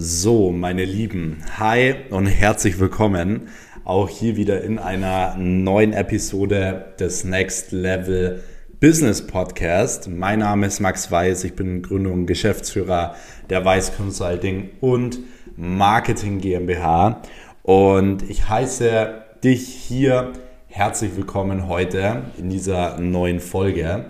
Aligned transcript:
So, 0.00 0.52
meine 0.52 0.84
Lieben, 0.84 1.38
hi 1.58 1.92
und 2.10 2.28
herzlich 2.28 2.78
willkommen 2.78 3.48
auch 3.82 4.08
hier 4.08 4.36
wieder 4.36 4.62
in 4.62 4.78
einer 4.78 5.34
neuen 5.36 5.92
Episode 5.92 6.94
des 7.00 7.24
Next 7.24 7.72
Level 7.72 8.44
Business 8.78 9.26
Podcast. 9.26 10.08
Mein 10.08 10.38
Name 10.38 10.68
ist 10.68 10.78
Max 10.78 11.10
Weiß, 11.10 11.42
ich 11.42 11.56
bin 11.56 11.82
Gründer 11.82 12.12
und 12.12 12.26
Geschäftsführer 12.26 13.16
der 13.50 13.64
Weiß 13.64 13.96
Consulting 13.96 14.70
und 14.80 15.18
Marketing 15.56 16.38
GmbH 16.38 17.20
und 17.64 18.22
ich 18.30 18.48
heiße 18.48 19.24
dich 19.42 19.66
hier 19.66 20.32
herzlich 20.68 21.16
willkommen 21.16 21.66
heute 21.66 22.22
in 22.38 22.50
dieser 22.50 23.00
neuen 23.00 23.40
Folge. 23.40 24.04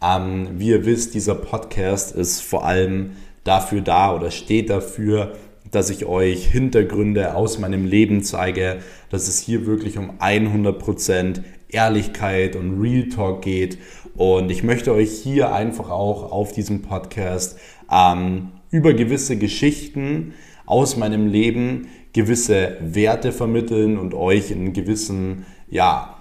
Ähm, 0.00 0.50
wie 0.58 0.68
ihr 0.68 0.86
wisst, 0.86 1.14
dieser 1.14 1.34
Podcast 1.34 2.14
ist 2.14 2.40
vor 2.40 2.64
allem 2.64 3.16
dafür 3.44 3.80
da 3.80 4.14
oder 4.14 4.30
steht 4.30 4.70
dafür, 4.70 5.34
dass 5.70 5.90
ich 5.90 6.06
euch 6.06 6.46
Hintergründe 6.46 7.34
aus 7.34 7.58
meinem 7.58 7.84
Leben 7.86 8.22
zeige, 8.22 8.78
dass 9.10 9.28
es 9.28 9.38
hier 9.38 9.66
wirklich 9.66 9.98
um 9.98 10.18
100% 10.18 11.42
Ehrlichkeit 11.68 12.56
und 12.56 12.80
Real 12.80 13.08
Talk 13.08 13.42
geht. 13.42 13.78
Und 14.16 14.50
ich 14.50 14.62
möchte 14.62 14.92
euch 14.92 15.10
hier 15.10 15.52
einfach 15.52 15.90
auch 15.90 16.30
auf 16.30 16.52
diesem 16.52 16.82
Podcast 16.82 17.58
ähm, 17.90 18.52
über 18.70 18.94
gewisse 18.94 19.36
Geschichten 19.36 20.34
aus 20.66 20.96
meinem 20.96 21.26
Leben 21.26 21.88
gewisse 22.12 22.76
Werte 22.80 23.32
vermitteln 23.32 23.98
und 23.98 24.14
euch 24.14 24.50
in 24.52 24.72
gewissen, 24.72 25.44
ja, 25.68 26.13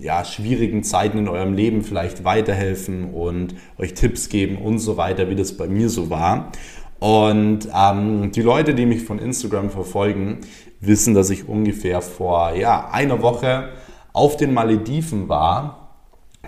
ja, 0.00 0.24
schwierigen 0.24 0.82
Zeiten 0.82 1.18
in 1.18 1.28
eurem 1.28 1.54
Leben 1.54 1.82
vielleicht 1.82 2.24
weiterhelfen 2.24 3.12
und 3.12 3.54
euch 3.78 3.94
Tipps 3.94 4.28
geben 4.28 4.58
und 4.58 4.78
so 4.78 4.96
weiter, 4.96 5.28
wie 5.30 5.36
das 5.36 5.56
bei 5.56 5.66
mir 5.66 5.88
so 5.88 6.10
war. 6.10 6.52
Und 7.00 7.68
ähm, 7.74 8.32
die 8.32 8.42
Leute, 8.42 8.74
die 8.74 8.86
mich 8.86 9.04
von 9.04 9.18
Instagram 9.18 9.70
verfolgen, 9.70 10.40
wissen, 10.80 11.14
dass 11.14 11.30
ich 11.30 11.48
ungefähr 11.48 12.00
vor 12.00 12.54
ja, 12.54 12.88
einer 12.90 13.22
Woche 13.22 13.70
auf 14.12 14.36
den 14.36 14.52
Malediven 14.52 15.28
war. 15.28 15.96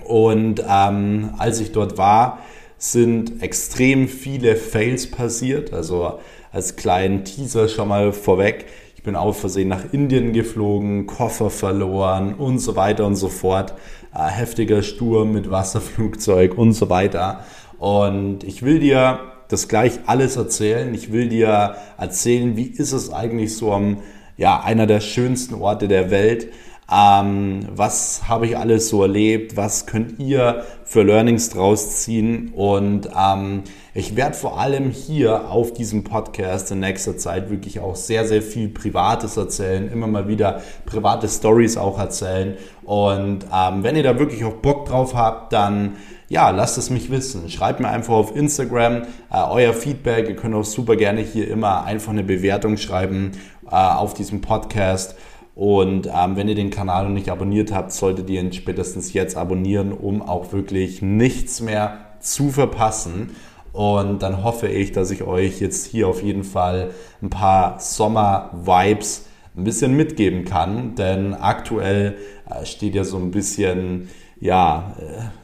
Und 0.04 0.62
ähm, 0.68 1.34
als 1.38 1.60
ich 1.60 1.72
dort 1.72 1.98
war, 1.98 2.38
sind 2.78 3.42
extrem 3.42 4.08
viele 4.08 4.56
Fails 4.56 5.10
passiert. 5.10 5.72
Also 5.72 6.18
als 6.52 6.76
kleinen 6.76 7.24
Teaser 7.24 7.68
schon 7.68 7.88
mal 7.88 8.12
vorweg. 8.12 8.66
Ich 9.00 9.04
bin 9.04 9.16
auf 9.16 9.40
Versehen 9.40 9.68
nach 9.68 9.94
Indien 9.94 10.34
geflogen, 10.34 11.06
Koffer 11.06 11.48
verloren 11.48 12.34
und 12.34 12.58
so 12.58 12.76
weiter 12.76 13.06
und 13.06 13.16
so 13.16 13.30
fort. 13.30 13.72
Äh, 14.14 14.28
heftiger 14.28 14.82
Sturm 14.82 15.32
mit 15.32 15.50
Wasserflugzeug 15.50 16.58
und 16.58 16.74
so 16.74 16.90
weiter. 16.90 17.42
Und 17.78 18.44
ich 18.44 18.62
will 18.62 18.78
dir 18.78 19.20
das 19.48 19.68
gleich 19.68 20.00
alles 20.04 20.36
erzählen. 20.36 20.92
Ich 20.92 21.12
will 21.12 21.30
dir 21.30 21.76
erzählen, 21.96 22.58
wie 22.58 22.66
ist 22.66 22.92
es 22.92 23.10
eigentlich 23.10 23.56
so 23.56 23.72
am, 23.72 24.02
ja, 24.36 24.60
einer 24.60 24.86
der 24.86 25.00
schönsten 25.00 25.54
Orte 25.54 25.88
der 25.88 26.10
Welt. 26.10 26.48
Ähm, 26.92 27.69
was 27.74 28.22
habe 28.28 28.46
ich 28.46 28.58
alles 28.58 28.88
so 28.88 29.02
erlebt? 29.02 29.56
Was 29.56 29.86
könnt 29.86 30.19
ihr 30.19 30.64
für 30.84 31.02
Learnings 31.02 31.50
draus 31.50 32.02
ziehen? 32.02 32.52
Und 32.55 33.08
ähm, 33.16 33.62
ich 33.94 34.16
werde 34.16 34.34
vor 34.34 34.58
allem 34.58 34.91
hier 34.91 35.50
auf 35.50 35.72
diesem 35.72 36.02
Podcast 36.02 36.72
in 36.72 36.80
nächster 36.80 37.16
Zeit 37.16 37.50
wirklich 37.50 37.78
auch 37.78 37.94
sehr, 37.94 38.27
sehr 38.27 38.42
viel 38.42 38.69
Privates 38.69 39.36
erzählen, 39.36 39.91
immer 39.91 40.08
mal 40.08 40.27
wieder 40.27 40.62
private 40.86 41.28
Stories 41.28 41.77
auch 41.77 41.98
erzählen. 41.98 42.56
Und 42.82 43.47
ähm, 43.54 43.84
wenn 43.84 43.94
ihr 43.94 44.02
da 44.02 44.19
wirklich 44.19 44.44
auch 44.44 44.54
Bock 44.54 44.86
drauf 44.86 45.14
habt, 45.14 45.52
dann 45.52 45.97
ja, 46.28 46.50
lasst 46.50 46.78
es 46.78 46.91
mich 46.91 47.10
wissen. 47.10 47.50
Schreibt 47.50 47.80
mir 47.80 47.88
einfach 47.88 48.14
auf 48.14 48.36
Instagram 48.36 49.02
äh, 49.32 49.42
euer 49.50 49.72
Feedback. 49.72 50.28
Ihr 50.28 50.36
könnt 50.36 50.54
auch 50.54 50.64
super 50.64 50.94
gerne 50.97 51.20
hier 51.20 51.48
immer 51.48 51.84
einfach 51.84 52.12
eine 52.12 52.22
Bewertung 52.22 52.77
schreiben 52.77 53.32
äh, 53.66 53.75
auf 53.75 54.14
diesem 54.14 54.41
Podcast. 54.41 55.16
Und 55.54 56.06
ähm, 56.06 56.36
wenn 56.36 56.48
ihr 56.48 56.54
den 56.54 56.70
Kanal 56.70 57.04
noch 57.04 57.10
nicht 57.12 57.28
abonniert 57.28 57.72
habt, 57.72 57.92
solltet 57.92 58.30
ihr 58.30 58.40
ihn 58.40 58.52
spätestens 58.52 59.12
jetzt 59.12 59.36
abonnieren, 59.36 59.92
um 59.92 60.22
auch 60.22 60.52
wirklich 60.52 61.02
nichts 61.02 61.60
mehr 61.60 61.98
zu 62.20 62.50
verpassen. 62.50 63.30
Und 63.72 64.22
dann 64.22 64.42
hoffe 64.42 64.69
ich, 64.69 64.92
dass 64.92 65.10
ich 65.10 65.22
euch 65.22 65.60
jetzt 65.60 65.86
hier 65.86 66.08
auf 66.08 66.22
jeden 66.22 66.44
Fall 66.44 66.91
ein 67.22 67.30
paar 67.30 67.78
Sommer-Vibes 67.78 69.26
ein 69.56 69.64
bisschen 69.64 69.97
mitgeben 69.97 70.44
kann. 70.44 70.94
Denn 70.94 71.34
aktuell 71.34 72.16
äh, 72.48 72.64
steht 72.64 72.94
ja 72.94 73.04
so 73.04 73.16
ein 73.19 73.30
bisschen 73.30 74.08
ja, 74.41 74.96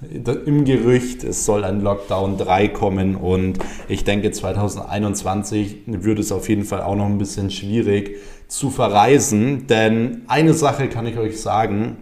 äh, 0.02 0.32
im 0.46 0.64
Gerücht, 0.64 1.22
es 1.22 1.44
soll 1.44 1.64
ein 1.64 1.82
Lockdown 1.82 2.38
3 2.38 2.68
kommen 2.68 3.14
und 3.14 3.58
ich 3.88 4.04
denke 4.04 4.30
2021 4.30 5.82
wird 5.86 6.18
es 6.18 6.32
auf 6.32 6.48
jeden 6.48 6.64
Fall 6.64 6.80
auch 6.80 6.96
noch 6.96 7.04
ein 7.04 7.18
bisschen 7.18 7.50
schwierig 7.50 8.16
zu 8.48 8.70
verreisen, 8.70 9.66
denn 9.66 10.22
eine 10.28 10.54
Sache 10.54 10.88
kann 10.88 11.06
ich 11.06 11.18
euch 11.18 11.40
sagen, 11.40 11.98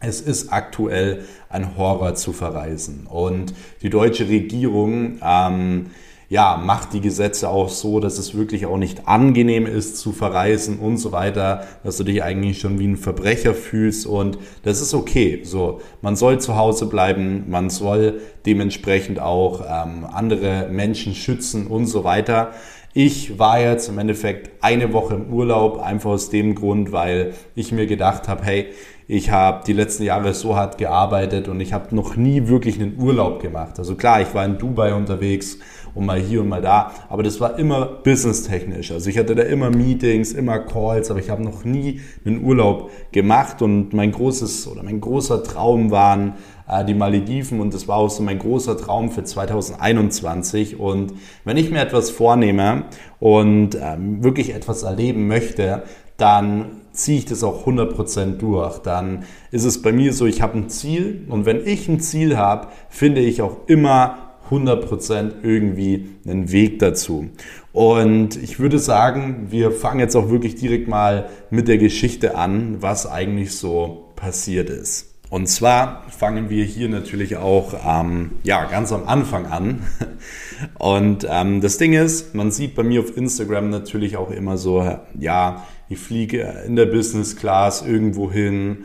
es 0.00 0.20
ist 0.20 0.52
aktuell 0.52 1.24
ein 1.48 1.76
Horror 1.76 2.14
zu 2.14 2.32
verreisen 2.32 3.06
und 3.08 3.54
die 3.82 3.90
deutsche 3.90 4.28
Regierung 4.28 5.18
ähm, 5.22 5.86
ja, 6.28 6.56
macht 6.56 6.92
die 6.94 7.00
Gesetze 7.00 7.48
auch 7.48 7.68
so, 7.68 8.00
dass 8.00 8.18
es 8.18 8.34
wirklich 8.34 8.66
auch 8.66 8.78
nicht 8.78 9.06
angenehm 9.06 9.66
ist 9.66 9.98
zu 9.98 10.12
verreisen 10.12 10.78
und 10.78 10.96
so 10.96 11.12
weiter, 11.12 11.66
dass 11.84 11.98
du 11.98 12.04
dich 12.04 12.22
eigentlich 12.22 12.58
schon 12.58 12.78
wie 12.78 12.88
ein 12.88 12.96
Verbrecher 12.96 13.54
fühlst 13.54 14.06
und 14.06 14.38
das 14.62 14.80
ist 14.80 14.94
okay. 14.94 15.42
So, 15.44 15.80
man 16.02 16.16
soll 16.16 16.40
zu 16.40 16.56
Hause 16.56 16.86
bleiben, 16.86 17.44
man 17.48 17.70
soll 17.70 18.20
dementsprechend 18.46 19.20
auch 19.20 19.60
ähm, 19.60 20.06
andere 20.10 20.68
Menschen 20.70 21.14
schützen 21.14 21.66
und 21.66 21.86
so 21.86 22.04
weiter. 22.04 22.52
Ich 22.96 23.40
war 23.40 23.58
jetzt 23.58 23.88
im 23.88 23.98
Endeffekt 23.98 24.62
eine 24.62 24.92
Woche 24.92 25.14
im 25.14 25.34
Urlaub, 25.34 25.82
einfach 25.82 26.10
aus 26.10 26.30
dem 26.30 26.54
Grund, 26.54 26.92
weil 26.92 27.34
ich 27.56 27.72
mir 27.72 27.88
gedacht 27.88 28.28
habe, 28.28 28.44
hey, 28.44 28.68
ich 29.08 29.32
habe 29.32 29.64
die 29.66 29.72
letzten 29.72 30.04
Jahre 30.04 30.32
so 30.32 30.54
hart 30.54 30.78
gearbeitet 30.78 31.48
und 31.48 31.58
ich 31.58 31.72
habe 31.72 31.92
noch 31.92 32.14
nie 32.14 32.46
wirklich 32.46 32.80
einen 32.80 32.96
Urlaub 32.96 33.42
gemacht. 33.42 33.80
Also 33.80 33.96
klar, 33.96 34.20
ich 34.20 34.32
war 34.32 34.44
in 34.44 34.58
Dubai 34.58 34.94
unterwegs 34.94 35.58
und 35.94 36.06
mal 36.06 36.20
hier 36.20 36.40
und 36.40 36.48
mal 36.48 36.62
da, 36.62 36.92
aber 37.08 37.22
das 37.22 37.40
war 37.40 37.58
immer 37.58 37.86
businesstechnisch. 37.86 38.90
Also 38.92 39.10
ich 39.10 39.18
hatte 39.18 39.34
da 39.34 39.42
immer 39.42 39.70
Meetings, 39.70 40.32
immer 40.32 40.58
Calls, 40.58 41.10
aber 41.10 41.20
ich 41.20 41.30
habe 41.30 41.42
noch 41.42 41.64
nie 41.64 42.00
einen 42.24 42.44
Urlaub 42.44 42.90
gemacht 43.12 43.62
und 43.62 43.92
mein 43.92 44.12
großes 44.12 44.68
oder 44.68 44.82
mein 44.82 45.00
großer 45.00 45.42
Traum 45.42 45.90
waren 45.90 46.34
äh, 46.68 46.84
die 46.84 46.94
Malediven 46.94 47.60
und 47.60 47.74
das 47.74 47.88
war 47.88 47.96
auch 47.96 48.10
so 48.10 48.22
mein 48.22 48.38
großer 48.38 48.76
Traum 48.76 49.10
für 49.10 49.24
2021. 49.24 50.78
Und 50.80 51.14
wenn 51.44 51.56
ich 51.56 51.70
mir 51.70 51.80
etwas 51.80 52.10
vornehme 52.10 52.84
und 53.20 53.76
ähm, 53.80 54.22
wirklich 54.24 54.54
etwas 54.54 54.82
erleben 54.82 55.26
möchte, 55.26 55.84
dann 56.16 56.82
ziehe 56.92 57.18
ich 57.18 57.24
das 57.26 57.42
auch 57.42 57.66
100% 57.66 58.38
durch. 58.38 58.78
Dann 58.78 59.24
ist 59.50 59.64
es 59.64 59.82
bei 59.82 59.92
mir 59.92 60.12
so, 60.12 60.26
ich 60.26 60.42
habe 60.42 60.56
ein 60.56 60.68
Ziel 60.68 61.26
und 61.28 61.44
wenn 61.44 61.66
ich 61.66 61.88
ein 61.88 62.00
Ziel 62.00 62.36
habe, 62.36 62.68
finde 62.88 63.20
ich 63.20 63.42
auch 63.42 63.66
immer 63.66 64.23
100% 64.50 65.32
irgendwie 65.42 66.10
einen 66.26 66.52
Weg 66.52 66.78
dazu. 66.78 67.28
Und 67.72 68.36
ich 68.36 68.58
würde 68.58 68.78
sagen, 68.78 69.48
wir 69.50 69.72
fangen 69.72 70.00
jetzt 70.00 70.14
auch 70.16 70.30
wirklich 70.30 70.54
direkt 70.54 70.88
mal 70.88 71.28
mit 71.50 71.68
der 71.68 71.78
Geschichte 71.78 72.36
an, 72.36 72.76
was 72.80 73.10
eigentlich 73.10 73.56
so 73.56 74.12
passiert 74.16 74.70
ist. 74.70 75.14
Und 75.30 75.48
zwar 75.48 76.04
fangen 76.10 76.48
wir 76.48 76.64
hier 76.64 76.88
natürlich 76.88 77.36
auch 77.36 77.74
ähm, 77.84 78.32
ja, 78.44 78.66
ganz 78.66 78.92
am 78.92 79.08
Anfang 79.08 79.46
an. 79.46 79.82
Und 80.78 81.26
ähm, 81.28 81.60
das 81.60 81.78
Ding 81.78 81.92
ist, 81.92 82.36
man 82.36 82.52
sieht 82.52 82.76
bei 82.76 82.84
mir 82.84 83.00
auf 83.00 83.16
Instagram 83.16 83.70
natürlich 83.70 84.16
auch 84.16 84.30
immer 84.30 84.56
so, 84.56 84.98
ja, 85.18 85.64
ich 85.88 85.98
fliege 85.98 86.62
in 86.66 86.76
der 86.76 86.86
Business 86.86 87.34
Class 87.34 87.84
irgendwo 87.84 88.30
hin, 88.30 88.84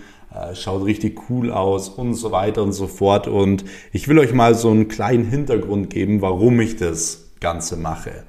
schaut 0.53 0.85
richtig 0.85 1.29
cool 1.29 1.51
aus 1.51 1.89
und 1.89 2.13
so 2.13 2.31
weiter 2.31 2.63
und 2.63 2.73
so 2.73 2.87
fort. 2.87 3.27
Und 3.27 3.65
ich 3.91 4.07
will 4.07 4.19
euch 4.19 4.33
mal 4.33 4.55
so 4.55 4.69
einen 4.69 4.87
kleinen 4.87 5.25
Hintergrund 5.25 5.89
geben, 5.89 6.21
warum 6.21 6.59
ich 6.59 6.77
das 6.77 7.25
Ganze 7.39 7.77
mache. 7.77 8.23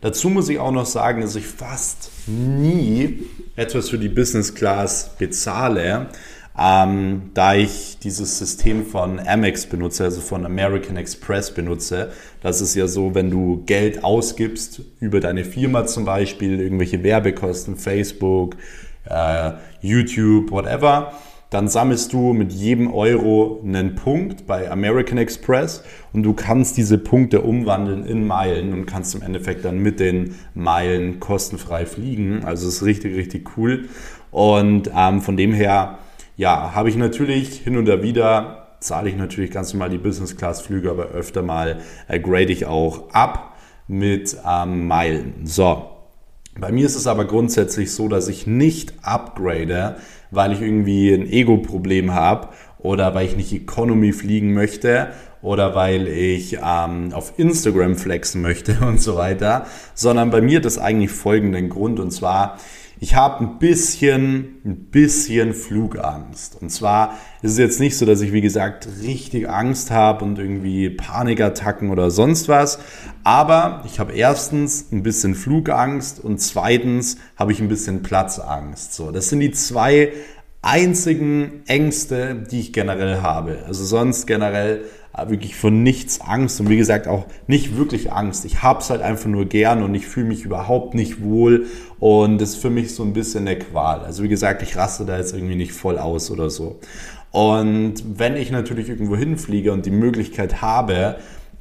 Dazu 0.00 0.28
muss 0.28 0.48
ich 0.48 0.58
auch 0.58 0.72
noch 0.72 0.86
sagen, 0.86 1.22
dass 1.22 1.36
ich 1.36 1.46
fast 1.46 2.10
nie 2.26 3.24
etwas 3.56 3.88
für 3.88 3.98
die 3.98 4.08
Business 4.08 4.54
Class 4.54 5.16
bezahle 5.18 6.08
ähm, 6.56 7.30
da 7.34 7.54
ich 7.54 7.98
dieses 7.98 8.38
System 8.38 8.86
von 8.86 9.18
Amex 9.18 9.66
benutze, 9.66 10.04
also 10.04 10.20
von 10.20 10.46
American 10.46 10.96
Express 10.96 11.52
benutze. 11.52 12.12
Das 12.42 12.60
ist 12.60 12.76
ja 12.76 12.86
so, 12.86 13.14
wenn 13.14 13.30
du 13.30 13.64
Geld 13.66 14.04
ausgibst 14.04 14.82
über 15.00 15.18
deine 15.18 15.44
Firma 15.44 15.86
zum 15.86 16.04
Beispiel, 16.04 16.60
irgendwelche 16.60 17.02
Werbekosten, 17.02 17.76
Facebook, 17.76 18.56
äh, 19.06 19.52
YouTube, 19.80 20.52
whatever, 20.52 21.12
dann 21.54 21.68
sammelst 21.68 22.12
du 22.12 22.32
mit 22.32 22.50
jedem 22.52 22.92
Euro 22.92 23.60
einen 23.64 23.94
Punkt 23.94 24.44
bei 24.44 24.68
American 24.68 25.18
Express 25.18 25.84
und 26.12 26.24
du 26.24 26.32
kannst 26.32 26.76
diese 26.76 26.98
Punkte 26.98 27.42
umwandeln 27.42 28.04
in 28.04 28.26
Meilen 28.26 28.72
und 28.72 28.86
kannst 28.86 29.14
im 29.14 29.22
Endeffekt 29.22 29.64
dann 29.64 29.78
mit 29.78 30.00
den 30.00 30.34
Meilen 30.54 31.20
kostenfrei 31.20 31.86
fliegen. 31.86 32.44
Also 32.44 32.66
es 32.66 32.78
ist 32.78 32.82
richtig, 32.82 33.14
richtig 33.14 33.56
cool. 33.56 33.88
Und 34.32 34.90
ähm, 34.96 35.20
von 35.20 35.36
dem 35.36 35.52
her 35.52 35.98
ja, 36.36 36.74
habe 36.74 36.88
ich 36.88 36.96
natürlich 36.96 37.60
hin 37.60 37.76
und 37.76 37.86
wieder, 38.02 38.76
zahle 38.80 39.08
ich 39.08 39.16
natürlich 39.16 39.52
ganz 39.52 39.72
normal 39.72 39.90
die 39.90 39.98
Business 39.98 40.36
Class 40.36 40.60
Flüge, 40.60 40.90
aber 40.90 41.10
öfter 41.10 41.42
mal 41.42 41.78
äh, 42.08 42.18
grade 42.18 42.52
ich 42.52 42.66
auch 42.66 43.10
ab 43.12 43.54
mit 43.86 44.36
ähm, 44.44 44.88
Meilen. 44.88 45.34
So, 45.44 45.93
Bei 46.58 46.70
mir 46.70 46.86
ist 46.86 46.94
es 46.94 47.08
aber 47.08 47.24
grundsätzlich 47.24 47.92
so, 47.92 48.08
dass 48.08 48.28
ich 48.28 48.46
nicht 48.46 48.94
upgrade, 49.02 49.96
weil 50.30 50.52
ich 50.52 50.60
irgendwie 50.60 51.12
ein 51.12 51.26
Ego-Problem 51.26 52.14
habe 52.14 52.48
oder 52.78 53.14
weil 53.14 53.26
ich 53.26 53.36
nicht 53.36 53.52
Economy 53.52 54.12
fliegen 54.12 54.52
möchte 54.54 55.08
oder 55.42 55.74
weil 55.74 56.06
ich 56.06 56.58
ähm, 56.64 57.12
auf 57.12 57.38
Instagram 57.38 57.96
flexen 57.96 58.40
möchte 58.40 58.78
und 58.86 59.00
so 59.00 59.16
weiter, 59.16 59.66
sondern 59.94 60.30
bei 60.30 60.40
mir 60.40 60.58
hat 60.58 60.64
das 60.64 60.78
eigentlich 60.78 61.10
folgenden 61.10 61.70
Grund 61.70 61.98
und 61.98 62.12
zwar, 62.12 62.58
ich 63.04 63.14
habe 63.14 63.44
ein 63.44 63.58
bisschen, 63.58 64.62
ein 64.64 64.86
bisschen 64.86 65.52
Flugangst. 65.52 66.56
Und 66.62 66.70
zwar 66.70 67.18
ist 67.42 67.52
es 67.52 67.58
jetzt 67.58 67.78
nicht 67.78 67.98
so, 67.98 68.06
dass 68.06 68.22
ich, 68.22 68.32
wie 68.32 68.40
gesagt, 68.40 68.88
richtig 69.02 69.46
Angst 69.46 69.90
habe 69.90 70.24
und 70.24 70.38
irgendwie 70.38 70.88
Panikattacken 70.88 71.90
oder 71.90 72.10
sonst 72.10 72.48
was. 72.48 72.78
Aber 73.22 73.84
ich 73.84 74.00
habe 74.00 74.14
erstens 74.14 74.90
ein 74.90 75.02
bisschen 75.02 75.34
Flugangst 75.34 76.18
und 76.18 76.38
zweitens 76.40 77.18
habe 77.36 77.52
ich 77.52 77.60
ein 77.60 77.68
bisschen 77.68 78.02
Platzangst. 78.02 78.94
So, 78.94 79.10
das 79.10 79.28
sind 79.28 79.40
die 79.40 79.52
zwei 79.52 80.14
einzigen 80.62 81.60
Ängste, 81.66 82.46
die 82.50 82.60
ich 82.60 82.72
generell 82.72 83.20
habe. 83.20 83.64
Also 83.66 83.84
sonst 83.84 84.26
generell 84.26 84.86
wirklich 85.26 85.54
von 85.56 85.82
nichts 85.82 86.20
Angst 86.20 86.60
und 86.60 86.68
wie 86.68 86.76
gesagt 86.76 87.06
auch 87.06 87.26
nicht 87.46 87.76
wirklich 87.76 88.12
Angst. 88.12 88.44
Ich 88.44 88.62
hab's 88.62 88.90
halt 88.90 89.00
einfach 89.00 89.26
nur 89.26 89.46
gern 89.46 89.82
und 89.82 89.94
ich 89.94 90.06
fühle 90.06 90.26
mich 90.26 90.44
überhaupt 90.44 90.94
nicht 90.94 91.22
wohl 91.22 91.66
und 92.00 92.40
das 92.40 92.50
ist 92.50 92.56
für 92.56 92.70
mich 92.70 92.94
so 92.94 93.02
ein 93.04 93.12
bisschen 93.12 93.46
eine 93.46 93.58
Qual. 93.58 94.00
Also 94.00 94.22
wie 94.22 94.28
gesagt, 94.28 94.62
ich 94.62 94.76
raste 94.76 95.04
da 95.04 95.16
jetzt 95.16 95.32
irgendwie 95.32 95.56
nicht 95.56 95.72
voll 95.72 95.98
aus 95.98 96.30
oder 96.30 96.50
so. 96.50 96.80
Und 97.30 97.94
wenn 98.16 98.36
ich 98.36 98.50
natürlich 98.50 98.88
irgendwo 98.88 99.16
hinfliege 99.16 99.72
und 99.72 99.86
die 99.86 99.90
Möglichkeit 99.90 100.62
habe, 100.62 101.16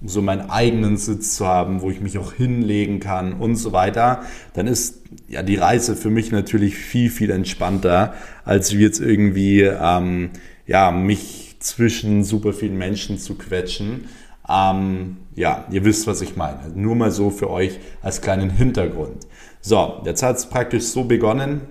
so 0.05 0.21
meinen 0.21 0.49
eigenen 0.49 0.97
Sitz 0.97 1.35
zu 1.35 1.47
haben, 1.47 1.81
wo 1.81 1.89
ich 1.89 2.01
mich 2.01 2.17
auch 2.17 2.33
hinlegen 2.33 2.99
kann 2.99 3.33
und 3.33 3.55
so 3.55 3.71
weiter, 3.71 4.23
dann 4.53 4.67
ist 4.67 5.01
ja 5.27 5.43
die 5.43 5.55
Reise 5.55 5.95
für 5.95 6.09
mich 6.09 6.31
natürlich 6.31 6.75
viel, 6.75 7.09
viel 7.09 7.29
entspannter, 7.29 8.13
als 8.43 8.75
wie 8.77 8.81
jetzt 8.81 8.99
irgendwie 8.99 9.61
ähm, 9.61 10.31
ja, 10.67 10.91
mich 10.91 11.42
zwischen 11.63 12.23
super 12.23 12.53
vielen 12.53 12.77
Menschen 12.77 13.17
zu 13.17 13.35
quetschen. 13.35 14.05
Ähm, 14.49 15.17
ja, 15.35 15.65
ihr 15.71 15.85
wisst, 15.85 16.05
was 16.05 16.21
ich 16.21 16.35
meine. 16.35 16.69
Nur 16.75 16.95
mal 16.95 17.11
so 17.11 17.29
für 17.29 17.49
euch 17.49 17.79
als 18.01 18.21
kleinen 18.21 18.49
Hintergrund. 18.49 19.25
So, 19.61 20.01
jetzt 20.05 20.21
hat 20.21 20.35
es 20.35 20.45
praktisch 20.47 20.83
so 20.83 21.05
begonnen. 21.05 21.61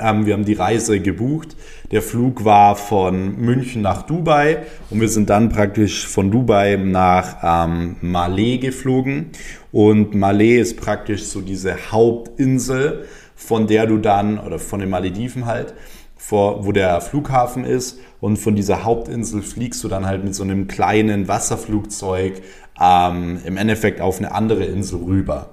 Ähm, 0.00 0.26
wir 0.26 0.34
haben 0.34 0.44
die 0.44 0.54
Reise 0.54 1.00
gebucht. 1.00 1.56
Der 1.90 2.02
Flug 2.02 2.44
war 2.44 2.76
von 2.76 3.36
München 3.36 3.82
nach 3.82 4.02
Dubai 4.02 4.64
und 4.90 5.00
wir 5.00 5.08
sind 5.08 5.28
dann 5.30 5.48
praktisch 5.48 6.06
von 6.06 6.30
Dubai 6.30 6.76
nach 6.76 7.38
ähm, 7.42 7.96
Malé 8.02 8.58
geflogen. 8.58 9.30
Und 9.72 10.14
Malé 10.14 10.60
ist 10.60 10.76
praktisch 10.76 11.24
so 11.24 11.40
diese 11.40 11.90
Hauptinsel, 11.90 13.06
von 13.34 13.66
der 13.66 13.86
du 13.86 13.98
dann, 13.98 14.38
oder 14.38 14.58
von 14.58 14.80
den 14.80 14.90
Malediven 14.90 15.46
halt, 15.46 15.74
vor, 16.16 16.66
wo 16.66 16.72
der 16.72 17.00
Flughafen 17.00 17.64
ist. 17.64 17.98
Und 18.20 18.36
von 18.38 18.56
dieser 18.56 18.84
Hauptinsel 18.84 19.42
fliegst 19.42 19.82
du 19.84 19.88
dann 19.88 20.06
halt 20.06 20.24
mit 20.24 20.34
so 20.34 20.42
einem 20.42 20.66
kleinen 20.66 21.28
Wasserflugzeug 21.28 22.42
ähm, 22.80 23.40
im 23.44 23.56
Endeffekt 23.56 24.00
auf 24.00 24.18
eine 24.18 24.32
andere 24.32 24.64
Insel 24.64 25.00
rüber. 25.02 25.50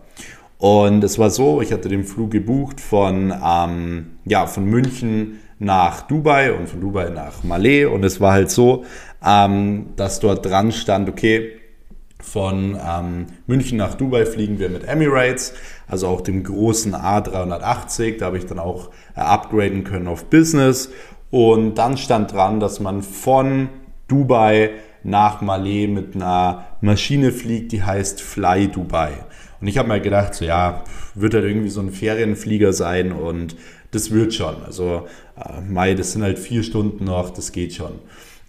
Und 0.57 1.03
es 1.03 1.19
war 1.19 1.29
so, 1.29 1.62
ich 1.62 1.71
hatte 1.71 1.89
den 1.89 2.03
Flug 2.03 2.31
gebucht 2.31 2.79
von, 2.79 3.33
ähm, 3.44 4.17
ja, 4.25 4.47
von 4.47 4.65
München 4.65 5.39
nach 5.59 6.01
Dubai 6.01 6.53
und 6.53 6.67
von 6.67 6.81
Dubai 6.81 7.09
nach 7.09 7.44
Malé. 7.44 7.88
Und 7.88 8.03
es 8.03 8.19
war 8.21 8.33
halt 8.33 8.50
so, 8.50 8.85
ähm, 9.23 9.88
dass 9.95 10.19
dort 10.19 10.45
dran 10.45 10.71
stand, 10.71 11.09
okay, 11.09 11.59
von 12.21 12.77
ähm, 12.83 13.27
München 13.45 13.77
nach 13.77 13.94
Dubai 13.94 14.25
fliegen 14.25 14.57
wir 14.57 14.69
mit 14.69 14.83
Emirates, 14.85 15.53
also 15.88 16.07
auch 16.07 16.21
dem 16.21 16.44
großen 16.44 16.95
A380. 16.95 18.18
Da 18.18 18.25
habe 18.25 18.38
ich 18.38 18.45
dann 18.45 18.57
auch 18.57 18.89
äh, 19.15 19.19
upgraden 19.19 19.83
können 19.83 20.07
auf 20.07 20.25
Business. 20.25 20.89
Und 21.35 21.75
dann 21.75 21.97
stand 21.97 22.31
dran, 22.31 22.61
dass 22.61 22.79
man 22.79 23.01
von 23.01 23.67
Dubai 24.07 24.69
nach 25.03 25.41
Malé 25.41 25.85
mit 25.85 26.15
einer 26.15 26.63
Maschine 26.79 27.33
fliegt, 27.33 27.73
die 27.73 27.83
heißt 27.83 28.21
Fly 28.21 28.69
Dubai. 28.69 29.11
Und 29.59 29.67
ich 29.67 29.77
habe 29.77 29.89
mir 29.89 29.99
gedacht, 29.99 30.33
so 30.33 30.45
ja, 30.45 30.85
wird 31.13 31.33
halt 31.33 31.43
irgendwie 31.43 31.67
so 31.67 31.81
ein 31.81 31.91
Ferienflieger 31.91 32.71
sein 32.71 33.11
und 33.11 33.57
das 33.91 34.11
wird 34.11 34.33
schon. 34.33 34.63
Also 34.65 35.07
äh, 35.35 35.59
Mai, 35.59 35.93
das 35.93 36.13
sind 36.13 36.23
halt 36.23 36.39
vier 36.39 36.63
Stunden 36.63 37.03
noch, 37.03 37.31
das 37.31 37.51
geht 37.51 37.73
schon 37.73 37.99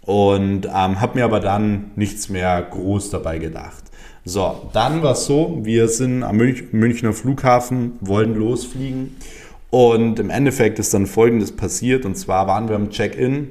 und 0.02 0.66
ähm, 0.66 1.00
habe 1.00 1.18
mir 1.18 1.24
aber 1.24 1.40
dann 1.40 1.90
nichts 1.96 2.28
mehr 2.28 2.62
groß 2.62 3.10
dabei 3.10 3.38
gedacht. 3.38 3.82
So, 4.24 4.70
dann 4.72 5.02
war 5.02 5.12
es 5.12 5.26
so, 5.26 5.58
wir 5.62 5.88
sind 5.88 6.22
am 6.22 6.36
Münch 6.36 6.72
Münchner 6.72 7.12
Flughafen, 7.12 7.94
wollen 8.00 8.36
losfliegen 8.36 9.16
und 9.70 10.18
im 10.18 10.30
Endeffekt 10.30 10.78
ist 10.78 10.94
dann 10.94 11.06
Folgendes 11.06 11.52
passiert 11.52 12.04
und 12.04 12.16
zwar 12.16 12.46
waren 12.46 12.68
wir 12.68 12.76
am 12.76 12.90
Check-in, 12.90 13.50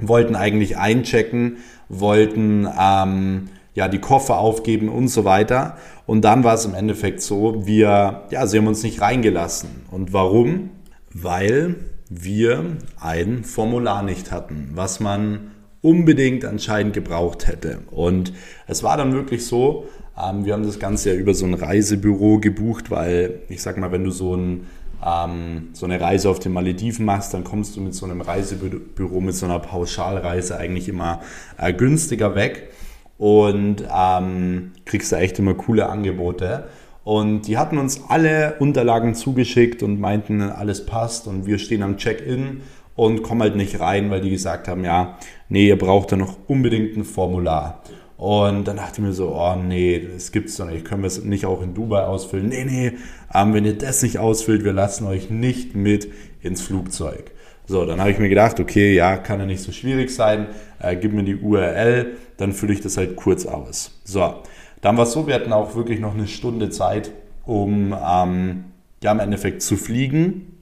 wollten 0.00 0.36
eigentlich 0.36 0.78
einchecken, 0.78 1.58
wollten 1.88 2.68
ähm, 2.78 3.48
ja 3.74 3.88
die 3.88 3.98
Koffer 3.98 4.38
aufgeben 4.38 4.88
und 4.88 5.08
so 5.08 5.24
weiter 5.24 5.76
und 6.06 6.22
dann 6.24 6.44
war 6.44 6.54
es 6.54 6.64
im 6.64 6.74
Endeffekt 6.74 7.22
so, 7.22 7.66
wir, 7.66 8.22
ja, 8.30 8.46
sie 8.46 8.58
haben 8.58 8.66
uns 8.66 8.82
nicht 8.82 9.00
reingelassen 9.00 9.70
und 9.90 10.12
warum? 10.12 10.70
Weil 11.12 11.76
wir 12.10 12.76
ein 13.00 13.44
Formular 13.44 14.02
nicht 14.02 14.32
hatten, 14.32 14.70
was 14.74 15.00
man 15.00 15.52
unbedingt 15.82 16.44
anscheinend 16.44 16.92
gebraucht 16.92 17.46
hätte. 17.46 17.78
Und 17.90 18.32
es 18.66 18.82
war 18.82 18.96
dann 18.96 19.12
wirklich 19.12 19.46
so, 19.46 19.86
ähm, 20.20 20.44
wir 20.44 20.52
haben 20.52 20.64
das 20.64 20.78
Ganze 20.78 21.12
ja 21.12 21.16
über 21.16 21.32
so 21.32 21.46
ein 21.46 21.54
Reisebüro 21.54 22.38
gebucht, 22.38 22.90
weil 22.90 23.40
ich 23.48 23.62
sag 23.62 23.78
mal, 23.78 23.92
wenn 23.92 24.04
du 24.04 24.10
so, 24.10 24.34
ein, 24.34 24.66
ähm, 25.04 25.68
so 25.72 25.86
eine 25.86 26.00
Reise 26.00 26.28
auf 26.28 26.38
den 26.38 26.52
Malediven 26.52 27.04
machst, 27.04 27.34
dann 27.34 27.44
kommst 27.44 27.76
du 27.76 27.80
mit 27.80 27.94
so 27.94 28.06
einem 28.06 28.20
Reisebüro, 28.20 29.20
mit 29.20 29.34
so 29.34 29.46
einer 29.46 29.58
Pauschalreise 29.58 30.56
eigentlich 30.56 30.88
immer 30.88 31.20
äh, 31.58 31.72
günstiger 31.72 32.34
weg 32.34 32.70
und 33.18 33.84
ähm, 33.94 34.72
kriegst 34.84 35.12
da 35.12 35.18
echt 35.18 35.38
immer 35.38 35.54
coole 35.54 35.88
Angebote. 35.88 36.68
Und 37.04 37.42
die 37.42 37.56
hatten 37.58 37.78
uns 37.78 38.02
alle 38.08 38.56
Unterlagen 38.58 39.14
zugeschickt 39.14 39.82
und 39.82 40.00
meinten, 40.00 40.42
alles 40.42 40.84
passt 40.86 41.26
und 41.26 41.46
wir 41.46 41.58
stehen 41.58 41.82
am 41.82 41.96
Check-in 41.96 42.60
und 42.94 43.22
kommen 43.22 43.40
halt 43.40 43.56
nicht 43.56 43.80
rein, 43.80 44.10
weil 44.10 44.20
die 44.20 44.30
gesagt 44.30 44.68
haben, 44.68 44.84
ja, 44.84 45.18
nee, 45.48 45.68
ihr 45.68 45.78
braucht 45.78 46.12
da 46.12 46.16
noch 46.16 46.36
unbedingt 46.46 46.96
ein 46.96 47.04
Formular. 47.04 47.82
Und 48.20 48.68
dann 48.68 48.76
dachte 48.76 48.96
ich 48.96 48.98
mir 48.98 49.14
so, 49.14 49.34
oh 49.34 49.56
nee, 49.56 50.06
das 50.12 50.30
gibt's 50.30 50.58
doch 50.58 50.66
nicht. 50.66 50.84
Können 50.84 51.02
wir 51.02 51.06
es 51.06 51.24
nicht 51.24 51.46
auch 51.46 51.62
in 51.62 51.72
Dubai 51.72 52.02
ausfüllen? 52.02 52.50
Nee, 52.50 52.66
nee, 52.66 52.92
ähm, 53.32 53.54
wenn 53.54 53.64
ihr 53.64 53.78
das 53.78 54.02
nicht 54.02 54.18
ausfüllt, 54.18 54.62
wir 54.62 54.74
lassen 54.74 55.06
euch 55.06 55.30
nicht 55.30 55.74
mit 55.74 56.06
ins 56.42 56.60
Flugzeug. 56.60 57.30
So, 57.66 57.86
dann 57.86 57.98
habe 57.98 58.10
ich 58.10 58.18
mir 58.18 58.28
gedacht, 58.28 58.60
okay, 58.60 58.94
ja, 58.94 59.16
kann 59.16 59.40
ja 59.40 59.46
nicht 59.46 59.62
so 59.62 59.72
schwierig 59.72 60.14
sein. 60.14 60.48
Äh, 60.80 60.96
gib 60.96 61.14
mir 61.14 61.22
die 61.22 61.36
URL, 61.36 62.18
dann 62.36 62.52
fülle 62.52 62.74
ich 62.74 62.82
das 62.82 62.98
halt 62.98 63.16
kurz 63.16 63.46
aus. 63.46 63.98
So, 64.04 64.34
dann 64.82 64.98
war 64.98 65.04
es 65.04 65.12
so, 65.12 65.26
wir 65.26 65.34
hatten 65.34 65.54
auch 65.54 65.74
wirklich 65.74 65.98
noch 65.98 66.12
eine 66.12 66.26
Stunde 66.26 66.68
Zeit, 66.68 67.12
um 67.46 67.96
ähm, 68.06 68.64
ja, 69.02 69.12
im 69.12 69.20
Endeffekt 69.20 69.62
zu 69.62 69.78
fliegen. 69.78 70.58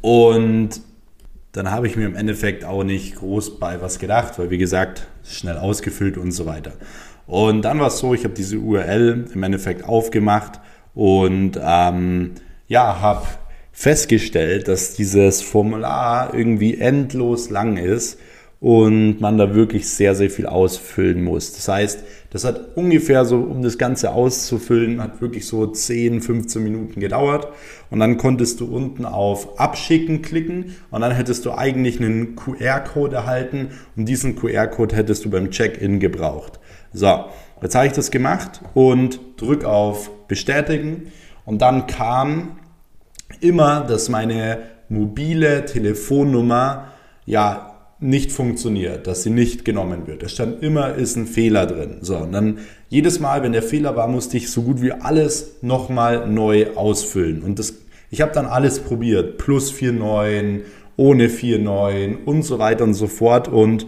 Und 0.00 0.80
dann 1.52 1.70
habe 1.70 1.86
ich 1.86 1.96
mir 1.96 2.06
im 2.06 2.14
Endeffekt 2.14 2.64
auch 2.64 2.84
nicht 2.84 3.16
groß 3.16 3.58
bei 3.58 3.80
was 3.80 3.98
gedacht, 3.98 4.38
weil 4.38 4.50
wie 4.50 4.58
gesagt, 4.58 5.06
schnell 5.24 5.58
ausgefüllt 5.58 6.16
und 6.16 6.32
so 6.32 6.46
weiter. 6.46 6.72
Und 7.26 7.62
dann 7.62 7.78
war 7.78 7.88
es 7.88 7.98
so, 7.98 8.14
ich 8.14 8.24
habe 8.24 8.34
diese 8.34 8.58
URL 8.58 9.26
im 9.32 9.42
Endeffekt 9.42 9.84
aufgemacht 9.84 10.60
und 10.94 11.58
ähm, 11.62 12.32
ja, 12.66 13.00
habe 13.00 13.26
festgestellt, 13.72 14.68
dass 14.68 14.94
dieses 14.94 15.42
Formular 15.42 16.34
irgendwie 16.34 16.78
endlos 16.78 17.50
lang 17.50 17.76
ist 17.76 18.18
und 18.60 19.22
man 19.22 19.38
da 19.38 19.54
wirklich 19.54 19.88
sehr, 19.88 20.14
sehr 20.14 20.28
viel 20.28 20.46
ausfüllen 20.46 21.24
muss. 21.24 21.54
Das 21.54 21.66
heißt, 21.66 22.04
das 22.28 22.44
hat 22.44 22.76
ungefähr 22.76 23.24
so, 23.24 23.38
um 23.38 23.62
das 23.62 23.78
Ganze 23.78 24.12
auszufüllen, 24.12 25.02
hat 25.02 25.22
wirklich 25.22 25.46
so 25.46 25.66
10, 25.66 26.20
15 26.20 26.62
Minuten 26.62 27.00
gedauert. 27.00 27.48
Und 27.90 28.00
dann 28.00 28.18
konntest 28.18 28.60
du 28.60 28.66
unten 28.66 29.06
auf 29.06 29.58
Abschicken 29.58 30.20
klicken 30.20 30.76
und 30.90 31.00
dann 31.00 31.12
hättest 31.12 31.46
du 31.46 31.52
eigentlich 31.52 32.00
einen 32.00 32.36
QR-Code 32.36 33.16
erhalten 33.16 33.70
und 33.96 34.04
diesen 34.04 34.36
QR-Code 34.36 34.94
hättest 34.94 35.24
du 35.24 35.30
beim 35.30 35.50
Check-in 35.50 35.98
gebraucht. 35.98 36.60
So, 36.92 37.24
jetzt 37.62 37.74
habe 37.74 37.86
ich 37.86 37.92
das 37.94 38.10
gemacht 38.10 38.60
und 38.74 39.20
drück 39.38 39.64
auf 39.64 40.10
Bestätigen 40.28 41.10
und 41.46 41.62
dann 41.62 41.86
kam 41.86 42.58
immer, 43.40 43.80
dass 43.80 44.10
meine 44.10 44.58
mobile 44.88 45.64
Telefonnummer 45.64 46.88
ja 47.24 47.69
nicht 48.00 48.32
funktioniert, 48.32 49.06
dass 49.06 49.22
sie 49.22 49.30
nicht 49.30 49.64
genommen 49.64 50.06
wird. 50.06 50.22
Es 50.22 50.32
stand 50.32 50.62
immer, 50.62 50.94
ist 50.94 51.16
ein 51.16 51.26
Fehler 51.26 51.66
drin. 51.66 51.98
So, 52.00 52.16
und 52.16 52.32
dann 52.32 52.58
jedes 52.88 53.20
Mal, 53.20 53.42
wenn 53.42 53.52
der 53.52 53.62
Fehler 53.62 53.94
war, 53.94 54.08
musste 54.08 54.38
ich 54.38 54.50
so 54.50 54.62
gut 54.62 54.80
wie 54.80 54.92
alles 54.92 55.56
nochmal 55.60 56.26
neu 56.26 56.74
ausfüllen. 56.74 57.42
Und 57.42 57.58
das, 57.58 57.74
ich 58.10 58.22
habe 58.22 58.32
dann 58.32 58.46
alles 58.46 58.80
probiert. 58.80 59.36
Plus 59.36 59.72
4,9, 59.72 60.60
ohne 60.96 61.28
4,9 61.28 62.24
und 62.24 62.42
so 62.42 62.58
weiter 62.58 62.84
und 62.84 62.94
so 62.94 63.06
fort. 63.06 63.48
Und 63.48 63.86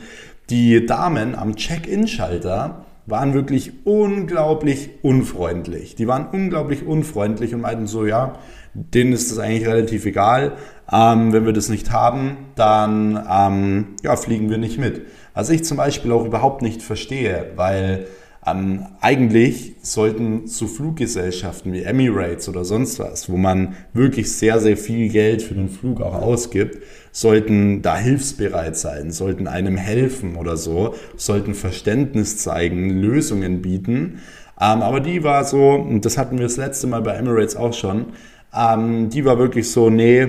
die 0.50 0.84
Damen 0.84 1.34
am 1.34 1.56
Check-in-Schalter 1.56 2.84
waren 3.06 3.34
wirklich 3.34 3.72
unglaublich 3.84 4.90
unfreundlich. 5.02 5.96
Die 5.96 6.06
waren 6.06 6.26
unglaublich 6.30 6.86
unfreundlich 6.86 7.54
und 7.54 7.60
meinten 7.60 7.86
so, 7.86 8.06
ja, 8.06 8.34
denen 8.74 9.12
ist 9.12 9.30
das 9.30 9.38
eigentlich 9.38 9.66
relativ 9.66 10.06
egal. 10.06 10.52
Ähm, 10.90 11.32
wenn 11.32 11.44
wir 11.44 11.52
das 11.52 11.68
nicht 11.68 11.90
haben, 11.90 12.36
dann 12.54 13.22
ähm, 13.30 13.86
ja, 14.02 14.16
fliegen 14.16 14.50
wir 14.50 14.58
nicht 14.58 14.78
mit. 14.78 15.02
Was 15.34 15.50
ich 15.50 15.64
zum 15.64 15.76
Beispiel 15.76 16.12
auch 16.12 16.24
überhaupt 16.24 16.62
nicht 16.62 16.82
verstehe, 16.82 17.52
weil 17.56 18.06
ähm, 18.44 18.86
eigentlich 19.00 19.74
sollten 19.82 20.48
so 20.48 20.66
Fluggesellschaften 20.66 21.72
wie 21.72 21.82
Emirates 21.82 22.48
oder 22.48 22.64
sonst 22.64 22.98
was, 22.98 23.30
wo 23.30 23.36
man 23.36 23.76
wirklich 23.92 24.32
sehr, 24.32 24.58
sehr 24.58 24.76
viel 24.76 25.08
Geld 25.10 25.42
für 25.42 25.54
den 25.54 25.68
Flug 25.68 26.00
auch 26.00 26.14
ausgibt, 26.14 26.78
sollten 27.12 27.82
da 27.82 27.96
hilfsbereit 27.96 28.76
sein, 28.76 29.12
sollten 29.12 29.46
einem 29.46 29.76
helfen 29.76 30.34
oder 30.34 30.56
so, 30.56 30.94
sollten 31.16 31.54
Verständnis 31.54 32.38
zeigen, 32.38 32.90
Lösungen 32.90 33.62
bieten. 33.62 34.20
Ähm, 34.60 34.82
aber 34.82 34.98
die 34.98 35.22
war 35.22 35.44
so, 35.44 35.74
und 35.74 36.04
das 36.04 36.18
hatten 36.18 36.38
wir 36.38 36.44
das 36.44 36.56
letzte 36.56 36.88
Mal 36.88 37.02
bei 37.02 37.12
Emirates 37.12 37.54
auch 37.54 37.74
schon, 37.74 38.06
ähm, 38.54 39.08
die 39.08 39.24
war 39.24 39.38
wirklich 39.38 39.70
so, 39.70 39.88
nee, 39.88 40.26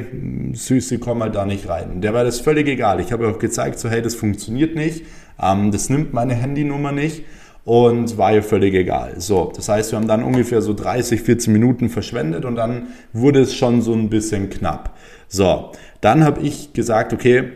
Süße, 0.54 1.00
komm 1.00 1.18
mal 1.18 1.32
da 1.32 1.46
nicht 1.46 1.68
rein. 1.68 2.00
Der 2.02 2.14
war 2.14 2.24
das 2.24 2.40
völlig 2.40 2.68
egal. 2.68 3.00
Ich 3.00 3.12
habe 3.12 3.28
auch 3.28 3.40
gezeigt, 3.40 3.80
so 3.80 3.90
hey, 3.90 4.04
das 4.04 4.14
funktioniert 4.14 4.76
nicht, 4.76 5.04
ähm, 5.42 5.72
das 5.72 5.90
nimmt 5.90 6.14
meine 6.14 6.36
Handynummer 6.36 6.92
nicht 6.92 7.24
und 7.66 8.18
war 8.18 8.34
ihr 8.34 8.44
völlig 8.44 8.74
egal. 8.74 9.20
So, 9.20 9.52
das 9.56 9.70
heißt, 9.70 9.92
wir 9.92 10.00
haben 10.00 10.08
dann 10.08 10.24
ungefähr 10.24 10.62
so 10.62 10.74
30, 10.74 11.22
14 11.22 11.54
Minuten 11.54 11.90
verschwendet 11.90 12.46
und 12.46 12.56
dann 12.56 12.88
wurde 13.14 13.42
es 13.42 13.56
schon 13.56 13.82
so 13.82 13.94
ein 13.94 14.10
bisschen 14.10 14.50
knapp. 14.50 14.96
So, 15.28 15.72
dann 16.02 16.24
habe 16.24 16.42
ich 16.42 16.74
gesagt, 16.74 17.14
okay, 17.14 17.52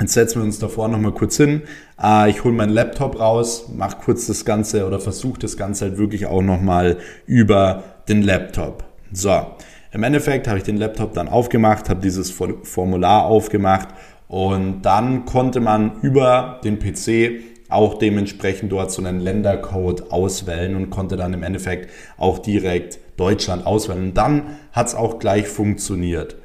Jetzt 0.00 0.14
setzen 0.14 0.40
wir 0.40 0.44
uns 0.44 0.58
davor 0.58 0.88
nochmal 0.88 1.12
kurz 1.12 1.36
hin. 1.36 1.62
Äh, 2.02 2.28
ich 2.28 2.42
hole 2.42 2.52
meinen 2.52 2.72
Laptop 2.72 3.20
raus, 3.20 3.68
mache 3.72 3.98
kurz 4.04 4.26
das 4.26 4.44
Ganze 4.44 4.86
oder 4.86 4.98
versuche 4.98 5.38
das 5.38 5.56
Ganze 5.56 5.84
halt 5.84 5.98
wirklich 5.98 6.26
auch 6.26 6.42
nochmal 6.42 6.96
über 7.26 7.84
den 8.08 8.22
Laptop. 8.22 8.82
So, 9.12 9.46
im 9.92 10.02
Endeffekt 10.02 10.48
habe 10.48 10.58
ich 10.58 10.64
den 10.64 10.78
Laptop 10.78 11.14
dann 11.14 11.28
aufgemacht, 11.28 11.88
habe 11.88 12.00
dieses 12.00 12.32
Formular 12.32 13.26
aufgemacht 13.26 13.88
und 14.26 14.82
dann 14.82 15.26
konnte 15.26 15.60
man 15.60 16.00
über 16.02 16.60
den 16.64 16.80
PC 16.80 17.53
auch 17.74 17.98
dementsprechend 17.98 18.72
dort 18.72 18.92
so 18.92 19.02
einen 19.02 19.20
Ländercode 19.20 20.12
auswählen 20.12 20.76
und 20.76 20.90
konnte 20.90 21.16
dann 21.16 21.34
im 21.34 21.42
Endeffekt 21.42 21.90
auch 22.16 22.38
direkt 22.38 22.98
Deutschland 23.16 23.66
auswählen. 23.66 24.04
Und 24.04 24.14
dann 24.14 24.58
hat 24.72 24.88
es 24.88 24.94
auch 24.94 25.18
gleich 25.18 25.48
funktioniert. 25.48 26.36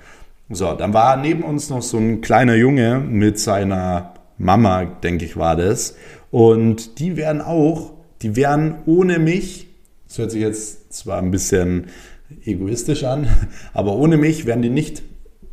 So, 0.49 0.73
dann 0.73 0.93
war 0.93 1.15
neben 1.17 1.43
uns 1.43 1.69
noch 1.69 1.83
so 1.83 1.97
ein 1.97 2.21
kleiner 2.21 2.55
Junge 2.55 2.99
mit 2.99 3.39
seiner 3.39 4.15
Mama, 4.39 4.85
denke 4.85 5.25
ich, 5.25 5.37
war 5.37 5.55
das. 5.55 5.95
Und 6.31 6.99
die 6.99 7.17
wären 7.17 7.41
auch, 7.41 7.91
die 8.21 8.35
wären 8.35 8.75
ohne 8.85 9.19
mich, 9.19 9.67
das 10.07 10.17
hört 10.17 10.31
sich 10.31 10.41
jetzt 10.41 10.91
zwar 10.93 11.19
ein 11.19 11.29
bisschen 11.29 11.87
egoistisch 12.45 13.03
an, 13.03 13.27
aber 13.73 13.95
ohne 13.95 14.17
mich 14.17 14.45
wären 14.45 14.61
die 14.61 14.69
nicht 14.69 15.03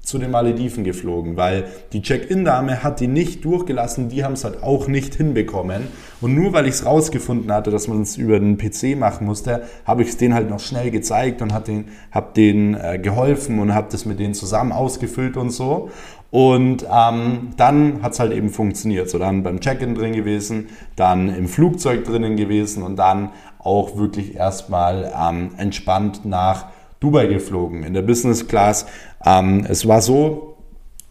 zu 0.06 0.18
den 0.18 0.30
Malediven 0.30 0.84
geflogen, 0.84 1.36
weil 1.36 1.64
die 1.92 2.00
Check-in-Dame 2.00 2.84
hat 2.84 3.00
die 3.00 3.08
nicht 3.08 3.44
durchgelassen, 3.44 4.08
die 4.08 4.22
haben 4.22 4.34
es 4.34 4.44
halt 4.44 4.62
auch 4.62 4.86
nicht 4.86 5.16
hinbekommen. 5.16 5.88
Und 6.20 6.32
nur 6.32 6.52
weil 6.52 6.66
ich 6.66 6.74
es 6.74 6.86
rausgefunden 6.86 7.52
hatte, 7.52 7.72
dass 7.72 7.88
man 7.88 8.02
es 8.02 8.16
über 8.16 8.38
den 8.38 8.56
PC 8.56 8.96
machen 8.96 9.26
musste, 9.26 9.64
habe 9.84 10.02
ich 10.02 10.10
es 10.10 10.16
denen 10.16 10.34
halt 10.34 10.48
noch 10.48 10.60
schnell 10.60 10.92
gezeigt 10.92 11.42
und 11.42 11.52
habe 11.52 12.32
denen 12.36 12.74
äh, 12.74 13.00
geholfen 13.00 13.58
und 13.58 13.74
habe 13.74 13.88
das 13.90 14.06
mit 14.06 14.20
denen 14.20 14.34
zusammen 14.34 14.70
ausgefüllt 14.70 15.36
und 15.36 15.50
so. 15.50 15.90
Und 16.30 16.86
ähm, 16.88 17.50
dann 17.56 18.02
hat 18.02 18.12
es 18.12 18.20
halt 18.20 18.32
eben 18.32 18.50
funktioniert. 18.50 19.10
So 19.10 19.18
dann 19.18 19.42
beim 19.42 19.58
Check-in 19.58 19.96
drin 19.96 20.12
gewesen, 20.12 20.68
dann 20.94 21.34
im 21.34 21.48
Flugzeug 21.48 22.04
drinnen 22.04 22.36
gewesen 22.36 22.84
und 22.84 22.94
dann 22.94 23.30
auch 23.58 23.96
wirklich 23.96 24.36
erstmal 24.36 25.12
ähm, 25.20 25.50
entspannt 25.56 26.24
nach 26.24 26.66
Dubai 27.00 27.26
geflogen, 27.26 27.82
in 27.82 27.94
der 27.94 28.02
Business 28.02 28.48
Class. 28.48 28.86
Ähm, 29.24 29.66
es 29.68 29.86
war 29.86 30.00
so, 30.00 30.56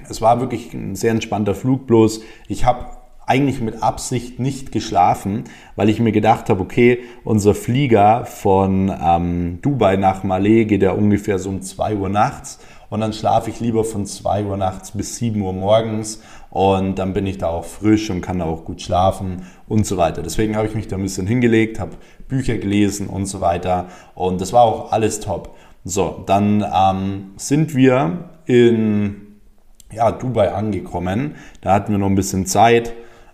es 0.10 0.22
war 0.22 0.40
wirklich 0.40 0.74
ein 0.74 0.96
sehr 0.96 1.12
entspannter 1.12 1.56
Flug, 1.56 1.88
bloß 1.88 2.22
ich 2.48 2.66
habe 2.66 2.86
eigentlich 3.28 3.60
mit 3.60 3.82
Absicht 3.82 4.40
nicht 4.40 4.72
geschlafen, 4.72 5.46
weil 5.76 5.90
ich 5.90 6.00
mir 6.00 6.12
gedacht 6.12 6.50
habe, 6.50 6.62
okay, 6.62 7.00
unser 7.24 7.56
Flieger 7.56 8.26
von 8.26 8.94
ähm, 9.04 9.60
Dubai 9.62 9.96
nach 9.96 10.24
Malé 10.24 10.66
geht 10.66 10.84
ja 10.84 10.92
ungefähr 10.92 11.40
so 11.40 11.50
um 11.50 11.62
2 11.62 11.96
Uhr 11.96 12.10
nachts 12.10 12.60
und 12.90 13.02
dann 13.02 13.14
schlafe 13.14 13.50
ich 13.50 13.60
lieber 13.60 13.84
von 13.84 14.06
2 14.06 14.46
Uhr 14.46 14.58
nachts 14.58 14.92
bis 14.92 15.18
7 15.18 15.42
Uhr 15.42 15.54
morgens 15.54 16.22
und 16.52 17.00
dann 17.00 17.14
bin 17.14 17.26
ich 17.26 17.38
da 17.38 17.48
auch 17.48 17.66
frisch 17.66 18.10
und 18.10 18.22
kann 18.22 18.40
da 18.40 18.46
auch 18.46 18.64
gut 18.64 18.82
schlafen 18.82 19.48
und 19.68 19.86
so 19.86 19.98
weiter. 19.98 20.22
Deswegen 20.22 20.56
habe 20.56 20.68
ich 20.68 20.76
mich 20.76 20.88
da 20.88 20.96
ein 20.96 21.02
bisschen 21.02 21.28
hingelegt, 21.28 21.80
habe 21.80 21.98
Bücher 22.28 22.58
gelesen 22.58 23.08
und 23.08 23.26
so 23.26 23.42
weiter 23.42 23.88
und 24.14 24.40
das 24.40 24.54
war 24.54 24.62
auch 24.62 24.92
alles 24.92 25.20
top. 25.20 25.56
So, 25.88 26.24
dann 26.26 26.66
ähm, 26.76 27.34
sind 27.38 27.76
wir 27.76 28.32
in 28.48 29.18
ja, 29.94 30.12
Dubai 30.12 30.52
angekommen. 30.52 31.36
Da 31.62 31.74
hatten 31.74 31.92
wir 31.92 32.00
noch 32.00 32.08
ein 32.08 32.16
bisschen 32.16 32.48
Zeit. 32.48 32.94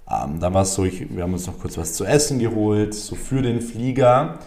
Ähm, 0.09 0.41
da 0.41 0.53
war 0.53 0.63
es 0.63 0.73
so, 0.73 0.83
ich, 0.83 1.15
wir 1.15 1.23
haben 1.23 1.31
uns 1.31 1.47
noch 1.47 1.57
kurz 1.57 1.77
was 1.77 1.93
zu 1.93 2.03
essen 2.03 2.39
geholt, 2.39 2.93
so 2.93 3.15
für 3.15 3.41
den 3.41 3.61
Flieger 3.61 4.39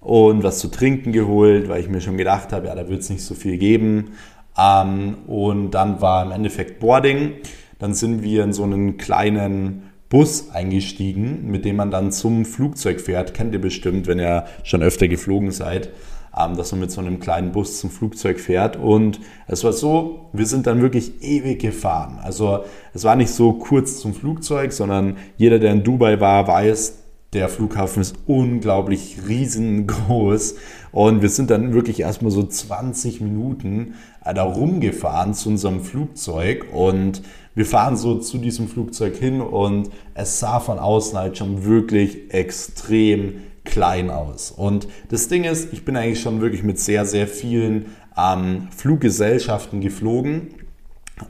und 0.00 0.42
was 0.42 0.58
zu 0.58 0.66
trinken 0.66 1.12
geholt, 1.12 1.68
weil 1.68 1.80
ich 1.80 1.88
mir 1.88 2.00
schon 2.00 2.16
gedacht 2.16 2.52
habe, 2.52 2.66
ja, 2.66 2.74
da 2.74 2.88
wird 2.88 3.02
es 3.02 3.10
nicht 3.10 3.22
so 3.22 3.36
viel 3.36 3.56
geben. 3.56 4.14
Ähm, 4.58 5.18
und 5.28 5.70
dann 5.70 6.00
war 6.00 6.26
im 6.26 6.32
Endeffekt 6.32 6.80
Boarding. 6.80 7.34
Dann 7.78 7.94
sind 7.94 8.24
wir 8.24 8.42
in 8.42 8.52
so 8.52 8.64
einen 8.64 8.96
kleinen 8.96 9.92
Bus 10.08 10.50
eingestiegen, 10.50 11.48
mit 11.52 11.64
dem 11.64 11.76
man 11.76 11.92
dann 11.92 12.10
zum 12.10 12.46
Flugzeug 12.46 13.00
fährt. 13.00 13.32
Kennt 13.32 13.52
ihr 13.52 13.60
bestimmt, 13.60 14.08
wenn 14.08 14.18
ihr 14.18 14.44
schon 14.64 14.82
öfter 14.82 15.06
geflogen 15.06 15.52
seid 15.52 15.90
dass 16.34 16.72
man 16.72 16.80
mit 16.80 16.90
so 16.90 17.00
einem 17.00 17.20
kleinen 17.20 17.52
Bus 17.52 17.78
zum 17.80 17.90
Flugzeug 17.90 18.40
fährt. 18.40 18.76
Und 18.76 19.20
es 19.46 19.62
war 19.64 19.72
so, 19.72 20.30
wir 20.32 20.46
sind 20.46 20.66
dann 20.66 20.82
wirklich 20.82 21.22
ewig 21.22 21.60
gefahren. 21.60 22.18
Also 22.22 22.64
es 22.92 23.04
war 23.04 23.16
nicht 23.16 23.30
so 23.30 23.52
kurz 23.52 24.00
zum 24.00 24.14
Flugzeug, 24.14 24.72
sondern 24.72 25.16
jeder, 25.36 25.58
der 25.58 25.72
in 25.72 25.84
Dubai 25.84 26.20
war, 26.20 26.46
weiß, 26.48 27.04
der 27.34 27.48
Flughafen 27.48 28.00
ist 28.00 28.16
unglaublich 28.26 29.18
riesengroß 29.26 30.54
und 30.92 31.20
wir 31.20 31.28
sind 31.28 31.50
dann 31.50 31.74
wirklich 31.74 32.00
erstmal 32.00 32.30
so 32.30 32.44
20 32.44 33.20
Minuten 33.20 33.94
äh, 34.24 34.32
da 34.32 34.44
rumgefahren 34.44 35.34
zu 35.34 35.48
unserem 35.48 35.80
Flugzeug 35.80 36.66
und 36.72 37.22
wir 37.56 37.66
fahren 37.66 37.96
so 37.96 38.18
zu 38.18 38.38
diesem 38.38 38.68
Flugzeug 38.68 39.16
hin 39.16 39.40
und 39.40 39.90
es 40.14 40.38
sah 40.38 40.60
von 40.60 40.78
außen 40.78 41.18
halt 41.18 41.36
schon 41.36 41.64
wirklich 41.64 42.32
extrem 42.32 43.34
klein 43.64 44.10
aus. 44.10 44.50
Und 44.50 44.88
das 45.08 45.28
Ding 45.28 45.44
ist, 45.44 45.72
ich 45.72 45.84
bin 45.84 45.96
eigentlich 45.96 46.20
schon 46.20 46.40
wirklich 46.40 46.62
mit 46.62 46.78
sehr, 46.78 47.06
sehr 47.06 47.26
vielen 47.26 47.86
ähm, 48.16 48.68
Fluggesellschaften 48.76 49.80
geflogen, 49.80 50.54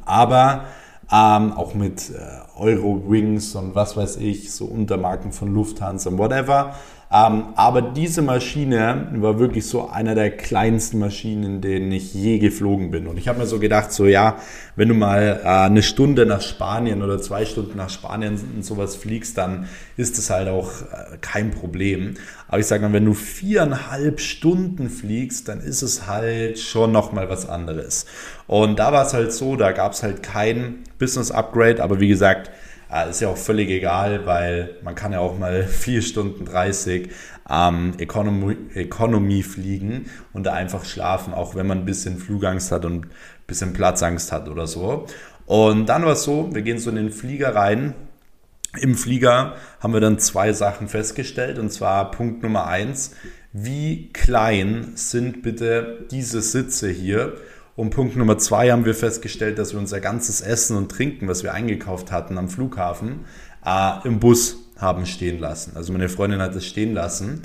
aber 0.05 0.67
ähm, 1.13 1.53
auch 1.53 1.75
mit 1.75 2.11
äh, 2.11 2.59
Eurowings 2.59 3.55
und 3.55 3.75
was 3.75 3.97
weiß 3.97 4.17
ich, 4.17 4.53
so 4.53 4.65
Untermarken 4.65 5.33
von 5.33 5.53
Lufthansa 5.53 6.11
und 6.11 6.19
whatever. 6.19 6.75
Ähm, 7.15 7.51
aber 7.55 7.81
diese 7.81 8.23
Maschine 8.23 9.07
war 9.13 9.39
wirklich 9.39 9.69
so 9.69 9.89
einer 9.89 10.17
der 10.17 10.33
kleinsten 10.37 10.99
Maschinen, 10.99 11.45
in 11.45 11.61
denen 11.61 11.93
ich 11.93 12.13
je 12.13 12.41
geflogen 12.41 12.91
bin. 12.91 13.07
Und 13.07 13.19
ich 13.19 13.29
habe 13.29 13.39
mir 13.39 13.47
so 13.47 13.61
gedacht, 13.61 13.93
so 13.93 14.07
ja, 14.07 14.39
wenn 14.75 14.89
du 14.89 14.95
mal 14.95 15.41
äh, 15.45 15.47
eine 15.47 15.85
Stunde 15.85 16.27
nach 16.27 16.43
Spanien 16.43 17.03
oder 17.03 17.23
zwei 17.23 17.45
Stunden 17.45 17.77
nach 17.77 17.89
Spanien 17.89 18.41
und 18.57 18.65
sowas 18.65 18.97
fliegst, 18.97 19.39
dann 19.39 19.69
ist 19.97 20.19
das 20.19 20.29
halt 20.31 20.49
auch 20.49 20.83
äh, 20.83 21.17
kein 21.21 21.53
Problem. 21.53 22.15
Aber 22.49 22.59
ich 22.59 22.67
sage 22.67 22.83
mal, 22.83 22.93
wenn 22.93 23.05
du 23.05 23.15
viereinhalb 23.15 24.19
Stunden 24.19 24.91
fliegst, 24.91 25.47
dann 25.47 25.61
ist 25.61 25.83
es 25.83 26.09
halt 26.09 26.59
schon 26.59 26.91
nochmal 26.91 27.31
was 27.31 27.49
anderes. 27.49 28.07
Und 28.49 28.81
da 28.81 28.93
war 28.93 29.07
es 29.07 29.15
halt 29.15 29.33
so, 29.33 29.55
da 29.55 29.71
gab 29.71 29.93
es 29.93 30.03
halt 30.03 30.25
kein 30.25 30.81
Business 30.99 31.31
Upgrade, 31.31 31.81
aber 31.81 32.01
wie 32.01 32.09
gesagt, 32.09 32.51
ist 33.03 33.21
ja 33.21 33.29
auch 33.29 33.37
völlig 33.37 33.71
egal, 33.71 34.25
weil 34.27 34.77
man 34.83 34.95
kann 34.95 35.13
ja 35.13 35.19
auch 35.19 35.39
mal 35.39 35.65
4 35.67 36.03
Stunden 36.03 36.45
30 36.45 37.11
ähm, 37.51 37.95
Economy, 37.99 38.57
Economy 38.75 39.43
fliegen 39.43 40.07
und 40.33 40.45
da 40.45 40.53
einfach 40.53 40.85
schlafen, 40.85 41.35
auch 41.35 41.55
wenn 41.55 41.67
man 41.67 41.79
ein 41.79 41.85
bisschen 41.85 42.19
Flugangst 42.19 42.73
hat 42.73 42.85
und 42.85 43.07
ein 43.07 43.11
bisschen 43.47 43.73
Platzangst 43.73 44.33
hat 44.33 44.49
oder 44.49 44.67
so. 44.67 45.07
Und 45.47 45.87
dann 45.87 46.05
war 46.05 46.13
es 46.13 46.23
so, 46.23 46.55
wir 46.55 46.63
gehen 46.63 46.79
so 46.79 46.91
in 46.91 46.97
den 46.97 47.11
Flieger 47.11 47.55
rein. 47.55 47.95
Im 48.81 48.95
Flieger 48.97 49.57
haben 49.81 49.93
wir 49.93 50.01
dann 50.01 50.19
zwei 50.19 50.53
Sachen 50.53 50.89
festgestellt 50.89 51.59
und 51.59 51.71
zwar 51.71 52.11
Punkt 52.11 52.43
Nummer 52.43 52.67
eins, 52.67 53.15
wie 53.53 54.11
klein 54.13 54.93
sind 54.95 55.43
bitte 55.43 56.07
diese 56.11 56.43
Sitze 56.43 56.89
hier 56.89 57.35
und 57.77 57.91
Punkt 57.91 58.17
Nummer 58.17 58.39
zwei 58.39 58.71
haben 58.71 58.85
wir 58.85 58.95
festgestellt, 58.95 59.59
dass 59.59 59.73
wir 59.73 59.81
unser 59.81 60.01
ganzes 60.01 60.41
Essen 60.41 60.77
und 60.77 60.91
Trinken, 60.91 61.27
was 61.27 61.43
wir 61.43 61.53
eingekauft 61.53 62.13
hatten 62.13 62.39
am 62.39 62.49
Flughafen, 62.49 63.21
äh, 63.65 64.07
im 64.07 64.21
Bus 64.21 64.59
haben 64.79 65.07
stehen 65.07 65.39
lassen. 65.41 65.73
Also 65.77 65.93
meine 65.93 66.09
Freundin 66.09 66.41
hat 66.41 66.55
es 66.55 66.67
stehen 66.67 66.95
lassen. 66.95 67.43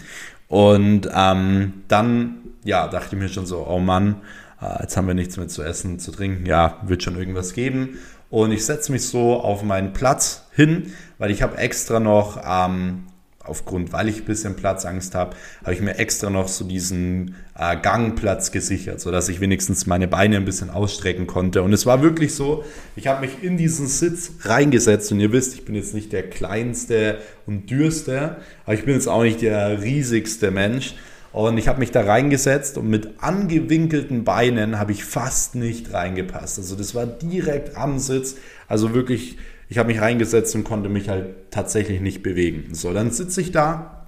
Und 0.48 1.10
ähm, 1.14 1.84
dann, 1.88 2.38
ja, 2.64 2.88
dachte 2.88 3.16
ich 3.16 3.22
mir 3.22 3.30
schon 3.30 3.46
so, 3.46 3.66
oh 3.68 3.80
Mann, 3.80 4.22
äh, 4.62 4.82
jetzt 4.82 4.98
haben 4.98 5.08
wir 5.08 5.14
nichts 5.14 5.38
mehr 5.38 5.48
zu 5.48 5.64
essen, 5.64 6.00
zu 6.00 6.12
trinken. 6.12 6.46
Ja, 6.46 6.80
wird 6.84 7.04
schon 7.04 7.18
irgendwas 7.18 7.54
geben. 7.54 8.00
Und 8.30 8.52
ich 8.52 8.66
setze 8.66 8.92
mich 8.92 9.08
so 9.08 9.40
auf 9.40 9.64
meinen 9.64 9.94
Platz 9.94 10.44
hin, 10.52 10.94
weil 11.18 11.32
ich 11.32 11.42
habe 11.42 11.58
extra 11.58 12.00
noch 12.00 12.40
ähm, 12.46 13.06
aufgrund, 13.50 13.92
weil 13.92 14.08
ich 14.08 14.20
ein 14.20 14.26
bisschen 14.26 14.56
Platzangst 14.56 15.16
habe, 15.16 15.36
habe 15.62 15.74
ich 15.74 15.82
mir 15.82 15.98
extra 15.98 16.30
noch 16.30 16.48
so 16.48 16.64
diesen 16.64 17.36
äh, 17.58 17.76
Gangplatz 17.78 18.52
gesichert, 18.52 19.02
sodass 19.02 19.28
ich 19.30 19.42
wenigstens 19.42 19.86
meine 19.86 20.08
Beine 20.08 20.38
ein 20.38 20.46
bisschen 20.46 20.70
ausstrecken 20.70 21.28
konnte. 21.28 21.64
Und 21.64 21.74
es 21.74 21.86
war 21.86 22.02
wirklich 22.02 22.34
so, 22.34 22.64
ich 22.96 23.08
habe 23.08 23.22
mich 23.22 23.44
in 23.44 23.58
diesen 23.58 23.88
Sitz 23.88 24.32
reingesetzt 24.42 25.12
und 25.12 25.20
ihr 25.20 25.32
wisst, 25.32 25.56
ich 25.56 25.66
bin 25.66 25.76
jetzt 25.76 25.94
nicht 25.94 26.14
der 26.14 26.30
kleinste 26.30 27.18
und 27.46 27.70
dürste, 27.70 28.38
aber 28.66 28.74
ich 28.76 28.86
bin 28.86 28.94
jetzt 28.94 29.08
auch 29.08 29.24
nicht 29.24 29.42
der 29.42 29.82
riesigste 29.82 30.52
Mensch. 30.52 30.96
Und 31.32 31.60
ich 31.60 31.68
habe 31.68 31.80
mich 31.80 31.92
da 31.92 32.02
reingesetzt 32.02 32.78
und 32.78 32.90
mit 32.90 33.22
angewinkelten 33.22 34.24
Beinen 34.24 34.80
habe 34.80 34.94
ich 34.94 35.04
fast 35.04 35.54
nicht 35.54 35.94
reingepasst. 35.94 36.58
Also 36.58 36.76
das 36.76 36.96
war 36.96 37.06
direkt 37.06 37.78
am 37.78 38.00
Sitz. 38.00 38.38
Also 38.68 38.96
wirklich 38.96 39.38
ich 39.70 39.78
habe 39.78 39.92
mich 39.92 40.02
reingesetzt 40.02 40.56
und 40.56 40.64
konnte 40.64 40.90
mich 40.90 41.10
halt 41.10 41.52
tatsächlich 41.52 42.02
nicht 42.02 42.24
bewegen. 42.24 42.74
So, 42.74 42.92
dann 42.92 43.12
sitze 43.12 43.40
ich 43.40 43.52
da 43.52 44.08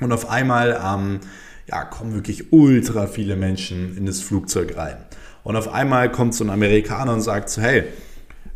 und 0.00 0.10
auf 0.12 0.28
einmal 0.28 0.80
ähm, 0.84 1.20
ja, 1.68 1.84
kommen 1.84 2.14
wirklich 2.14 2.52
ultra 2.52 3.06
viele 3.06 3.36
Menschen 3.36 3.96
in 3.96 4.06
das 4.06 4.20
Flugzeug 4.20 4.76
rein. 4.76 4.96
Und 5.44 5.56
auf 5.56 5.72
einmal 5.72 6.10
kommt 6.10 6.34
so 6.34 6.44
ein 6.44 6.50
Amerikaner 6.50 7.12
und 7.12 7.20
sagt 7.20 7.50
so, 7.50 7.62
hey, 7.62 7.84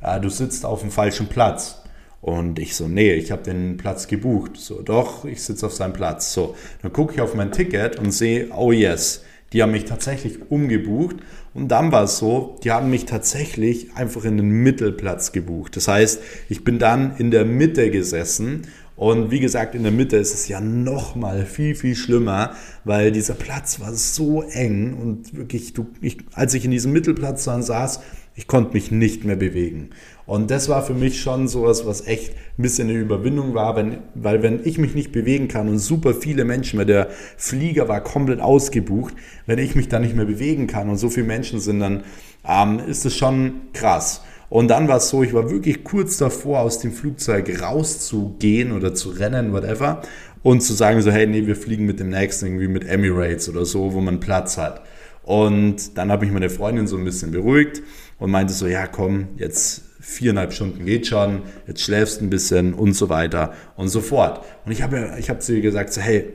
äh, 0.03 0.21
du 0.21 0.29
sitzt 0.29 0.65
auf 0.65 0.81
dem 0.81 0.91
falschen 0.91 1.29
Platz. 1.29 1.83
Und 2.21 2.59
ich 2.59 2.75
so, 2.75 2.89
nee, 2.89 3.13
ich 3.13 3.31
habe 3.31 3.43
den 3.43 3.77
Platz 3.77 4.09
gebucht. 4.09 4.57
So, 4.57 4.83
doch, 4.83 5.25
ich 5.25 5.43
sitze 5.43 5.67
auf 5.67 5.75
seinem 5.75 5.93
Platz. 5.93 6.33
So, 6.33 6.57
dann 6.83 6.93
gucke 6.93 7.15
ich 7.15 7.21
auf 7.21 7.35
mein 7.35 7.53
Ticket 7.53 7.99
und 7.99 8.13
sehe, 8.13 8.49
oh 8.57 8.73
yes, 8.73 9.23
die 9.53 9.62
haben 9.62 9.73
mich 9.73 9.85
tatsächlich 9.85 10.50
umgebucht 10.50 11.17
und 11.55 11.69
dann 11.69 11.93
war 11.93 12.05
es 12.05 12.19
so, 12.19 12.59
die 12.65 12.71
haben 12.71 12.91
mich 12.91 13.07
tatsächlich 13.07 13.95
einfach 13.95 14.25
in 14.25 14.37
den 14.37 14.50
Mittelplatz 14.50 15.33
gebucht. 15.33 15.76
Das 15.76 15.88
heißt, 15.88 16.21
ich 16.49 16.65
bin 16.65 16.79
dann 16.79 17.17
in 17.17 17.31
der 17.31 17.45
Mitte 17.45 17.91
gesessen 17.91 18.62
und 18.97 19.31
wie 19.31 19.41
gesagt, 19.41 19.75
in 19.75 19.83
der 19.83 19.93
Mitte 19.93 20.17
ist 20.17 20.33
es 20.33 20.49
ja 20.49 20.61
noch 20.61 21.15
mal 21.17 21.45
viel, 21.45 21.75
viel 21.75 21.95
schlimmer, 21.95 22.55
weil 22.85 23.12
dieser 23.12 23.35
Platz 23.35 23.79
war 23.79 23.93
so 23.93 24.43
eng 24.43 24.95
und 24.95 25.37
wirklich, 25.37 25.75
du, 25.75 25.87
ich, 26.00 26.19
als 26.33 26.55
ich 26.55 26.65
in 26.65 26.71
diesem 26.71 26.93
Mittelplatz 26.93 27.45
dann 27.45 27.62
saß, 27.62 28.00
ich 28.35 28.47
konnte 28.47 28.73
mich 28.73 28.91
nicht 28.91 29.25
mehr 29.25 29.37
bewegen. 29.37 29.91
Und 30.26 30.50
das 30.50 30.68
war 30.68 30.83
für 30.83 30.92
mich 30.92 31.21
schon 31.21 31.47
sowas, 31.47 31.87
was 31.87 32.06
echt 32.06 32.35
ein 32.59 32.62
bisschen 32.62 32.88
eine 32.88 32.99
Überwindung 32.99 33.54
war, 33.54 33.76
wenn, 33.76 33.99
weil 34.14 34.42
wenn 34.42 34.61
ich 34.64 34.76
mich 34.76 34.95
nicht 34.95 35.12
bewegen 35.12 35.47
kann 35.47 35.68
und 35.68 35.78
super 35.78 36.14
viele 36.14 36.45
Menschen, 36.45 36.80
weil 36.80 36.87
der 36.87 37.09
Flieger 37.37 37.88
war 37.88 38.02
komplett 38.02 38.40
ausgebucht, 38.40 39.14
wenn 39.47 39.59
ich 39.59 39.76
mich 39.76 39.88
da 39.88 40.00
nicht 40.00 40.16
mehr 40.16 40.25
bewegen 40.25 40.66
kann 40.66 40.90
und 40.90 40.99
so 40.99 41.09
viele 41.11 41.26
Menschen 41.26 41.61
sind, 41.61 41.78
dann 41.78 42.02
ähm, 42.45 42.80
ist 42.88 43.04
das 43.04 43.14
schon 43.14 43.52
krass. 43.73 44.23
Und 44.49 44.68
dann 44.68 44.88
war 44.88 44.99
es 44.99 45.09
so, 45.09 45.23
ich 45.23 45.33
war 45.33 45.50
wirklich 45.50 45.85
kurz 45.85 46.18
davor, 46.18 46.61
aus 46.61 46.80
dem 46.80 46.92
Flugzeug 46.92 47.62
rauszugehen 47.62 48.73
oder 48.73 48.95
zu 48.95 49.11
rennen, 49.11 49.52
whatever, 49.52 50.02
und 50.42 50.61
zu 50.61 50.75
sagen 50.75 51.02
so, 51.02 51.11
hey, 51.11 51.26
nee, 51.26 51.47
wir 51.47 51.56
fliegen 51.56 51.87
mit 51.87 51.99
dem 51.99 52.11
nächsten, 52.11 52.47
irgendwie 52.47 52.68
mit 52.68 52.85
Emirates 52.87 53.49
oder 53.49 53.64
so, 53.64 53.92
wo 53.92 54.00
man 54.00 54.21
Platz 54.21 54.59
hat. 54.59 54.83
Und 55.25 55.99
dann 55.99 56.12
habe 56.12 56.25
ich 56.25 56.30
meine 56.30 56.50
Freundin 56.50 56.87
so 56.87 56.97
ein 56.97 57.04
bisschen 57.04 57.33
beruhigt 57.33 57.83
und 58.21 58.30
meinte 58.30 58.52
so, 58.52 58.68
ja 58.68 58.87
komm, 58.87 59.28
jetzt 59.37 59.86
viereinhalb 60.07 60.53
Stunden 60.53 60.87
geht 60.87 61.09
schon, 61.09 61.43
jetzt 61.67 61.83
schläfst 61.83 62.23
ein 62.23 62.31
bisschen 62.31 62.75
und 62.75 62.93
so 62.93 63.09
weiter 63.09 63.55
und 63.75 63.89
so 63.89 64.01
fort. 64.01 64.45
Und 64.65 64.71
ich 64.71 64.83
habe 64.83 65.17
ich 65.19 65.29
hab 65.29 65.43
zu 65.43 65.53
ihr 65.53 65.61
gesagt, 65.61 65.93
so, 65.93 66.01
hey, 66.01 66.33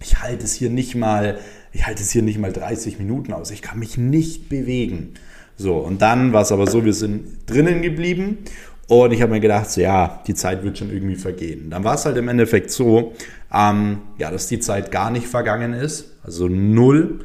ich 0.00 0.20
halte 0.20 0.44
es 0.44 0.54
hier 0.54 0.70
nicht 0.70 0.96
mal, 0.96 1.38
ich 1.72 1.86
halte 1.86 2.02
es 2.02 2.10
hier 2.10 2.22
nicht 2.22 2.38
mal 2.38 2.52
30 2.52 2.98
Minuten 2.98 3.32
aus, 3.32 3.52
ich 3.52 3.62
kann 3.62 3.78
mich 3.78 3.96
nicht 3.96 4.48
bewegen. 4.48 5.14
So, 5.56 5.76
und 5.76 6.02
dann 6.02 6.32
war 6.32 6.42
es 6.42 6.52
aber 6.52 6.66
so, 6.66 6.84
wir 6.84 6.92
sind 6.92 7.48
drinnen 7.48 7.80
geblieben 7.80 8.38
und 8.88 9.12
ich 9.12 9.22
habe 9.22 9.32
mir 9.32 9.40
gedacht, 9.40 9.70
so, 9.70 9.80
ja, 9.80 10.22
die 10.26 10.34
Zeit 10.34 10.64
wird 10.64 10.76
schon 10.76 10.90
irgendwie 10.90 11.16
vergehen. 11.16 11.70
Dann 11.70 11.84
war 11.84 11.94
es 11.94 12.04
halt 12.04 12.16
im 12.16 12.28
Endeffekt 12.28 12.72
so, 12.72 13.14
ähm, 13.54 13.98
ja, 14.18 14.32
dass 14.32 14.48
die 14.48 14.58
Zeit 14.58 14.90
gar 14.90 15.12
nicht 15.12 15.28
vergangen 15.28 15.74
ist, 15.74 16.12
also 16.24 16.48
null. 16.48 17.20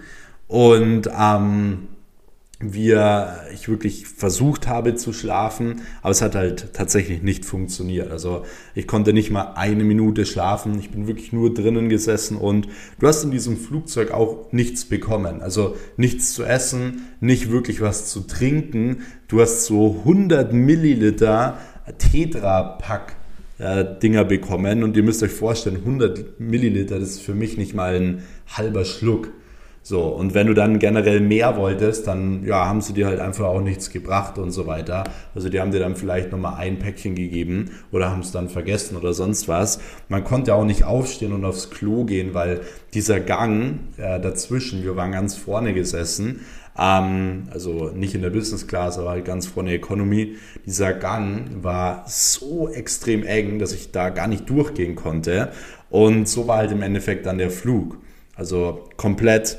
Und 0.47 1.09
ähm, 1.19 1.87
wir, 2.61 3.41
ich 3.53 3.69
wirklich 3.69 4.07
versucht 4.07 4.67
habe 4.67 4.95
zu 4.95 5.13
schlafen, 5.13 5.81
aber 6.01 6.11
es 6.11 6.21
hat 6.21 6.35
halt 6.35 6.73
tatsächlich 6.73 7.21
nicht 7.21 7.45
funktioniert. 7.45 8.11
Also 8.11 8.45
ich 8.75 8.87
konnte 8.87 9.13
nicht 9.13 9.31
mal 9.31 9.53
eine 9.55 9.83
Minute 9.83 10.25
schlafen, 10.25 10.79
ich 10.79 10.91
bin 10.91 11.07
wirklich 11.07 11.33
nur 11.33 11.53
drinnen 11.53 11.89
gesessen 11.89 12.37
und 12.37 12.67
du 12.99 13.07
hast 13.07 13.23
in 13.23 13.31
diesem 13.31 13.57
Flugzeug 13.57 14.11
auch 14.11 14.51
nichts 14.51 14.85
bekommen. 14.85 15.41
Also 15.41 15.75
nichts 15.97 16.33
zu 16.33 16.43
essen, 16.43 17.03
nicht 17.19 17.51
wirklich 17.51 17.81
was 17.81 18.07
zu 18.07 18.21
trinken. 18.21 19.03
Du 19.27 19.41
hast 19.41 19.65
so 19.65 19.97
100 19.99 20.53
Milliliter 20.53 21.57
Tetra-Pack 21.97 23.15
äh, 23.57 24.23
bekommen 24.23 24.83
und 24.83 24.97
ihr 24.97 25.03
müsst 25.03 25.23
euch 25.23 25.31
vorstellen, 25.31 25.77
100 25.77 26.39
Milliliter, 26.39 26.99
das 26.99 27.09
ist 27.09 27.21
für 27.21 27.35
mich 27.35 27.57
nicht 27.57 27.73
mal 27.73 27.95
ein 27.95 28.23
halber 28.47 28.85
Schluck. 28.85 29.29
So, 29.83 30.03
und 30.03 30.35
wenn 30.35 30.45
du 30.45 30.53
dann 30.53 30.77
generell 30.77 31.21
mehr 31.21 31.57
wolltest, 31.57 32.05
dann 32.05 32.45
ja, 32.45 32.67
haben 32.67 32.81
sie 32.81 32.93
dir 32.93 33.07
halt 33.07 33.19
einfach 33.19 33.45
auch 33.45 33.61
nichts 33.61 33.89
gebracht 33.89 34.37
und 34.37 34.51
so 34.51 34.67
weiter. 34.67 35.05
Also 35.33 35.49
die 35.49 35.59
haben 35.59 35.71
dir 35.71 35.79
dann 35.79 35.95
vielleicht 35.95 36.31
nochmal 36.31 36.55
ein 36.59 36.77
Päckchen 36.77 37.15
gegeben 37.15 37.71
oder 37.91 38.11
haben 38.11 38.19
es 38.19 38.31
dann 38.31 38.47
vergessen 38.47 38.95
oder 38.95 39.13
sonst 39.13 39.47
was. 39.47 39.79
Man 40.07 40.23
konnte 40.23 40.53
auch 40.53 40.65
nicht 40.65 40.83
aufstehen 40.83 41.33
und 41.33 41.45
aufs 41.45 41.71
Klo 41.71 42.03
gehen, 42.03 42.35
weil 42.35 42.61
dieser 42.93 43.19
Gang 43.19 43.79
äh, 43.97 44.19
dazwischen, 44.19 44.83
wir 44.83 44.95
waren 44.95 45.13
ganz 45.13 45.35
vorne 45.35 45.73
gesessen, 45.73 46.41
ähm, 46.77 47.47
also 47.51 47.89
nicht 47.89 48.13
in 48.13 48.21
der 48.21 48.29
Business 48.29 48.67
Class, 48.67 48.99
aber 48.99 49.09
halt 49.09 49.25
ganz 49.25 49.47
vorne 49.47 49.73
Economy. 49.73 50.35
Dieser 50.65 50.93
Gang 50.93 51.63
war 51.63 52.03
so 52.07 52.69
extrem 52.69 53.23
eng, 53.23 53.57
dass 53.57 53.73
ich 53.73 53.91
da 53.91 54.09
gar 54.09 54.27
nicht 54.27 54.47
durchgehen 54.47 54.95
konnte. 54.95 55.49
Und 55.89 56.29
so 56.29 56.47
war 56.47 56.57
halt 56.57 56.71
im 56.71 56.83
Endeffekt 56.83 57.25
dann 57.25 57.39
der 57.39 57.49
Flug. 57.49 57.97
Also 58.35 58.87
komplett 58.95 59.57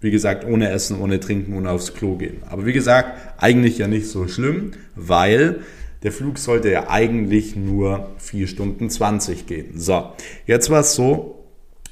wie 0.00 0.10
gesagt, 0.10 0.44
ohne 0.44 0.70
Essen, 0.70 1.00
ohne 1.00 1.20
Trinken, 1.20 1.54
ohne 1.54 1.70
aufs 1.70 1.94
Klo 1.94 2.16
gehen. 2.16 2.42
Aber 2.48 2.64
wie 2.66 2.72
gesagt, 2.72 3.18
eigentlich 3.38 3.78
ja 3.78 3.86
nicht 3.86 4.08
so 4.08 4.28
schlimm, 4.28 4.72
weil 4.94 5.60
der 6.02 6.12
Flug 6.12 6.38
sollte 6.38 6.70
ja 6.70 6.88
eigentlich 6.88 7.56
nur 7.56 8.10
4 8.18 8.46
Stunden 8.46 8.88
20 8.88 9.46
gehen. 9.46 9.78
So, 9.78 10.12
jetzt 10.46 10.70
war 10.70 10.80
es 10.80 10.94
so, 10.94 11.44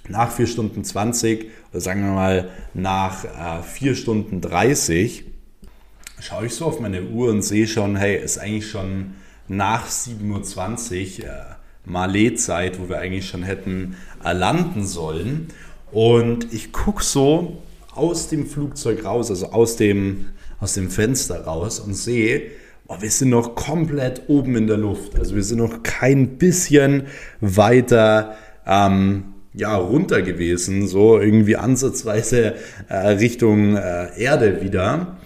nach 0.09 0.33
4 0.33 0.47
Stunden 0.47 0.85
20 0.85 1.51
oder 1.71 1.81
sagen 1.81 2.03
wir 2.03 2.13
mal 2.13 2.49
nach 2.73 3.25
äh, 3.25 3.63
4 3.63 3.95
Stunden 3.95 4.41
30 4.41 5.25
schaue 6.21 6.47
ich 6.47 6.55
so 6.55 6.67
auf 6.67 6.81
meine 6.81 7.03
Uhr 7.03 7.31
und 7.31 7.43
sehe 7.43 7.67
schon, 7.67 7.97
hey, 7.97 8.17
ist 8.17 8.39
eigentlich 8.39 8.69
schon 8.69 9.15
nach 9.47 9.89
7.20 9.89 11.23
Uhr 11.23 11.29
äh, 11.29 11.89
Malé-Zeit, 11.89 12.79
wo 12.79 12.89
wir 12.89 12.99
eigentlich 12.99 13.29
schon 13.29 13.43
hätten 13.43 13.97
äh, 14.25 14.33
landen 14.33 14.87
sollen. 14.87 15.49
Und 15.91 16.53
ich 16.53 16.73
gucke 16.73 17.03
so 17.03 17.63
aus 17.99 18.29
dem 18.29 18.47
Flugzeug 18.47 19.05
raus, 19.05 19.31
also 19.31 19.47
aus 19.47 19.77
dem, 19.77 20.27
aus 20.61 20.75
dem 20.75 20.89
Fenster 20.89 21.45
raus 21.45 21.81
und 21.81 21.95
sehe, 21.95 22.43
oh, 22.87 22.97
wir 23.01 23.11
sind 23.11 23.31
noch 23.31 23.55
komplett 23.55 24.23
oben 24.29 24.57
in 24.57 24.67
der 24.67 24.79
Luft. 24.79 25.19
Also 25.19 25.35
wir 25.35 25.43
sind 25.43 25.59
noch 25.59 25.83
kein 25.83 26.39
bisschen 26.39 27.05
weiter 27.41 28.37
ähm, 28.67 29.25
ja, 29.55 29.77
runter 29.77 30.23
gewesen, 30.23 30.87
so 30.87 31.19
irgendwie 31.19 31.57
ansatzweise 31.57 32.55
äh, 32.89 32.95
Richtung 32.95 33.77
äh, 33.77 34.21
Erde 34.21 34.63
wieder. 34.63 35.19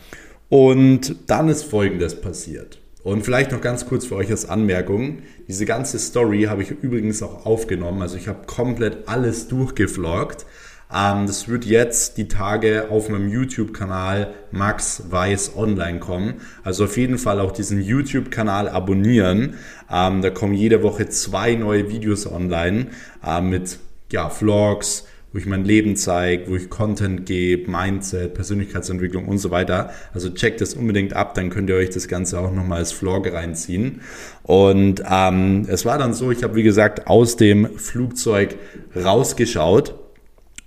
Und 0.49 1.17
dann 1.29 1.49
ist 1.49 1.65
Folgendes 1.65 2.21
passiert. 2.21 2.79
Und 3.03 3.25
vielleicht 3.25 3.51
noch 3.51 3.61
ganz 3.61 3.87
kurz 3.87 4.07
für 4.07 4.15
euch 4.15 4.31
als 4.31 4.49
Anmerkung. 4.49 5.19
Diese 5.49 5.67
ganze 5.67 5.99
Story 5.99 6.45
habe 6.45 6.63
ich 6.63 6.71
übrigens 6.71 7.23
auch 7.23 7.47
aufgenommen. 7.47 8.01
Also 8.01 8.17
ich 8.17 8.29
habe 8.29 8.47
komplett 8.47 9.09
alles 9.09 9.49
durchgevloggt. 9.49 10.47
Ähm, 10.94 11.26
das 11.26 11.48
wird 11.48 11.64
jetzt 11.64 12.18
die 12.18 12.28
Tage 12.28 12.90
auf 12.90 13.09
meinem 13.09 13.28
YouTube-Kanal 13.28 14.35
Max 14.50 15.05
Weiß 15.11 15.57
Online 15.57 15.98
kommen. 15.98 16.35
Also 16.62 16.85
auf 16.85 16.96
jeden 16.96 17.18
Fall 17.18 17.40
auch 17.40 17.52
diesen 17.52 17.81
YouTube-Kanal 17.81 18.68
abonnieren. 18.68 19.55
Ähm, 19.90 20.22
da 20.22 20.31
kommen 20.31 20.55
jede 20.55 20.83
Woche 20.83 21.09
zwei 21.09 21.55
neue 21.55 21.90
Videos 21.90 22.31
online 22.31 22.88
äh, 23.26 23.40
mit 23.40 23.78
ja, 24.11 24.28
Vlogs, 24.28 25.07
wo 25.33 25.38
ich 25.38 25.46
mein 25.46 25.64
Leben 25.64 25.96
zeige, 25.96 26.50
wo 26.50 26.57
ich 26.57 26.68
Content 26.68 27.24
gebe, 27.24 27.70
Mindset, 27.70 28.35
Persönlichkeitsentwicklung 28.35 29.26
und 29.28 29.38
so 29.38 29.50
weiter. 29.50 29.90
Also 30.12 30.28
checkt 30.28 30.61
das 30.61 30.74
unbedingt 30.74 31.14
ab, 31.14 31.33
dann 31.35 31.48
könnt 31.48 31.70
ihr 31.70 31.76
euch 31.76 31.88
das 31.88 32.07
Ganze 32.07 32.38
auch 32.38 32.52
nochmal 32.52 32.81
als 32.81 32.92
Vlog 32.92 33.33
reinziehen. 33.33 34.02
Und 34.42 35.02
ähm, 35.11 35.64
es 35.68 35.87
war 35.87 35.96
dann 35.96 36.12
so, 36.12 36.31
ich 36.31 36.42
habe 36.42 36.55
wie 36.57 36.62
gesagt 36.62 37.07
aus 37.07 37.37
dem 37.37 37.78
Flugzeug 37.78 38.57
rausgeschaut 38.94 39.94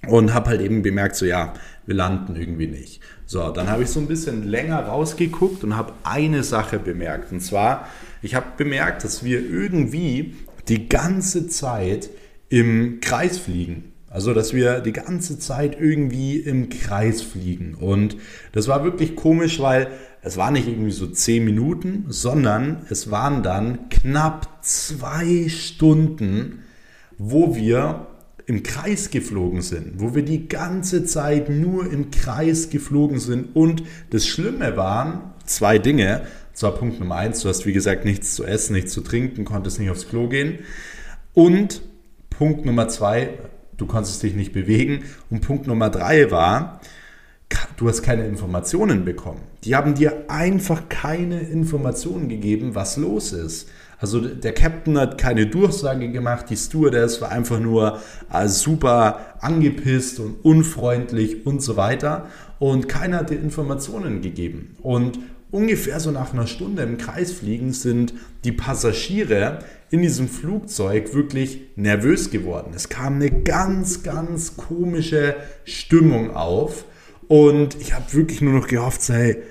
und 0.08 0.34
habe 0.34 0.50
halt 0.50 0.62
eben 0.62 0.82
bemerkt, 0.82 1.16
so 1.16 1.26
ja, 1.26 1.54
wir 1.86 1.96
landen 1.96 2.36
irgendwie 2.36 2.68
nicht. 2.68 3.02
So, 3.26 3.50
dann 3.50 3.70
habe 3.70 3.84
ich 3.84 3.90
so 3.90 4.00
ein 4.00 4.08
bisschen 4.08 4.44
länger 4.44 4.80
rausgeguckt 4.82 5.64
und 5.64 5.76
habe 5.76 5.94
eine 6.04 6.44
Sache 6.44 6.80
bemerkt. 6.80 7.32
Und 7.32 7.42
zwar, 7.42 7.88
ich 8.22 8.36
habe 8.36 8.46
bemerkt, 8.58 9.04
dass 9.04 9.24
wir 9.24 9.40
irgendwie 9.40 10.36
die 10.68 10.90
ganze 10.90 11.48
Zeit 11.48 12.10
im 12.50 13.00
Kreis 13.02 13.38
fliegen. 13.38 13.92
Also, 14.10 14.34
dass 14.34 14.54
wir 14.54 14.80
die 14.80 14.94
ganze 14.94 15.40
Zeit 15.40 15.78
irgendwie 15.80 16.38
im 16.38 16.70
Kreis 16.70 17.22
fliegen. 17.22 17.76
Und 17.76 18.16
das 18.54 18.68
war 18.68 18.84
wirklich 18.84 19.16
komisch, 19.16 19.60
weil 19.60 19.88
es 20.22 20.38
war 20.38 20.52
nicht 20.52 20.68
irgendwie 20.68 20.92
so 20.92 21.08
zehn 21.08 21.44
Minuten, 21.44 22.06
sondern 22.08 22.86
es 22.90 23.12
waren 23.12 23.44
dann 23.44 23.90
knapp 23.90 24.64
zwei 24.64 25.50
Stunden, 25.50 26.64
wo 27.18 27.56
wir 27.56 28.08
im 28.48 28.64
Kreis 28.64 29.10
geflogen 29.10 29.62
sind, 29.62 30.00
wo 30.00 30.14
wir 30.14 30.24
die 30.24 30.48
ganze 30.48 31.06
Zeit 31.06 31.50
nur 31.50 31.92
im 31.92 32.12
Kreis 32.12 32.70
geflogen 32.70 33.20
sind. 33.20 33.56
Und 33.56 33.84
das 34.12 34.28
Schlimme 34.28 34.78
waren 34.78 35.34
zwei 35.46 35.80
Dinge. 35.80 36.22
Zwar 36.54 36.76
Punkt 36.76 37.00
Nummer 37.00 37.16
eins, 37.16 37.42
du 37.42 37.50
hast 37.50 37.66
wie 37.66 37.74
gesagt 37.74 38.06
nichts 38.06 38.36
zu 38.36 38.46
essen, 38.46 38.74
nichts 38.74 38.94
zu 38.94 39.02
trinken, 39.02 39.46
konntest 39.46 39.80
nicht 39.80 39.90
aufs 39.90 40.08
Klo 40.08 40.30
gehen. 40.30 40.60
Und 41.34 41.82
Punkt 42.30 42.66
Nummer 42.66 42.88
zwei, 42.88 43.30
du 43.78 43.88
konntest 43.88 44.22
dich 44.24 44.36
nicht 44.36 44.54
bewegen. 44.54 45.04
Und 45.30 45.42
Punkt 45.42 45.68
Nummer 45.68 45.90
drei 45.90 46.30
war, 46.32 46.82
du 47.78 47.90
hast 47.90 48.04
keine 48.04 48.28
Informationen 48.28 49.06
bekommen. 49.06 49.42
Die 49.64 49.76
haben 49.76 49.96
dir 49.96 50.26
einfach 50.30 50.88
keine 50.88 51.42
Informationen 51.42 52.30
gegeben, 52.30 52.76
was 52.76 52.98
los 52.98 53.34
ist. 53.34 53.70
Also 54.00 54.20
der 54.20 54.54
Captain 54.54 54.98
hat 54.98 55.18
keine 55.18 55.48
Durchsage 55.48 56.10
gemacht, 56.12 56.48
die 56.50 56.58
Stewardess 56.58 57.22
war 57.22 57.32
einfach 57.32 57.60
nur 57.60 58.00
äh, 58.32 58.48
super 58.48 59.20
angepisst 59.40 60.20
und 60.20 60.44
unfreundlich 60.44 61.46
und 61.46 61.62
so 61.62 61.78
weiter. 61.78 62.28
Und 62.60 62.88
keiner 62.88 63.18
hat 63.18 63.30
dir 63.30 63.40
Informationen 63.40 64.22
gegeben. 64.22 64.76
Und 64.82 65.20
ungefähr 65.52 66.00
so 66.00 66.12
nach 66.12 66.34
einer 66.34 66.48
Stunde 66.48 66.84
im 66.84 66.98
Kreis 66.98 67.32
fliegen 67.32 67.74
sind 67.74 68.14
die 68.44 68.52
Passagiere 68.52 69.60
in 69.90 70.02
diesem 70.02 70.28
Flugzeug 70.28 71.14
wirklich 71.14 71.62
nervös 71.76 72.30
geworden. 72.30 72.74
Es 72.76 72.90
kam 72.90 73.16
eine 73.16 73.32
ganz, 73.32 74.04
ganz 74.04 74.58
komische 74.58 75.36
Stimmung 75.64 76.36
auf. 76.36 76.86
Und 77.28 77.80
ich 77.80 77.94
habe 77.94 78.14
wirklich 78.14 78.42
nur 78.42 78.54
noch 78.54 78.68
gehofft, 78.68 79.08
hey, 79.10 79.42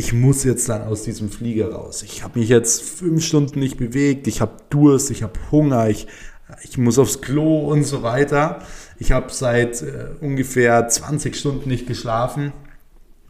ich 0.00 0.14
muss 0.14 0.44
jetzt 0.44 0.66
dann 0.70 0.80
aus 0.82 1.02
diesem 1.02 1.28
Flieger 1.28 1.72
raus. 1.72 2.02
Ich 2.02 2.24
habe 2.24 2.38
mich 2.38 2.48
jetzt 2.48 2.80
fünf 2.82 3.22
Stunden 3.22 3.60
nicht 3.60 3.76
bewegt, 3.76 4.26
ich 4.28 4.40
habe 4.40 4.52
Durst, 4.70 5.10
ich 5.10 5.22
habe 5.22 5.38
Hunger, 5.52 5.90
ich, 5.90 6.06
ich 6.62 6.78
muss 6.78 6.98
aufs 6.98 7.20
Klo 7.20 7.70
und 7.70 7.84
so 7.84 8.02
weiter. 8.02 8.62
Ich 8.98 9.12
habe 9.12 9.26
seit 9.30 9.82
äh, 9.82 10.06
ungefähr 10.22 10.88
20 10.88 11.36
Stunden 11.36 11.68
nicht 11.68 11.86
geschlafen. 11.86 12.54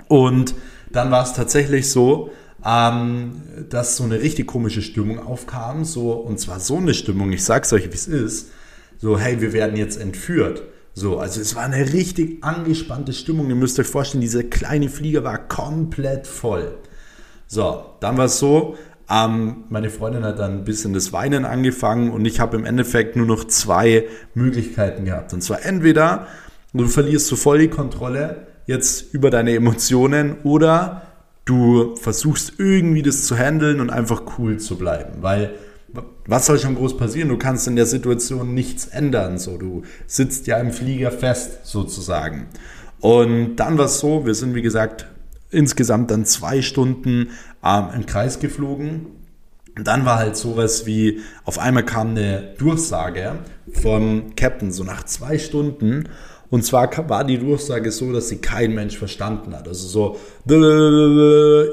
Und 0.07 0.55
dann 0.93 1.11
war 1.11 1.25
es 1.25 1.33
tatsächlich 1.33 1.91
so, 1.91 2.31
ähm, 2.65 3.43
dass 3.69 3.97
so 3.97 4.05
eine 4.05 4.21
richtig 4.21 4.47
komische 4.47 4.83
Stimmung 4.83 5.19
aufkam. 5.19 5.85
So, 5.85 6.13
und 6.13 6.39
zwar 6.39 6.61
so 6.61 6.77
eine 6.77 6.95
Stimmung, 6.95 7.33
ich 7.33 7.45
sag's 7.45 7.73
euch, 7.73 7.91
wie 7.91 7.97
es 7.97 8.07
ist. 8.07 8.53
So, 8.99 9.19
hey, 9.19 9.41
wir 9.41 9.53
werden 9.53 9.77
jetzt 9.77 10.01
entführt. 10.01 10.63
So, 10.95 11.19
also 11.19 11.41
es 11.41 11.55
war 11.55 11.63
eine 11.63 11.93
richtig 11.93 12.43
angespannte 12.43 13.13
Stimmung. 13.13 13.49
Ihr 13.49 13.55
müsst 13.55 13.79
euch 13.79 13.87
vorstellen, 13.87 14.21
dieser 14.21 14.43
kleine 14.43 14.89
Flieger 14.89 15.25
war 15.25 15.39
komplett 15.39 16.27
voll. 16.27 16.79
So, 17.47 17.85
dann 18.01 18.17
war 18.17 18.27
es 18.27 18.39
so, 18.39 18.77
ähm, 19.11 19.65
meine 19.69 19.91
Freundin 19.91 20.25
hat 20.25 20.39
dann 20.39 20.59
ein 20.59 20.65
bisschen 20.65 20.93
das 20.93 21.13
Weinen 21.13 21.45
angefangen 21.45 22.13
und 22.13 22.25
ich 22.25 22.39
habe 22.39 22.57
im 22.57 22.65
Endeffekt 22.65 23.17
nur 23.17 23.27
noch 23.27 23.45
zwei 23.45 24.05
Möglichkeiten 24.35 25.05
gehabt. 25.05 25.33
Und 25.33 25.43
zwar 25.43 25.65
entweder 25.65 26.29
du 26.73 26.87
verlierst 26.87 27.27
so 27.27 27.35
voll 27.35 27.59
die 27.59 27.69
Kontrolle 27.69 28.47
jetzt 28.67 29.13
über 29.13 29.31
deine 29.31 29.55
Emotionen 29.55 30.37
oder 30.45 31.03
du 31.45 31.97
versuchst 31.97 32.55
irgendwie 32.59 33.03
das 33.03 33.25
zu 33.25 33.37
handeln 33.37 33.81
und 33.81 33.91
einfach 33.91 34.23
cool 34.39 34.59
zu 34.59 34.79
bleiben, 34.79 35.23
weil 35.23 35.55
was 36.27 36.47
soll 36.47 36.59
schon 36.59 36.77
groß 36.77 36.97
passieren? 36.97 37.29
Du 37.29 37.39
kannst 37.39 37.67
in 37.67 37.77
der 37.77 37.87
Situation 37.87 38.55
nichts 38.55 38.87
ändern. 38.87 39.39
So, 39.39 39.57
du 39.57 39.83
sitzt 40.07 40.47
ja 40.47 40.59
im 40.59 40.71
Flieger 40.71 41.11
fest 41.11 41.67
sozusagen. 41.67 42.47
Und 43.01 43.57
dann 43.57 43.79
war 43.79 43.87
es 43.87 43.99
so, 43.99 44.27
wir 44.27 44.35
sind 44.35 44.55
wie 44.55 44.63
gesagt 44.63 45.07
insgesamt 45.51 46.11
dann 46.11 46.25
zwei 46.25 46.63
Stunden 46.63 47.31
ähm, 47.65 47.89
im 47.95 48.07
Kreis 48.07 48.39
geflogen. 48.39 49.07
Und 49.77 49.87
dann 49.87 50.05
war 50.05 50.19
halt 50.19 50.37
sowas 50.37 50.87
wie, 50.87 51.21
auf 51.45 51.59
einmal 51.59 51.85
kam 51.85 52.11
eine 52.11 52.55
Durchsage 52.59 53.39
vom 53.73 54.35
Captain, 54.37 54.73
so 54.73 54.85
nach 54.85 55.05
zwei 55.05 55.39
Stunden. 55.39 56.09
Und 56.51 56.65
zwar 56.65 56.91
war 57.09 57.25
die 57.25 57.39
Durchsage 57.39 57.93
so, 57.93 58.13
dass 58.13 58.29
sie 58.29 58.39
kein 58.39 58.75
Mensch 58.75 58.99
verstanden 58.99 59.55
hat. 59.55 59.69
Also 59.69 59.87
so, 59.87 60.17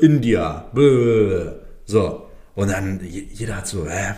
India, 0.01 0.71
so. 1.86 2.26
Und 2.58 2.72
dann 2.72 3.02
jeder 3.04 3.58
hat 3.58 3.67
so, 3.67 3.88
hä, 3.88 4.15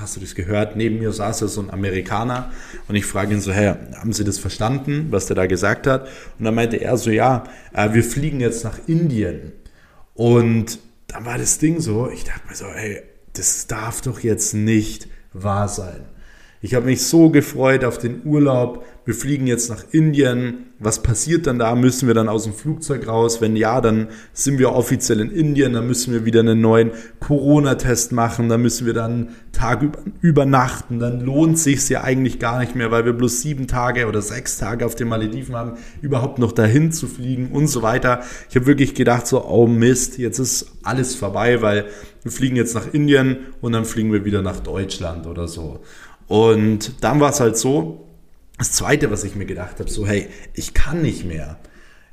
hast 0.00 0.16
du 0.16 0.20
das 0.20 0.34
gehört? 0.34 0.74
Neben 0.74 0.98
mir 0.98 1.12
saß 1.12 1.38
so 1.38 1.60
ein 1.60 1.70
Amerikaner 1.70 2.50
und 2.88 2.96
ich 2.96 3.06
frage 3.06 3.32
ihn 3.32 3.40
so, 3.40 3.52
hä, 3.52 3.76
haben 3.94 4.12
Sie 4.12 4.24
das 4.24 4.40
verstanden, 4.40 5.06
was 5.10 5.26
der 5.26 5.36
da 5.36 5.46
gesagt 5.46 5.86
hat? 5.86 6.08
Und 6.36 6.46
dann 6.46 6.56
meinte 6.56 6.78
er 6.78 6.96
so, 6.96 7.12
ja, 7.12 7.44
äh, 7.72 7.92
wir 7.92 8.02
fliegen 8.02 8.40
jetzt 8.40 8.64
nach 8.64 8.80
Indien. 8.88 9.52
Und 10.14 10.80
dann 11.06 11.26
war 11.26 11.38
das 11.38 11.58
Ding 11.58 11.80
so, 11.80 12.10
ich 12.10 12.24
dachte 12.24 12.48
mir 12.48 12.56
so, 12.56 12.64
ey, 12.64 13.02
das 13.34 13.68
darf 13.68 14.00
doch 14.00 14.18
jetzt 14.18 14.52
nicht 14.52 15.06
wahr 15.32 15.68
sein. 15.68 16.06
Ich 16.62 16.74
habe 16.74 16.86
mich 16.86 17.02
so 17.02 17.30
gefreut 17.30 17.84
auf 17.84 17.98
den 17.98 18.22
Urlaub. 18.24 18.84
Wir 19.04 19.14
fliegen 19.14 19.46
jetzt 19.46 19.68
nach 19.70 19.84
Indien. 19.92 20.72
Was 20.78 21.02
passiert 21.02 21.46
dann 21.46 21.58
da? 21.58 21.74
Müssen 21.74 22.08
wir 22.08 22.14
dann 22.14 22.28
aus 22.28 22.44
dem 22.44 22.54
Flugzeug 22.54 23.06
raus? 23.06 23.40
Wenn 23.40 23.56
ja, 23.56 23.80
dann 23.80 24.08
sind 24.32 24.58
wir 24.58 24.72
offiziell 24.72 25.20
in 25.20 25.30
Indien. 25.30 25.74
Dann 25.74 25.86
müssen 25.86 26.12
wir 26.12 26.24
wieder 26.24 26.40
einen 26.40 26.60
neuen 26.60 26.90
Corona-Test 27.20 28.12
machen. 28.12 28.48
Dann 28.48 28.62
müssen 28.62 28.86
wir 28.86 28.94
dann 28.94 29.28
Tag 29.52 29.82
über, 29.82 29.98
übernachten. 30.22 30.98
Dann 30.98 31.20
lohnt 31.20 31.58
sich 31.58 31.88
ja 31.88 32.02
eigentlich 32.02 32.38
gar 32.38 32.58
nicht 32.58 32.74
mehr, 32.74 32.90
weil 32.90 33.04
wir 33.04 33.12
bloß 33.12 33.42
sieben 33.42 33.66
Tage 33.68 34.06
oder 34.06 34.22
sechs 34.22 34.58
Tage 34.58 34.86
auf 34.86 34.94
den 34.94 35.08
Malediven 35.08 35.54
haben, 35.54 35.72
überhaupt 36.02 36.38
noch 36.38 36.52
dahin 36.52 36.90
zu 36.90 37.06
fliegen 37.06 37.50
und 37.52 37.68
so 37.68 37.82
weiter. 37.82 38.22
Ich 38.50 38.56
habe 38.56 38.66
wirklich 38.66 38.94
gedacht 38.94 39.26
so, 39.26 39.44
oh 39.44 39.66
Mist, 39.66 40.18
jetzt 40.18 40.38
ist 40.38 40.72
alles 40.82 41.14
vorbei, 41.14 41.62
weil 41.62 41.86
wir 42.22 42.32
fliegen 42.32 42.56
jetzt 42.56 42.74
nach 42.74 42.92
Indien 42.92 43.36
und 43.60 43.72
dann 43.72 43.84
fliegen 43.84 44.12
wir 44.12 44.24
wieder 44.24 44.42
nach 44.42 44.58
Deutschland 44.60 45.26
oder 45.26 45.46
so. 45.46 45.80
Und 46.28 47.04
dann 47.04 47.20
war 47.20 47.30
es 47.30 47.40
halt 47.40 47.56
so, 47.56 48.06
das 48.58 48.72
Zweite, 48.72 49.10
was 49.10 49.24
ich 49.24 49.36
mir 49.36 49.46
gedacht 49.46 49.78
habe, 49.80 49.90
so 49.90 50.06
hey, 50.06 50.28
ich 50.54 50.74
kann 50.74 51.02
nicht 51.02 51.24
mehr. 51.24 51.58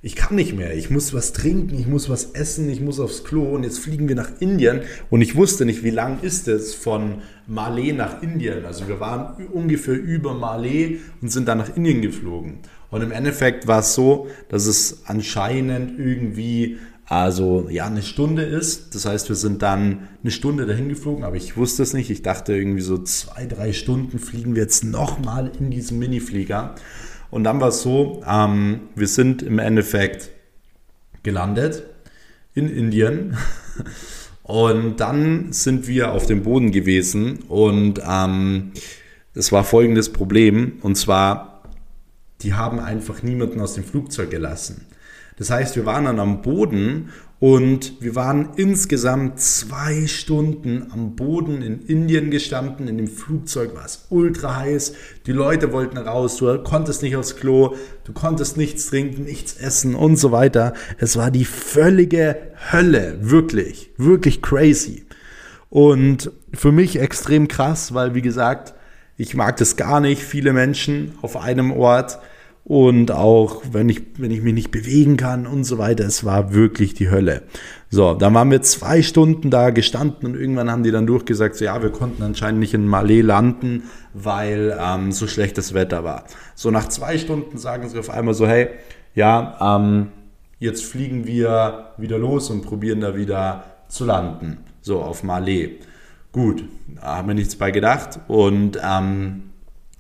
Ich 0.06 0.18
kann 0.18 0.36
nicht 0.36 0.54
mehr. 0.54 0.76
Ich 0.76 0.90
muss 0.90 1.14
was 1.14 1.32
trinken, 1.32 1.80
ich 1.80 1.88
muss 1.88 2.10
was 2.10 2.32
essen, 2.32 2.70
ich 2.70 2.82
muss 2.82 3.00
aufs 3.00 3.24
Klo 3.24 3.44
und 3.56 3.64
jetzt 3.64 3.80
fliegen 3.80 4.10
wir 4.10 4.18
nach 4.18 4.32
Indien 4.42 4.82
und 5.10 5.22
ich 5.22 5.38
wusste 5.38 5.64
nicht, 5.64 5.82
wie 5.86 5.92
lang 5.92 6.20
ist 6.22 6.50
es 6.50 6.74
von 6.74 7.22
Malé 7.50 7.94
nach 7.94 8.22
Indien. 8.22 8.66
Also 8.66 8.90
wir 8.90 9.00
waren 9.00 9.48
ungefähr 9.48 9.96
über 9.96 10.32
Malé 10.32 10.98
und 11.22 11.32
sind 11.32 11.48
dann 11.48 11.60
nach 11.60 11.78
Indien 11.78 12.02
geflogen. 12.02 12.58
Und 12.92 13.02
im 13.02 13.14
Endeffekt 13.14 13.66
war 13.66 13.80
es 13.80 13.96
so, 13.96 14.28
dass 14.50 14.66
es 14.66 15.04
anscheinend 15.06 15.98
irgendwie 15.98 16.80
also 17.22 17.68
ja 17.70 17.86
eine 17.86 18.04
Stunde 18.04 18.44
ist. 18.44 18.96
Das 18.96 19.06
heißt, 19.06 19.30
wir 19.30 19.36
sind 19.36 19.62
dann 19.62 20.08
eine 20.22 20.32
Stunde 20.32 20.66
dahin 20.66 20.90
geflogen, 20.90 21.24
aber 21.24 21.36
ich 21.36 21.58
wusste 21.58 21.84
es 21.84 21.94
nicht. 21.94 22.10
Ich 22.10 22.22
dachte 22.22 22.56
irgendwie 22.56 22.82
so 22.82 22.98
zwei, 22.98 23.46
drei 23.46 23.74
Stunden 23.74 24.20
fliegen 24.20 24.56
wir 24.56 24.64
jetzt 24.64 24.84
nochmal 24.84 25.52
in 25.60 25.72
diesem 25.72 26.00
Miniflieger. 26.00 26.76
Und 27.32 27.44
dann 27.44 27.60
war 27.60 27.70
es 27.70 27.82
so, 27.82 28.24
ähm, 28.28 28.82
wir 28.96 29.08
sind 29.08 29.42
im 29.42 29.60
Endeffekt 29.60 30.30
gelandet 31.24 31.84
in 32.54 32.70
Indien. 32.70 33.38
Und 34.44 35.00
dann 35.00 35.54
sind 35.54 35.88
wir 35.88 36.12
auf 36.12 36.26
dem 36.26 36.44
Boden 36.44 36.72
gewesen 36.72 37.40
und 37.48 38.02
ähm, 38.06 38.74
das 39.34 39.54
war 39.54 39.64
folgendes 39.64 40.12
Problem. 40.12 40.74
Und 40.82 40.96
zwar, 40.96 41.64
die 42.42 42.54
haben 42.54 42.80
einfach 42.80 43.24
niemanden 43.24 43.62
aus 43.62 43.76
dem 43.76 43.86
Flugzeug 43.86 44.32
gelassen. 44.32 44.86
Das 45.38 45.50
heißt, 45.50 45.76
wir 45.76 45.86
waren 45.86 46.06
dann 46.06 46.20
am 46.20 46.42
Boden 46.42 47.10
und 47.40 48.02
wir 48.02 48.16
waren 48.16 48.52
insgesamt 48.56 49.40
zwei 49.42 50.08
Stunden 50.08 50.88
am 50.92 51.18
Boden 51.18 51.62
in 51.62 51.86
Indien 51.86 52.32
gestanden. 52.32 52.88
In 52.88 52.98
dem 52.98 53.10
Flugzeug 53.10 53.76
war 53.76 53.84
es 53.84 54.06
ultra 54.10 54.56
heiß. 54.58 54.94
Die 55.26 55.34
Leute 55.34 55.74
wollten 55.74 55.98
raus. 55.98 56.38
Du 56.38 56.58
konntest 56.64 57.02
nicht 57.02 57.18
aufs 57.18 57.36
Klo. 57.36 57.76
Du 58.06 58.14
konntest 58.14 58.56
nichts 58.56 58.88
trinken, 58.88 59.26
nichts 59.26 59.58
essen 59.58 59.94
und 59.94 60.16
so 60.16 60.32
weiter. 60.32 60.74
Es 61.00 61.18
war 61.18 61.32
die 61.32 61.44
völlige 61.44 62.38
Hölle. 62.72 63.18
Wirklich, 63.20 63.92
wirklich 63.98 64.42
crazy. 64.42 65.06
Und 65.70 66.32
für 66.54 66.72
mich 66.72 66.98
extrem 66.98 67.50
krass, 67.50 67.94
weil 67.94 68.16
wie 68.16 68.22
gesagt, 68.22 68.74
ich 69.18 69.36
mag 69.36 69.58
das 69.58 69.76
gar 69.76 70.00
nicht. 70.00 70.24
Viele 70.24 70.54
Menschen 70.54 71.16
auf 71.22 71.36
einem 71.36 71.72
Ort 71.72 72.20
und 72.66 73.12
auch 73.12 73.62
wenn 73.72 73.90
ich, 73.90 74.02
wenn 74.18 74.32
ich 74.32 74.42
mich 74.42 74.54
nicht 74.54 74.72
bewegen 74.72 75.18
kann 75.18 75.48
und 75.48 75.66
so 75.66 75.78
weiter. 75.78 76.06
Es 76.06 76.24
war 76.24 76.54
wirklich 76.54 76.94
die 76.94 77.10
Hölle. 77.10 77.44
So, 77.90 78.14
dann 78.14 78.34
waren 78.34 78.50
wir 78.52 78.62
zwei 78.62 79.02
Stunden 79.02 79.50
da 79.50 79.70
gestanden 79.70 80.30
und 80.30 80.40
irgendwann 80.40 80.72
haben 80.72 80.84
die 80.84 80.92
dann 80.92 81.06
durchgesagt, 81.06 81.56
so 81.56 81.66
ja, 81.66 81.82
wir 81.84 81.92
konnten 81.92 82.24
anscheinend 82.24 82.60
nicht 82.60 82.74
in 82.74 82.88
Malé 82.88 83.22
landen, 83.22 83.84
weil 84.14 84.78
ähm, 84.80 85.12
so 85.12 85.28
schlechtes 85.28 85.74
Wetter 85.74 86.04
war. 86.04 86.24
So 86.56 86.72
nach 86.72 86.88
zwei 86.88 87.18
Stunden 87.18 87.58
sagen 87.58 87.90
sie 87.90 88.00
auf 88.00 88.10
einmal 88.10 88.34
so, 88.34 88.48
hey, 88.48 88.70
ja, 89.14 89.78
ähm, 89.78 90.08
jetzt 90.60 90.86
fliegen 90.86 91.28
wir 91.28 91.90
wieder 91.98 92.18
los 92.18 92.50
und 92.50 92.62
probieren 92.62 93.02
da 93.02 93.16
wieder 93.16 93.66
zu 93.90 94.06
landen. 94.06 94.60
So 94.82 95.02
auf 95.02 95.24
Malé. 95.24 95.72
Gut, 96.32 96.64
da 96.96 97.18
haben 97.18 97.28
wir 97.28 97.36
nichts 97.36 97.58
bei 97.58 97.72
gedacht 97.72 98.22
und 98.28 98.80
ähm, 98.82 99.44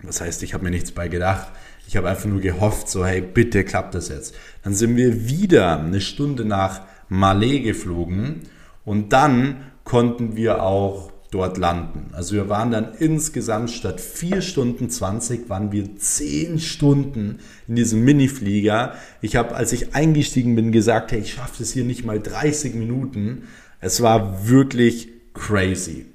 was 0.01 0.19
heißt, 0.19 0.41
ich 0.43 0.53
habe 0.53 0.63
mir 0.63 0.71
nichts 0.71 0.91
bei 0.91 1.09
gedacht 1.09 1.47
ich 1.93 1.97
habe 1.97 2.09
einfach 2.09 2.25
nur 2.25 2.41
gehofft, 2.41 2.89
so, 2.89 3.05
hey, 3.05 3.21
bitte 3.21 3.63
klappt 3.63 3.93
das 3.93 4.09
jetzt. 4.09 4.33
Dann 4.63 4.73
sind 4.73 4.97
wir 4.97 5.29
wieder 5.29 5.79
eine 5.79 6.01
Stunde 6.01 6.43
nach 6.43 6.81
Malé 7.07 7.61
geflogen 7.61 8.41
und 8.83 9.13
dann 9.13 9.57
konnten 9.83 10.35
wir 10.35 10.63
auch 10.63 11.11
dort 11.29 11.59
landen. 11.59 12.09
Also 12.13 12.33
wir 12.33 12.49
waren 12.49 12.71
dann 12.71 12.95
insgesamt 12.97 13.69
statt 13.69 14.01
4 14.01 14.41
Stunden 14.41 14.89
20 14.89 15.49
waren 15.51 15.71
wir 15.71 15.95
10 15.95 16.57
Stunden 16.57 17.37
in 17.67 17.75
diesem 17.75 18.03
Mini-Flieger. 18.03 18.95
Ich 19.21 19.35
habe, 19.35 19.53
als 19.53 19.71
ich 19.71 19.93
eingestiegen 19.93 20.55
bin, 20.55 20.71
gesagt, 20.71 21.11
hey, 21.11 21.19
ich 21.19 21.33
schaffe 21.33 21.61
es 21.61 21.73
hier 21.73 21.83
nicht 21.83 22.05
mal 22.05 22.19
30 22.19 22.73
Minuten. 22.73 23.43
Es 23.81 24.01
war 24.01 24.47
wirklich 24.47 25.09
crazy. 25.35 26.07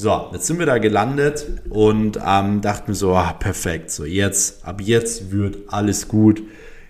So, 0.00 0.28
jetzt 0.32 0.46
sind 0.46 0.60
wir 0.60 0.66
da 0.66 0.78
gelandet 0.78 1.44
und 1.70 2.20
ähm, 2.24 2.60
dachten 2.60 2.94
so, 2.94 3.16
ah, 3.16 3.32
perfekt, 3.32 3.90
so 3.90 4.04
jetzt, 4.04 4.64
ab 4.64 4.80
jetzt 4.80 5.32
wird 5.32 5.56
alles 5.72 6.06
gut. 6.06 6.40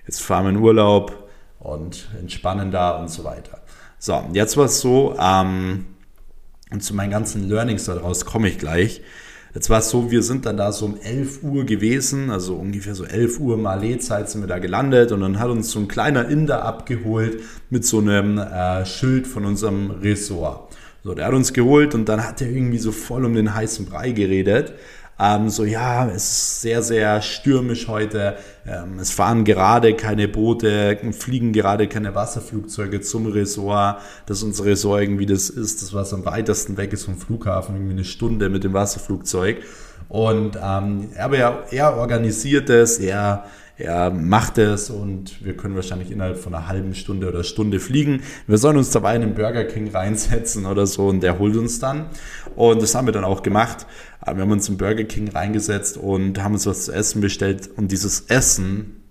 Jetzt 0.06 0.20
fahren 0.20 0.44
wir 0.44 0.50
in 0.50 0.56
Urlaub 0.58 1.30
und 1.58 2.06
entspannen 2.20 2.70
da 2.70 2.98
und 3.00 3.08
so 3.08 3.24
weiter. 3.24 3.62
So, 3.98 4.22
jetzt 4.34 4.58
war 4.58 4.66
es 4.66 4.80
so, 4.80 5.16
ähm, 5.18 5.86
und 6.70 6.82
zu 6.82 6.94
meinen 6.94 7.10
ganzen 7.10 7.48
Learnings 7.48 7.86
daraus 7.86 8.26
komme 8.26 8.50
ich 8.50 8.58
gleich. 8.58 9.00
Jetzt 9.54 9.70
war 9.70 9.78
es 9.78 9.88
so, 9.88 10.10
wir 10.10 10.22
sind 10.22 10.44
dann 10.44 10.58
da 10.58 10.70
so 10.70 10.84
um 10.84 11.00
11 11.00 11.42
Uhr 11.42 11.64
gewesen, 11.64 12.28
also 12.28 12.56
ungefähr 12.56 12.94
so 12.94 13.04
11 13.04 13.40
Uhr 13.40 13.56
Malé-Zeit 13.56 14.28
sind 14.28 14.42
wir 14.42 14.48
da 14.48 14.58
gelandet 14.58 15.12
und 15.12 15.22
dann 15.22 15.38
hat 15.38 15.48
uns 15.48 15.70
so 15.70 15.78
ein 15.78 15.88
kleiner 15.88 16.28
Inder 16.28 16.62
abgeholt 16.62 17.40
mit 17.70 17.86
so 17.86 18.00
einem 18.00 18.36
äh, 18.36 18.84
Schild 18.84 19.26
von 19.26 19.46
unserem 19.46 19.92
Ressort. 19.92 20.67
So, 21.08 21.14
der 21.14 21.24
hat 21.24 21.32
uns 21.32 21.54
geholt 21.54 21.94
und 21.94 22.06
dann 22.06 22.22
hat 22.22 22.42
er 22.42 22.50
irgendwie 22.50 22.76
so 22.76 22.92
voll 22.92 23.24
um 23.24 23.32
den 23.32 23.54
heißen 23.54 23.86
Brei 23.86 24.10
geredet. 24.10 24.74
Ähm, 25.18 25.48
so, 25.48 25.64
ja, 25.64 26.06
es 26.06 26.16
ist 26.16 26.60
sehr, 26.60 26.82
sehr 26.82 27.22
stürmisch 27.22 27.88
heute. 27.88 28.36
Ähm, 28.66 28.98
es 28.98 29.10
fahren 29.10 29.44
gerade 29.46 29.94
keine 29.94 30.28
Boote, 30.28 30.98
fliegen 31.18 31.54
gerade 31.54 31.88
keine 31.88 32.14
Wasserflugzeuge 32.14 33.00
zum 33.00 33.24
Resort. 33.24 34.02
Das 34.26 34.36
ist 34.36 34.42
unser 34.42 34.66
Resort 34.66 35.00
irgendwie, 35.00 35.24
das 35.24 35.48
ist 35.48 35.80
das, 35.80 35.94
was 35.94 36.12
am 36.12 36.26
weitesten 36.26 36.76
weg 36.76 36.92
ist 36.92 37.06
vom 37.06 37.16
Flughafen, 37.16 37.74
irgendwie 37.74 37.94
eine 37.94 38.04
Stunde 38.04 38.50
mit 38.50 38.64
dem 38.64 38.74
Wasserflugzeug. 38.74 39.62
Und 40.10 40.58
ähm, 40.62 41.08
aber 41.18 41.38
er, 41.38 41.64
er 41.70 41.96
organisiert 41.96 42.68
es, 42.68 42.98
er 42.98 43.46
er 43.78 44.10
macht 44.10 44.58
es 44.58 44.90
und 44.90 45.44
wir 45.44 45.56
können 45.56 45.76
wahrscheinlich 45.76 46.10
innerhalb 46.10 46.38
von 46.38 46.52
einer 46.52 46.66
halben 46.66 46.96
Stunde 46.96 47.28
oder 47.28 47.44
Stunde 47.44 47.78
fliegen. 47.78 48.22
Wir 48.48 48.58
sollen 48.58 48.76
uns 48.76 48.90
dabei 48.90 49.14
in 49.14 49.20
den 49.20 49.34
Burger 49.34 49.64
King 49.64 49.88
reinsetzen 49.90 50.66
oder 50.66 50.84
so 50.84 51.06
und 51.06 51.22
der 51.22 51.38
holt 51.38 51.56
uns 51.56 51.78
dann. 51.78 52.06
Und 52.56 52.82
das 52.82 52.96
haben 52.96 53.06
wir 53.06 53.12
dann 53.12 53.24
auch 53.24 53.44
gemacht. 53.44 53.86
Wir 54.26 54.42
haben 54.42 54.50
uns 54.50 54.68
im 54.68 54.78
Burger 54.78 55.04
King 55.04 55.28
reingesetzt 55.28 55.96
und 55.96 56.42
haben 56.42 56.54
uns 56.54 56.66
was 56.66 56.86
zu 56.86 56.92
essen 56.92 57.20
bestellt. 57.20 57.70
Und 57.76 57.92
dieses 57.92 58.22
Essen, 58.22 59.04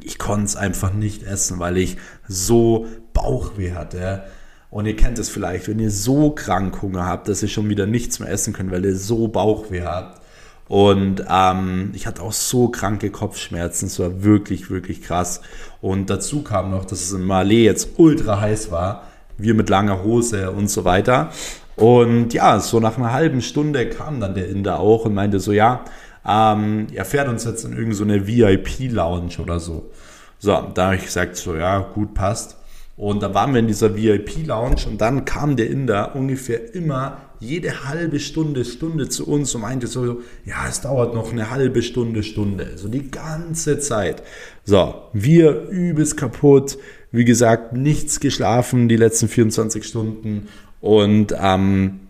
ich 0.00 0.20
konnte 0.20 0.44
es 0.44 0.54
einfach 0.54 0.94
nicht 0.94 1.24
essen, 1.24 1.58
weil 1.58 1.76
ich 1.76 1.96
so 2.28 2.86
Bauchweh 3.14 3.72
hatte. 3.72 4.22
Und 4.70 4.86
ihr 4.86 4.94
kennt 4.94 5.18
es 5.18 5.28
vielleicht, 5.28 5.66
wenn 5.66 5.80
ihr 5.80 5.90
so 5.90 6.30
krank 6.30 6.82
Hunger 6.82 7.04
habt, 7.04 7.28
dass 7.28 7.42
ihr 7.42 7.48
schon 7.48 7.68
wieder 7.68 7.86
nichts 7.86 8.20
mehr 8.20 8.30
essen 8.30 8.52
könnt, 8.52 8.70
weil 8.70 8.84
ihr 8.84 8.96
so 8.96 9.26
Bauchweh 9.26 9.82
habt 9.82 10.23
und 10.68 11.24
ähm, 11.28 11.90
ich 11.94 12.06
hatte 12.06 12.22
auch 12.22 12.32
so 12.32 12.68
kranke 12.68 13.10
Kopfschmerzen. 13.10 13.86
Es 13.86 13.98
war 13.98 14.22
wirklich, 14.22 14.70
wirklich 14.70 15.02
krass. 15.02 15.42
Und 15.80 16.08
dazu 16.08 16.42
kam 16.42 16.70
noch, 16.70 16.84
dass 16.84 17.02
es 17.02 17.12
in 17.12 17.24
Malé 17.24 17.64
jetzt 17.64 17.90
ultra 17.98 18.40
heiß 18.40 18.70
war. 18.70 19.04
Wir 19.36 19.54
mit 19.54 19.68
langer 19.68 20.02
Hose 20.02 20.50
und 20.50 20.70
so 20.70 20.84
weiter. 20.84 21.30
Und 21.76 22.32
ja, 22.32 22.60
so 22.60 22.80
nach 22.80 22.96
einer 22.96 23.12
halben 23.12 23.42
Stunde 23.42 23.88
kam 23.90 24.20
dann 24.20 24.34
der 24.34 24.48
Inder 24.48 24.78
auch 24.78 25.04
und 25.04 25.14
meinte 25.14 25.40
so, 25.40 25.52
ja, 25.52 25.84
ähm, 26.26 26.86
er 26.94 27.04
fährt 27.04 27.28
uns 27.28 27.44
jetzt 27.44 27.64
in 27.64 27.76
irgendeine 27.76 28.20
so 28.20 28.26
VIP-Lounge 28.26 29.38
oder 29.42 29.60
so. 29.60 29.90
So, 30.38 30.70
da 30.74 30.86
habe 30.86 30.96
ich 30.96 31.04
gesagt, 31.04 31.36
so, 31.36 31.56
ja, 31.56 31.78
gut, 31.80 32.14
passt. 32.14 32.56
Und 32.96 33.22
da 33.22 33.34
waren 33.34 33.52
wir 33.52 33.60
in 33.60 33.66
dieser 33.66 33.96
VIP-Lounge 33.96 34.86
und 34.86 35.00
dann 35.00 35.24
kam 35.24 35.56
der 35.56 35.68
Inder 35.68 36.14
ungefähr 36.14 36.74
immer 36.74 37.18
jede 37.44 37.88
halbe 37.88 38.18
Stunde, 38.20 38.64
Stunde 38.64 39.08
zu 39.08 39.26
uns 39.26 39.54
und 39.54 39.60
meinte 39.60 39.86
so, 39.86 40.22
ja, 40.44 40.66
es 40.68 40.80
dauert 40.80 41.14
noch 41.14 41.32
eine 41.32 41.50
halbe 41.50 41.82
Stunde, 41.82 42.22
Stunde. 42.22 42.72
So 42.76 42.88
die 42.88 43.10
ganze 43.10 43.78
Zeit. 43.78 44.22
So, 44.64 44.94
wir 45.12 45.68
übelst 45.68 46.16
kaputt. 46.16 46.78
Wie 47.12 47.24
gesagt, 47.24 47.74
nichts 47.74 48.18
geschlafen 48.18 48.88
die 48.88 48.96
letzten 48.96 49.28
24 49.28 49.84
Stunden. 49.84 50.48
Und 50.80 51.34
ähm, 51.38 52.00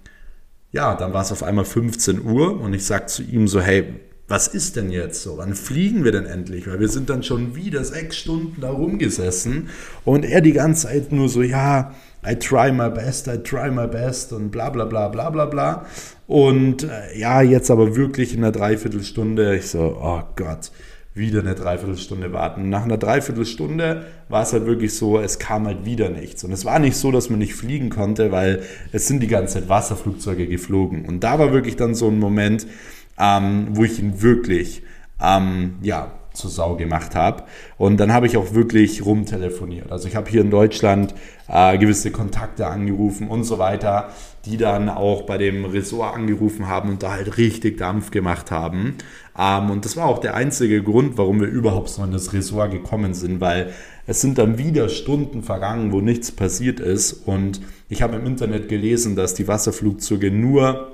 ja, 0.73 0.95
dann 0.95 1.13
war 1.13 1.23
es 1.23 1.33
auf 1.33 1.43
einmal 1.43 1.65
15 1.65 2.25
Uhr 2.25 2.61
und 2.61 2.73
ich 2.75 2.85
sag 2.85 3.09
zu 3.09 3.23
ihm 3.23 3.47
so, 3.47 3.61
hey, 3.61 3.85
was 4.27 4.49
ist 4.49 4.77
denn 4.77 4.91
jetzt 4.91 5.23
so? 5.23 5.37
Wann 5.37 5.55
fliegen 5.55 6.05
wir 6.05 6.13
denn 6.13 6.25
endlich? 6.25 6.67
Weil 6.67 6.81
wir 6.81 6.89
sind 6.89 7.11
dann 7.11 7.23
schon 7.23 7.55
wieder 7.57 7.85
sechs 7.85 8.17
Stunden 8.17 8.61
da 8.61 8.71
rumgesessen 8.71 9.69
und 10.05 10.25
er 10.25 10.41
die 10.41 10.53
ganze 10.53 10.87
Zeit 10.87 11.13
nur 11.13 11.29
so, 11.29 11.43
ja, 11.43 11.95
I 12.27 12.35
try 12.35 12.73
my 12.73 12.89
best, 12.89 13.29
I 13.29 13.37
try 13.37 13.71
my 13.71 13.87
best 13.87 14.33
und 14.33 14.51
bla 14.51 14.71
bla 14.71 14.85
bla 14.85 15.09
bla 15.09 15.31
bla 15.31 15.45
bla. 15.45 15.87
Und 16.27 16.85
äh, 16.85 17.19
ja, 17.19 17.43
jetzt 17.43 17.71
aber 17.71 17.97
wirklich 17.97 18.35
in 18.35 18.43
einer 18.43 18.53
Dreiviertelstunde, 18.53 19.57
ich 19.57 19.69
so, 19.69 19.99
oh 20.01 20.23
Gott, 20.37 20.71
wieder 21.15 21.41
eine 21.41 21.55
Dreiviertelstunde 21.55 22.33
warten. 22.33 22.69
Nach 22.71 22.85
einer 22.85 22.99
Dreiviertelstunde 22.99 24.07
war 24.29 24.43
es 24.43 24.53
halt 24.53 24.67
wirklich 24.67 24.95
so, 24.95 25.21
es 25.21 25.39
kam 25.39 25.67
halt 25.67 25.85
wieder 25.85 26.09
nichts. 26.09 26.43
Und 26.45 26.53
es 26.53 26.65
war 26.65 26.79
nicht 26.79 26.97
so, 26.97 27.13
dass 27.13 27.31
man 27.31 27.39
nicht 27.39 27.55
fliegen 27.55 27.91
konnte, 27.91 28.33
weil 28.33 28.63
es 28.93 29.07
sind 29.07 29.21
die 29.21 29.29
ganze 29.29 29.55
Zeit 29.55 29.69
Wasserflugzeuge 29.69 30.47
geflogen. 30.47 31.05
Und 31.05 31.21
da 31.23 31.39
war 31.39 31.53
wirklich 31.53 31.77
dann 31.77 31.95
so 31.95 32.09
ein 32.09 32.19
Moment, 32.19 32.67
ähm, 33.19 33.69
wo 33.71 33.85
ich 33.85 34.01
ihn 34.01 34.23
wirklich, 34.23 34.83
ähm, 35.23 35.77
ja, 35.83 36.11
zur 36.35 36.51
Sau 36.51 36.77
gemacht 36.77 37.15
habe. 37.15 37.45
Und 37.79 37.99
dann 37.99 38.13
habe 38.13 38.27
ich 38.27 38.37
auch 38.37 38.53
wirklich 38.53 39.05
rumtelefoniert. 39.05 39.91
Also 39.91 40.09
ich 40.09 40.17
habe 40.17 40.29
hier 40.29 40.43
in 40.43 40.51
Deutschland 40.51 41.15
äh, 41.49 41.79
gewisse 41.79 42.11
Kontakte 42.11 42.67
angerufen 42.67 43.29
und 43.29 43.45
so 43.45 43.59
weiter, 43.59 44.11
die 44.45 44.57
dann 44.57 44.89
auch 44.89 45.23
bei 45.23 45.39
dem 45.39 45.65
Ressort 45.65 46.15
angerufen 46.15 46.69
haben 46.69 46.91
und 46.91 47.03
da 47.03 47.13
halt 47.13 47.39
richtig 47.39 47.79
Dampf 47.79 48.11
gemacht 48.11 48.51
haben. 48.51 48.97
Ähm, 49.39 49.71
und 49.71 49.85
das 49.85 49.97
war 49.97 50.07
auch 50.07 50.19
der 50.19 50.35
einzige 50.35 50.83
Grund, 50.83 51.17
warum 51.17 51.41
wir 51.41 51.49
überhaupt 51.49 51.89
so 51.89 52.05
in 52.05 52.13
das 52.13 52.33
Ressort 52.33 52.73
gekommen 52.73 53.15
sind, 53.15 53.41
weil 53.41 53.73
es 54.07 54.21
sind 54.21 54.37
dann 54.37 54.59
wieder 54.59 54.89
Stunden 54.89 55.43
vergangen, 55.43 55.93
wo 55.93 56.01
nichts 56.01 56.31
passiert 56.31 56.81
ist. 56.81 57.13
Und 57.27 57.61
ich 57.89 58.03
habe 58.03 58.17
im 58.17 58.27
Internet 58.27 58.69
gelesen, 58.69 59.17
dass 59.17 59.35
die 59.35 59.49
Wasserflugzeuge 59.49 60.31
nur 60.31 60.93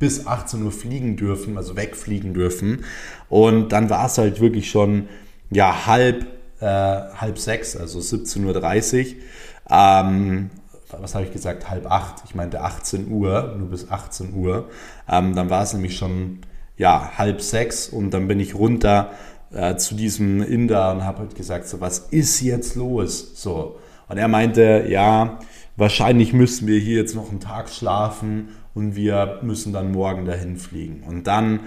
bis 0.00 0.26
18 0.26 0.64
Uhr 0.64 0.72
fliegen 0.72 1.16
dürfen, 1.16 1.56
also 1.56 1.76
wegfliegen 1.76 2.34
dürfen. 2.34 2.84
Und 3.28 3.70
dann 3.70 3.88
war 3.90 4.06
es 4.06 4.18
halt 4.18 4.40
wirklich 4.40 4.68
schon 4.68 5.08
ja, 5.52 5.86
halb, 5.86 6.26
äh, 6.60 6.66
halb 6.66 7.38
sechs, 7.38 7.76
also 7.76 8.00
17.30 8.00 9.06
Uhr. 9.06 9.22
Ähm, 9.70 10.50
was 10.98 11.14
habe 11.14 11.24
ich 11.24 11.32
gesagt, 11.32 11.70
halb 11.70 11.88
acht, 11.88 12.24
ich 12.24 12.34
meinte 12.34 12.62
18 12.62 13.12
Uhr, 13.12 13.54
nur 13.56 13.70
bis 13.70 13.90
18 13.90 14.34
Uhr. 14.34 14.68
Ähm, 15.08 15.36
dann 15.36 15.50
war 15.50 15.62
es 15.62 15.72
nämlich 15.72 15.96
schon 15.96 16.40
ja, 16.76 17.12
halb 17.16 17.42
sechs 17.42 17.88
und 17.88 18.10
dann 18.10 18.26
bin 18.26 18.40
ich 18.40 18.54
runter 18.54 19.10
äh, 19.52 19.76
zu 19.76 19.94
diesem 19.94 20.42
Inder 20.42 20.92
und 20.92 21.04
habe 21.04 21.18
halt 21.18 21.34
gesagt, 21.34 21.68
so 21.68 21.80
was 21.80 21.98
ist 21.98 22.40
jetzt 22.40 22.74
los? 22.74 23.40
So. 23.40 23.78
Und 24.08 24.16
er 24.16 24.28
meinte, 24.28 24.86
ja, 24.88 25.38
wahrscheinlich 25.76 26.32
müssen 26.32 26.66
wir 26.66 26.80
hier 26.80 26.96
jetzt 26.96 27.14
noch 27.14 27.30
einen 27.30 27.40
Tag 27.40 27.68
schlafen 27.68 28.48
und 28.74 28.94
wir 28.96 29.40
müssen 29.42 29.72
dann 29.72 29.92
morgen 29.92 30.24
dahin 30.24 30.56
fliegen. 30.56 31.02
Und 31.06 31.26
dann 31.26 31.60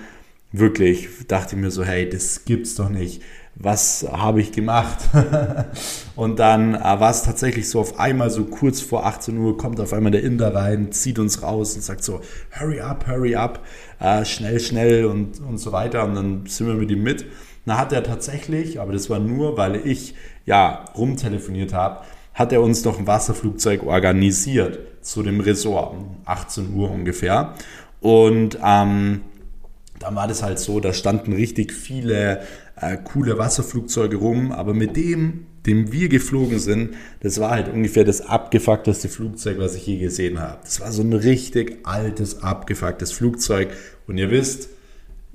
wirklich 0.51 1.09
dachte 1.27 1.55
ich 1.55 1.61
mir 1.61 1.71
so, 1.71 1.83
hey, 1.83 2.07
das 2.07 2.45
gibt's 2.45 2.75
doch 2.75 2.89
nicht. 2.89 3.21
Was 3.55 4.07
habe 4.11 4.41
ich 4.41 4.51
gemacht? 4.51 4.97
und 6.15 6.39
dann 6.39 6.73
äh, 6.73 6.79
war 6.79 7.11
es 7.11 7.23
tatsächlich 7.23 7.69
so 7.69 7.79
auf 7.79 7.99
einmal 7.99 8.31
so 8.31 8.45
kurz 8.45 8.81
vor 8.81 9.05
18 9.05 9.37
Uhr 9.37 9.57
kommt 9.57 9.79
auf 9.79 9.93
einmal 9.93 10.11
der 10.11 10.23
Inder 10.23 10.55
rein, 10.55 10.91
zieht 10.91 11.19
uns 11.19 11.43
raus 11.43 11.75
und 11.75 11.83
sagt 11.83 12.03
so, 12.03 12.21
hurry 12.59 12.79
up, 12.79 13.05
hurry 13.07 13.35
up, 13.35 13.63
äh, 13.99 14.25
schnell, 14.25 14.59
schnell 14.59 15.05
und, 15.05 15.39
und 15.41 15.59
so 15.59 15.71
weiter. 15.71 16.03
Und 16.03 16.15
dann 16.15 16.45
sind 16.47 16.67
wir 16.67 16.75
mit 16.75 16.89
ihm 16.89 17.03
mit. 17.03 17.25
Dann 17.65 17.77
hat 17.77 17.93
er 17.93 18.03
tatsächlich, 18.03 18.79
aber 18.79 18.91
das 18.91 19.09
war 19.09 19.19
nur, 19.19 19.55
weil 19.55 19.75
ich 19.75 20.15
ja 20.45 20.85
rumtelefoniert 20.95 21.73
habe, 21.73 22.03
hat 22.33 22.51
er 22.51 22.61
uns 22.61 22.83
noch 22.83 22.99
ein 22.99 23.07
Wasserflugzeug 23.07 23.83
organisiert 23.83 24.79
zu 25.01 25.21
dem 25.23 25.39
Resort, 25.39 25.97
18 26.25 26.73
Uhr 26.73 26.89
ungefähr. 26.89 27.53
Und 28.01 28.57
ähm, 28.63 29.21
dann 29.99 30.15
war 30.15 30.27
das 30.27 30.43
halt 30.43 30.59
so, 30.59 30.79
da 30.79 30.93
standen 30.93 31.33
richtig 31.33 31.71
viele 31.71 32.41
äh, 32.75 32.97
coole 32.97 33.37
Wasserflugzeuge 33.37 34.17
rum, 34.17 34.51
aber 34.51 34.73
mit 34.73 34.97
dem, 34.97 35.45
dem 35.65 35.91
wir 35.91 36.09
geflogen 36.09 36.59
sind, 36.59 36.95
das 37.21 37.39
war 37.39 37.51
halt 37.51 37.71
ungefähr 37.71 38.03
das 38.03 38.21
abgefuckteste 38.21 39.07
Flugzeug, 39.07 39.59
was 39.59 39.75
ich 39.75 39.87
je 39.87 39.97
gesehen 39.97 40.39
habe. 40.39 40.59
Das 40.63 40.81
war 40.81 40.91
so 40.91 41.03
ein 41.03 41.13
richtig 41.13 41.77
altes, 41.83 42.41
abgefucktes 42.41 43.11
Flugzeug. 43.13 43.69
Und 44.07 44.17
ihr 44.17 44.29
wisst, 44.29 44.69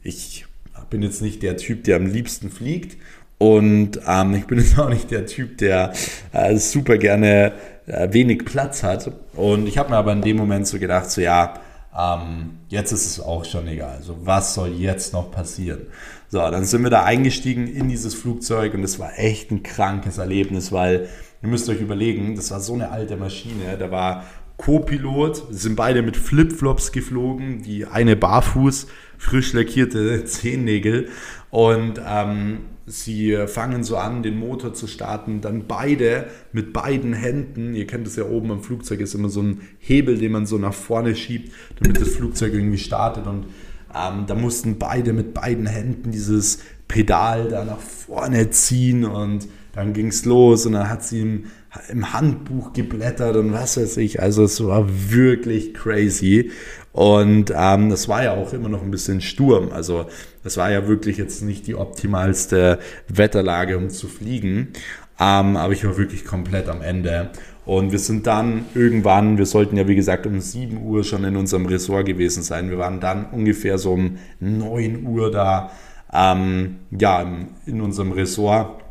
ich 0.02 0.46
bin 0.90 1.02
jetzt 1.02 1.22
nicht 1.22 1.42
der 1.42 1.56
Typ, 1.56 1.84
der 1.84 1.96
am 1.96 2.06
liebsten 2.06 2.50
fliegt. 2.50 2.96
Und 3.38 4.00
ähm, 4.06 4.34
ich 4.34 4.46
bin 4.46 4.58
jetzt 4.58 4.78
auch 4.78 4.88
nicht 4.88 5.10
der 5.10 5.26
Typ, 5.26 5.58
der 5.58 5.92
äh, 6.32 6.56
super 6.56 6.98
gerne 6.98 7.52
äh, 7.86 8.12
wenig 8.12 8.44
Platz 8.44 8.82
hat. 8.82 9.10
Und 9.34 9.68
ich 9.68 9.78
habe 9.78 9.90
mir 9.90 9.96
aber 9.96 10.12
in 10.12 10.22
dem 10.22 10.36
Moment 10.36 10.66
so 10.66 10.78
gedacht, 10.78 11.10
so 11.10 11.20
ja, 11.20 11.54
ähm, 11.96 12.58
jetzt 12.68 12.92
ist 12.92 13.06
es 13.06 13.20
auch 13.20 13.44
schon 13.44 13.66
egal. 13.68 13.96
Also 13.96 14.16
was 14.24 14.54
soll 14.54 14.70
jetzt 14.70 15.12
noch 15.12 15.30
passieren? 15.30 15.86
So, 16.28 16.38
dann 16.38 16.64
sind 16.64 16.82
wir 16.82 16.90
da 16.90 17.04
eingestiegen 17.04 17.66
in 17.66 17.88
dieses 17.88 18.14
Flugzeug 18.14 18.74
und 18.74 18.84
es 18.84 18.98
war 18.98 19.18
echt 19.18 19.50
ein 19.50 19.62
krankes 19.62 20.18
Erlebnis, 20.18 20.72
weil 20.72 21.08
ihr 21.42 21.48
müsst 21.48 21.68
euch 21.68 21.80
überlegen, 21.80 22.36
das 22.36 22.50
war 22.50 22.60
so 22.60 22.74
eine 22.74 22.90
alte 22.90 23.16
Maschine, 23.16 23.78
da 23.78 23.90
war 23.90 24.24
Co-Pilot, 24.58 25.46
sind 25.50 25.76
beide 25.76 26.02
mit 26.02 26.16
Flipflops 26.16 26.92
geflogen, 26.92 27.62
die 27.62 27.86
eine 27.86 28.16
barfuß, 28.16 28.88
frisch 29.16 29.52
lackierte 29.52 30.24
Zehennägel 30.24 31.08
und 31.50 32.00
ähm, 32.06 32.60
sie 32.88 33.36
fangen 33.46 33.84
so 33.84 33.96
an, 33.96 34.22
den 34.22 34.38
Motor 34.38 34.74
zu 34.74 34.86
starten, 34.86 35.40
dann 35.40 35.66
beide 35.66 36.26
mit 36.52 36.72
beiden 36.72 37.12
Händen, 37.12 37.74
ihr 37.74 37.86
kennt 37.86 38.06
es 38.06 38.16
ja 38.16 38.24
oben 38.24 38.50
am 38.50 38.62
Flugzeug, 38.62 39.00
ist 39.00 39.14
immer 39.14 39.28
so 39.28 39.42
ein 39.42 39.60
Hebel, 39.78 40.18
den 40.18 40.32
man 40.32 40.46
so 40.46 40.58
nach 40.58 40.74
vorne 40.74 41.14
schiebt, 41.14 41.52
damit 41.78 42.00
das 42.00 42.10
Flugzeug 42.16 42.54
irgendwie 42.54 42.78
startet 42.78 43.26
und 43.26 43.46
ähm, 43.94 44.24
da 44.26 44.34
mussten 44.34 44.78
beide 44.78 45.12
mit 45.12 45.34
beiden 45.34 45.66
Händen 45.66 46.10
dieses 46.10 46.60
Pedal 46.88 47.48
da 47.48 47.64
nach 47.64 47.80
vorne 47.80 48.50
ziehen 48.50 49.04
und 49.04 49.48
dann 49.72 49.92
ging 49.92 50.08
es 50.08 50.24
los 50.24 50.66
und 50.66 50.72
dann 50.72 50.90
hat 50.90 51.04
sie 51.04 51.20
im, 51.20 51.44
im 51.90 52.12
Handbuch 52.12 52.72
geblättert 52.72 53.36
und 53.36 53.52
was 53.52 53.76
weiß 53.76 53.98
ich. 53.98 54.20
Also 54.20 54.44
es 54.44 54.62
war 54.64 54.86
wirklich 55.10 55.74
crazy. 55.74 56.50
Und 56.98 57.52
ähm, 57.56 57.90
das 57.90 58.08
war 58.08 58.24
ja 58.24 58.34
auch 58.34 58.52
immer 58.52 58.68
noch 58.68 58.82
ein 58.82 58.90
bisschen 58.90 59.20
Sturm. 59.20 59.70
Also 59.70 60.06
das 60.42 60.56
war 60.56 60.68
ja 60.72 60.88
wirklich 60.88 61.16
jetzt 61.16 61.44
nicht 61.44 61.68
die 61.68 61.76
optimalste 61.76 62.80
Wetterlage, 63.06 63.78
um 63.78 63.88
zu 63.88 64.08
fliegen. 64.08 64.72
Ähm, 65.20 65.56
aber 65.56 65.72
ich 65.72 65.84
war 65.84 65.96
wirklich 65.96 66.24
komplett 66.24 66.68
am 66.68 66.82
Ende. 66.82 67.30
Und 67.64 67.92
wir 67.92 68.00
sind 68.00 68.26
dann 68.26 68.64
irgendwann, 68.74 69.38
wir 69.38 69.46
sollten 69.46 69.76
ja 69.76 69.86
wie 69.86 69.94
gesagt 69.94 70.26
um 70.26 70.40
7 70.40 70.76
Uhr 70.82 71.04
schon 71.04 71.22
in 71.22 71.36
unserem 71.36 71.66
Ressort 71.66 72.04
gewesen 72.04 72.42
sein. 72.42 72.68
Wir 72.68 72.78
waren 72.78 72.98
dann 72.98 73.26
ungefähr 73.26 73.78
so 73.78 73.92
um 73.92 74.18
9 74.40 75.06
Uhr 75.06 75.30
da, 75.30 75.70
ähm, 76.12 76.78
ja, 76.90 77.24
in 77.64 77.80
unserem 77.80 78.10
Ressort. 78.10 78.82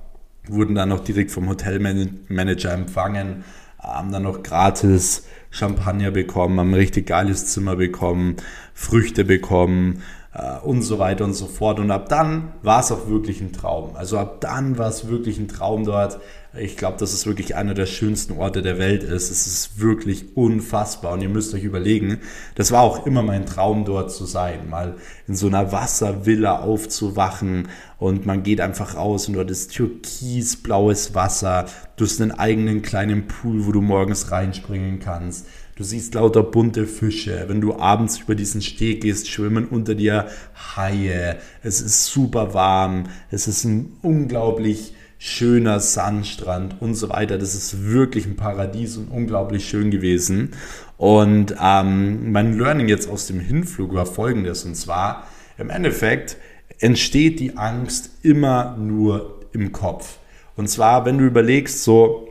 Wurden 0.47 0.75
dann 0.75 0.87
noch 0.87 1.01
direkt 1.01 1.31
vom 1.31 1.49
Hotelmanager 1.49 2.71
empfangen, 2.71 3.43
haben 3.79 4.13
dann 4.13 4.23
noch 4.23 4.43
gratis 4.43 5.25
Champagner 5.49 6.11
bekommen, 6.11 6.59
haben 6.59 6.71
ein 6.71 6.75
richtig 6.75 7.07
geiles 7.07 7.47
Zimmer 7.47 7.75
bekommen, 7.75 8.37
Früchte 8.73 9.25
bekommen, 9.25 10.01
äh, 10.37 10.59
und 10.59 10.83
so 10.83 10.99
weiter 10.99 11.25
und 11.25 11.33
so 11.33 11.47
fort. 11.47 11.79
Und 11.79 11.91
ab 11.91 12.09
dann 12.09 12.51
war 12.61 12.79
es 12.79 12.91
auch 12.91 13.07
wirklich 13.07 13.41
ein 13.41 13.53
Traum. 13.53 13.95
Also 13.95 14.17
ab 14.17 14.41
dann 14.41 14.77
war 14.77 14.89
es 14.89 15.07
wirklich 15.07 15.39
ein 15.39 15.47
Traum 15.47 15.85
dort. 15.85 16.19
Ich 16.59 16.77
glaube, 16.77 16.97
dass 16.97 17.13
es 17.13 17.25
wirklich 17.25 17.55
einer 17.55 17.73
der 17.73 17.85
schönsten 17.85 18.33
Orte 18.33 18.61
der 18.61 18.77
Welt 18.77 19.03
ist. 19.03 19.29
Es 19.29 19.47
ist 19.47 19.79
wirklich 19.79 20.35
unfassbar. 20.35 21.13
Und 21.13 21.21
ihr 21.21 21.29
müsst 21.29 21.53
euch 21.53 21.63
überlegen, 21.63 22.19
das 22.55 22.71
war 22.71 22.81
auch 22.81 23.05
immer 23.05 23.21
mein 23.21 23.45
Traum, 23.45 23.85
dort 23.85 24.11
zu 24.11 24.25
sein. 24.25 24.69
Mal 24.69 24.95
in 25.27 25.35
so 25.35 25.47
einer 25.47 25.71
Wasservilla 25.71 26.59
aufzuwachen 26.59 27.67
und 27.99 28.25
man 28.25 28.43
geht 28.43 28.61
einfach 28.61 28.95
raus 28.95 29.27
und 29.27 29.35
dort 29.35 29.51
ist 29.51 29.73
türkisblaues 29.73 31.13
Wasser. 31.15 31.65
Du 31.95 32.05
hast 32.05 32.21
einen 32.21 32.31
eigenen 32.31 32.81
kleinen 32.81 33.27
Pool, 33.27 33.65
wo 33.65 33.71
du 33.71 33.81
morgens 33.81 34.31
reinspringen 34.31 34.99
kannst. 34.99 35.47
Du 35.75 35.83
siehst 35.83 36.15
lauter 36.15 36.41
bunte 36.41 36.87
Fische. 36.87 37.45
Wenn 37.47 37.61
du 37.61 37.75
abends 37.75 38.19
über 38.19 38.33
diesen 38.33 38.61
Steg 38.63 39.01
gehst, 39.01 39.29
schwimmen 39.29 39.67
unter 39.67 39.93
dir 39.93 40.27
Haie. 40.75 41.37
Es 41.61 41.81
ist 41.81 42.05
super 42.05 42.55
warm. 42.55 43.03
Es 43.29 43.47
ist 43.47 43.63
ein 43.63 43.93
unglaublich 44.01 44.95
schöner 45.19 45.79
Sandstrand 45.79 46.81
und 46.81 46.95
so 46.95 47.09
weiter. 47.09 47.37
Das 47.37 47.55
ist 47.55 47.85
wirklich 47.85 48.25
ein 48.25 48.35
Paradies 48.35 48.97
und 48.97 49.09
unglaublich 49.09 49.67
schön 49.67 49.91
gewesen. 49.91 50.51
Und 50.97 51.55
ähm, 51.61 52.31
mein 52.31 52.57
Learning 52.57 52.87
jetzt 52.87 53.09
aus 53.09 53.27
dem 53.27 53.39
Hinflug 53.39 53.93
war 53.93 54.05
folgendes. 54.05 54.63
Und 54.65 54.75
zwar, 54.75 55.27
im 55.57 55.69
Endeffekt 55.69 56.37
entsteht 56.79 57.39
die 57.39 57.57
Angst 57.57 58.11
immer 58.23 58.75
nur 58.77 59.41
im 59.53 59.71
Kopf. 59.71 60.17
Und 60.55 60.69
zwar, 60.69 61.05
wenn 61.05 61.17
du 61.17 61.25
überlegst, 61.25 61.83
so, 61.83 62.29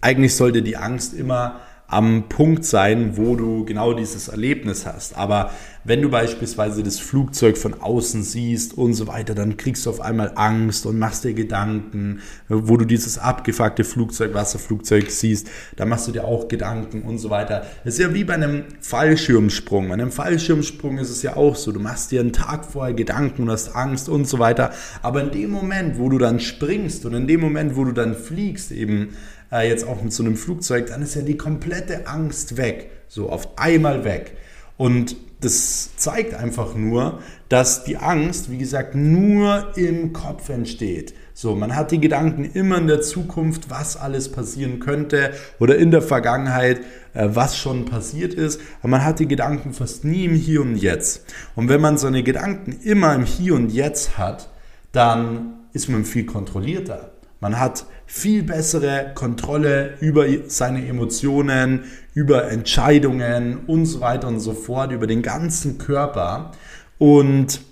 eigentlich 0.00 0.34
sollte 0.34 0.62
die 0.62 0.76
Angst 0.76 1.14
immer 1.14 1.60
am 1.92 2.28
Punkt 2.28 2.64
sein, 2.64 3.16
wo 3.16 3.36
du 3.36 3.64
genau 3.64 3.92
dieses 3.92 4.28
Erlebnis 4.28 4.86
hast. 4.86 5.16
Aber 5.16 5.50
wenn 5.84 6.00
du 6.00 6.08
beispielsweise 6.08 6.82
das 6.82 6.98
Flugzeug 6.98 7.58
von 7.58 7.74
außen 7.80 8.22
siehst 8.22 8.78
und 8.78 8.94
so 8.94 9.08
weiter, 9.08 9.34
dann 9.34 9.56
kriegst 9.56 9.84
du 9.84 9.90
auf 9.90 10.00
einmal 10.00 10.32
Angst 10.36 10.86
und 10.86 10.98
machst 10.98 11.24
dir 11.24 11.34
Gedanken, 11.34 12.20
wo 12.48 12.76
du 12.76 12.84
dieses 12.84 13.18
abgefuckte 13.18 13.84
Flugzeug, 13.84 14.32
Wasserflugzeug 14.32 15.10
siehst, 15.10 15.48
da 15.76 15.84
machst 15.84 16.08
du 16.08 16.12
dir 16.12 16.24
auch 16.24 16.48
Gedanken 16.48 17.02
und 17.02 17.18
so 17.18 17.30
weiter. 17.30 17.66
Das 17.84 17.94
ist 17.94 18.00
ja 18.00 18.14
wie 18.14 18.24
bei 18.24 18.34
einem 18.34 18.64
Fallschirmsprung. 18.80 19.88
Bei 19.88 19.94
einem 19.94 20.12
Fallschirmsprung 20.12 20.98
ist 20.98 21.10
es 21.10 21.22
ja 21.22 21.36
auch 21.36 21.56
so, 21.56 21.72
du 21.72 21.80
machst 21.80 22.10
dir 22.10 22.20
einen 22.20 22.32
Tag 22.32 22.64
vorher 22.64 22.94
Gedanken 22.94 23.42
und 23.42 23.50
hast 23.50 23.74
Angst 23.74 24.08
und 24.08 24.26
so 24.26 24.38
weiter. 24.38 24.70
Aber 25.02 25.20
in 25.20 25.30
dem 25.30 25.50
Moment, 25.50 25.98
wo 25.98 26.08
du 26.08 26.18
dann 26.18 26.40
springst 26.40 27.04
und 27.04 27.14
in 27.14 27.26
dem 27.26 27.40
Moment, 27.40 27.76
wo 27.76 27.84
du 27.84 27.92
dann 27.92 28.14
fliegst, 28.14 28.70
eben 28.70 29.10
äh, 29.52 29.68
jetzt 29.68 29.86
auch 29.86 30.02
mit 30.02 30.12
so 30.12 30.24
einem 30.24 30.36
Flugzeug, 30.36 30.86
dann 30.86 31.02
ist 31.02 31.14
ja 31.14 31.22
die 31.22 31.36
komplette 31.36 32.06
Angst 32.06 32.56
weg. 32.56 32.90
So 33.08 33.28
auf 33.30 33.58
einmal 33.58 34.04
weg. 34.04 34.36
Und 34.78 35.16
das 35.40 35.90
zeigt 35.96 36.34
einfach 36.34 36.74
nur, 36.74 37.18
dass 37.48 37.84
die 37.84 37.96
Angst, 37.96 38.50
wie 38.50 38.58
gesagt, 38.58 38.94
nur 38.94 39.76
im 39.76 40.12
Kopf 40.12 40.48
entsteht. 40.48 41.14
So, 41.34 41.54
man 41.56 41.74
hat 41.74 41.90
die 41.90 42.00
Gedanken 42.00 42.44
immer 42.44 42.78
in 42.78 42.86
der 42.86 43.02
Zukunft, 43.02 43.68
was 43.68 43.96
alles 43.96 44.30
passieren 44.30 44.80
könnte 44.80 45.32
oder 45.58 45.76
in 45.76 45.90
der 45.90 46.02
Vergangenheit, 46.02 46.80
äh, 47.14 47.28
was 47.32 47.58
schon 47.58 47.84
passiert 47.84 48.34
ist. 48.34 48.60
Aber 48.80 48.88
man 48.88 49.04
hat 49.04 49.18
die 49.18 49.28
Gedanken 49.28 49.72
fast 49.72 50.04
nie 50.04 50.24
im 50.24 50.34
Hier 50.34 50.62
und 50.62 50.76
Jetzt. 50.76 51.24
Und 51.56 51.68
wenn 51.68 51.80
man 51.80 51.98
seine 51.98 52.22
Gedanken 52.22 52.78
immer 52.82 53.14
im 53.14 53.24
Hier 53.24 53.54
und 53.54 53.70
Jetzt 53.70 54.16
hat, 54.18 54.48
dann 54.92 55.54
ist 55.72 55.88
man 55.88 56.04
viel 56.04 56.24
kontrollierter. 56.24 57.10
Man 57.40 57.58
hat 57.58 57.86
viel 58.14 58.42
bessere 58.42 59.12
Kontrolle 59.14 59.94
über 60.00 60.26
seine 60.46 60.86
Emotionen, 60.86 61.84
über 62.12 62.50
Entscheidungen 62.50 63.60
und 63.66 63.86
so 63.86 64.00
weiter 64.00 64.28
und 64.28 64.38
so 64.38 64.52
fort, 64.52 64.92
über 64.92 65.06
den 65.06 65.22
ganzen 65.22 65.78
Körper. 65.78 66.52
Und 66.98 67.62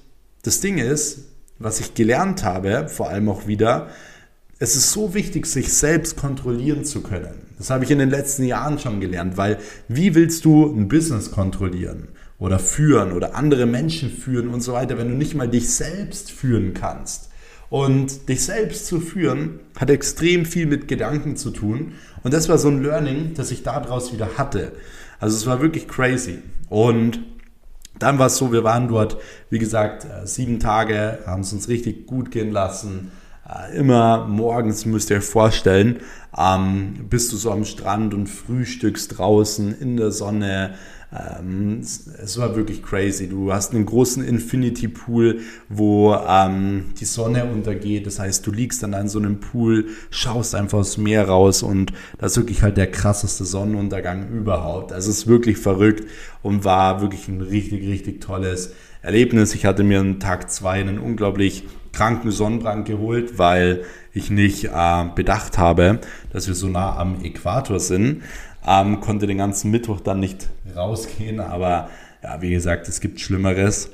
das 0.42 0.61
Ding 0.61 0.79
ist, 0.79 1.26
was 1.59 1.79
ich 1.79 1.92
gelernt 1.92 2.42
habe, 2.42 2.88
vor 2.88 3.11
allem 3.11 3.29
auch 3.29 3.48
wieder, 3.48 3.88
es 4.59 4.76
ist 4.76 4.92
so 4.92 5.12
wichtig, 5.12 5.44
sich 5.44 5.74
selbst 5.74 6.16
kontrollieren 6.16 6.87
zu 6.87 7.03
können. 7.03 7.46
Das 7.59 7.68
habe 7.68 7.85
ich 7.85 7.90
in 7.90 7.98
den 7.98 8.09
letzten 8.09 8.44
Jahren 8.44 8.79
schon 8.79 8.98
gelernt, 8.98 9.37
weil 9.37 9.59
wie 9.88 10.14
willst 10.14 10.46
du 10.46 10.64
ein 10.64 10.88
Business 10.88 11.31
kontrollieren 11.31 12.09
oder 12.38 12.59
führen 12.59 13.12
oder 13.12 13.35
andere 13.35 13.66
Menschen 13.66 14.11
führen 14.11 14.48
und 14.48 14.62
so 14.62 14.72
weiter, 14.72 14.96
wenn 14.96 15.11
du 15.11 15.16
nicht 15.16 15.35
mal 15.35 15.48
dich 15.48 15.68
selbst 15.68 16.33
führen 16.33 16.72
kannst? 16.72 17.29
Und 17.70 18.28
dich 18.28 18.44
selbst 18.44 18.87
zu 18.87 19.00
führen 19.00 19.61
hat 19.78 19.90
extrem 19.90 20.44
viel 20.44 20.66
mit 20.66 20.88
Gedanken 20.88 21.37
zu 21.37 21.50
tun. 21.50 21.92
Und 22.22 22.35
das 22.35 22.48
war 22.48 22.59
so 22.59 22.68
ein 22.68 22.83
Learning, 22.83 23.33
das 23.35 23.52
ich 23.52 23.62
daraus 23.62 24.12
wieder 24.12 24.37
hatte. 24.37 24.72
Also 25.20 25.37
es 25.37 25.46
war 25.46 25.62
wirklich 25.62 25.87
crazy. 25.87 26.40
Und 26.68 27.20
dann 27.98 28.18
war 28.18 28.26
es 28.26 28.37
so, 28.37 28.52
wir 28.52 28.64
waren 28.64 28.88
dort, 28.88 29.18
wie 29.50 29.59
gesagt, 29.59 30.04
äh, 30.04 30.26
sieben 30.26 30.59
Tage, 30.59 31.20
haben 31.26 31.42
es 31.42 31.52
uns 31.52 31.68
richtig 31.68 32.06
gut 32.06 32.30
gehen 32.30 32.50
lassen. 32.50 33.12
Äh, 33.48 33.76
immer 33.76 34.26
morgens 34.26 34.85
müsst 34.87 35.11
ihr 35.11 35.18
euch 35.18 35.24
vorstellen, 35.24 36.00
ähm, 36.37 37.06
bist 37.09 37.33
du 37.33 37.37
so 37.37 37.52
am 37.52 37.64
Strand 37.64 38.14
und 38.14 38.26
frühstückst 38.26 39.18
draußen 39.18 39.78
in 39.78 39.96
der 39.96 40.11
Sonne, 40.11 40.74
ähm, 41.12 41.81
es 41.81 42.38
war 42.38 42.55
wirklich 42.55 42.83
crazy. 42.85 43.29
Du 43.29 43.53
hast 43.53 43.75
einen 43.75 43.85
großen 43.85 44.23
Infinity 44.23 44.87
Pool, 44.87 45.40
wo 45.68 46.14
ähm, 46.14 46.92
die 47.01 47.05
Sonne 47.05 47.46
untergeht. 47.46 48.07
Das 48.07 48.20
heißt, 48.20 48.46
du 48.46 48.53
liegst 48.53 48.83
dann 48.83 48.94
an 48.94 49.09
so 49.09 49.18
einem 49.18 49.40
Pool, 49.40 49.87
schaust 50.11 50.55
einfach 50.55 50.79
aufs 50.79 50.99
Meer 50.99 51.27
raus 51.27 51.62
und 51.62 51.92
das 52.18 52.33
ist 52.33 52.38
wirklich 52.38 52.62
halt 52.62 52.77
der 52.77 52.90
krasseste 52.90 53.44
Sonnenuntergang 53.44 54.31
überhaupt. 54.31 54.92
Also 54.92 55.11
es 55.11 55.18
ist 55.18 55.27
wirklich 55.27 55.59
verrückt 55.59 56.05
und 56.42 56.64
war 56.64 57.01
wirklich 57.01 57.27
ein 57.27 57.40
richtig, 57.40 57.87
richtig 57.88 58.20
tolles 58.20 58.73
Erlebnis. 59.03 59.55
Ich 59.55 59.66
hatte 59.66 59.83
mir 59.83 60.01
an 60.01 60.20
Tag 60.20 60.51
zwei 60.51 60.81
einen 60.81 60.99
unglaublich 60.99 61.64
kranken 61.92 62.31
Sonnenbrand 62.31 62.87
geholt, 62.87 63.37
weil 63.37 63.83
ich 64.12 64.31
nicht 64.31 64.64
äh, 64.64 65.05
bedacht 65.14 65.59
habe, 65.59 66.01
dass 66.33 66.46
wir 66.46 66.55
so 66.55 66.68
nah 66.68 66.96
am 66.96 67.25
Äquator 67.25 67.81
sind. 67.81 68.23
Ähm, 68.66 69.01
konnte 69.01 69.27
den 69.27 69.38
ganzen 69.38 69.70
Mittwoch 69.70 70.01
dann 70.01 70.20
nicht 70.20 70.49
rausgehen, 70.77 71.40
aber 71.40 71.88
ja, 72.23 72.42
wie 72.42 72.51
gesagt, 72.51 72.88
es 72.88 73.01
gibt 73.01 73.20
Schlimmeres. 73.20 73.90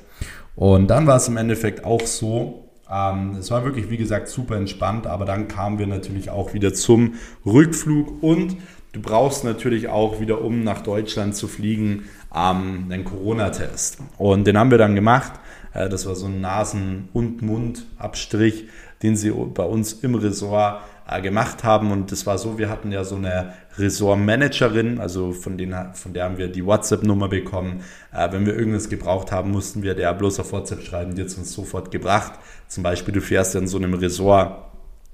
Und 0.55 0.87
dann 0.87 1.07
war 1.07 1.17
es 1.17 1.27
im 1.27 1.37
Endeffekt 1.37 1.85
auch 1.85 2.01
so, 2.01 2.67
ähm, 2.91 3.37
es 3.39 3.51
war 3.51 3.63
wirklich, 3.63 3.89
wie 3.89 3.97
gesagt, 3.97 4.27
super 4.27 4.55
entspannt, 4.55 5.07
aber 5.07 5.25
dann 5.25 5.47
kamen 5.47 5.79
wir 5.79 5.87
natürlich 5.87 6.29
auch 6.29 6.53
wieder 6.53 6.73
zum 6.73 7.13
Rückflug 7.45 8.21
und 8.23 8.57
du 8.91 9.01
brauchst 9.01 9.43
natürlich 9.43 9.87
auch 9.87 10.19
wieder, 10.19 10.41
um 10.41 10.63
nach 10.63 10.81
Deutschland 10.81 11.35
zu 11.35 11.47
fliegen, 11.47 12.05
ähm, 12.33 12.87
einen 12.89 13.03
Corona-Test. 13.03 13.99
Und 14.17 14.47
den 14.47 14.57
haben 14.57 14.71
wir 14.71 14.77
dann 14.77 14.95
gemacht. 14.95 15.33
Äh, 15.73 15.89
das 15.89 16.05
war 16.05 16.15
so 16.15 16.25
ein 16.25 16.41
Nasen- 16.41 17.09
und 17.13 17.41
Mundabstrich, 17.41 18.65
den 19.03 19.15
sie 19.15 19.31
bei 19.31 19.63
uns 19.63 19.93
im 19.93 20.15
Ressort 20.15 20.81
gemacht 21.21 21.63
haben. 21.63 21.91
Und 21.91 22.11
das 22.11 22.25
war 22.25 22.37
so, 22.37 22.57
wir 22.57 22.69
hatten 22.69 22.91
ja 22.91 23.03
so 23.03 23.15
eine 23.15 23.53
Ressortmanagerin, 23.77 24.99
also 24.99 25.31
von, 25.31 25.57
denen, 25.57 25.93
von 25.93 26.13
der 26.13 26.25
haben 26.25 26.37
wir 26.37 26.49
die 26.49 26.65
WhatsApp-Nummer 26.65 27.29
bekommen. 27.29 27.81
Äh, 28.13 28.31
wenn 28.31 28.45
wir 28.45 28.55
irgendwas 28.55 28.89
gebraucht 28.89 29.31
haben, 29.31 29.51
mussten 29.51 29.83
wir 29.83 29.95
der 29.95 30.13
bloß 30.13 30.39
auf 30.39 30.51
WhatsApp 30.51 30.83
schreiben, 30.83 31.15
die 31.15 31.21
hat 31.21 31.37
uns 31.37 31.53
sofort 31.53 31.91
gebracht. 31.91 32.33
Zum 32.67 32.83
Beispiel, 32.83 33.13
du 33.13 33.21
fährst 33.21 33.53
ja 33.53 33.61
in 33.61 33.67
so 33.67 33.77
einem 33.77 33.93
Ressort 33.93 34.67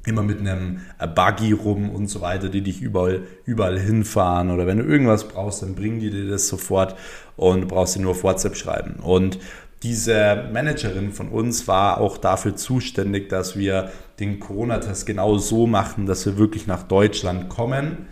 immer 0.05 0.23
mit 0.23 0.39
einem 0.39 0.81
äh, 0.99 1.07
Buggy 1.07 1.53
rum 1.53 1.89
und 1.89 2.07
so 2.07 2.21
weiter, 2.21 2.49
die 2.49 2.61
dich 2.61 2.81
überall, 2.81 3.21
überall 3.45 3.79
hinfahren. 3.79 4.51
Oder 4.51 4.67
wenn 4.67 4.79
du 4.79 4.83
irgendwas 4.83 5.27
brauchst, 5.27 5.61
dann 5.61 5.75
bringen 5.75 5.99
die 5.99 6.09
dir 6.09 6.27
das 6.27 6.47
sofort 6.47 6.95
und 7.37 7.61
du 7.61 7.67
brauchst 7.67 7.93
sie 7.93 7.99
nur 7.99 8.11
auf 8.11 8.23
WhatsApp 8.23 8.57
schreiben. 8.57 8.95
Und 9.01 9.39
diese 9.83 10.49
Managerin 10.53 11.11
von 11.11 11.27
uns 11.27 11.67
war 11.67 11.99
auch 11.99 12.17
dafür 12.17 12.55
zuständig, 12.55 13.27
dass 13.27 13.57
wir 13.57 13.91
den 14.19 14.39
Corona-Test 14.39 15.05
genau 15.05 15.37
so 15.37 15.67
machen, 15.67 16.05
dass 16.05 16.25
wir 16.25 16.37
wirklich 16.37 16.67
nach 16.67 16.83
Deutschland 16.83 17.49
kommen, 17.49 18.07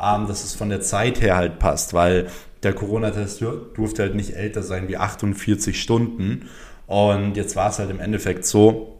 ähm, 0.00 0.26
dass 0.26 0.42
es 0.42 0.54
von 0.54 0.68
der 0.68 0.80
Zeit 0.80 1.20
her 1.20 1.36
halt 1.36 1.60
passt, 1.60 1.94
weil 1.94 2.26
der 2.64 2.72
Corona-Test 2.72 3.40
durfte 3.40 4.02
halt 4.02 4.16
nicht 4.16 4.34
älter 4.34 4.62
sein 4.62 4.88
wie 4.88 4.96
48 4.96 5.80
Stunden. 5.80 6.48
Und 6.88 7.36
jetzt 7.36 7.54
war 7.54 7.70
es 7.70 7.78
halt 7.78 7.90
im 7.90 8.00
Endeffekt 8.00 8.44
so, 8.44 8.98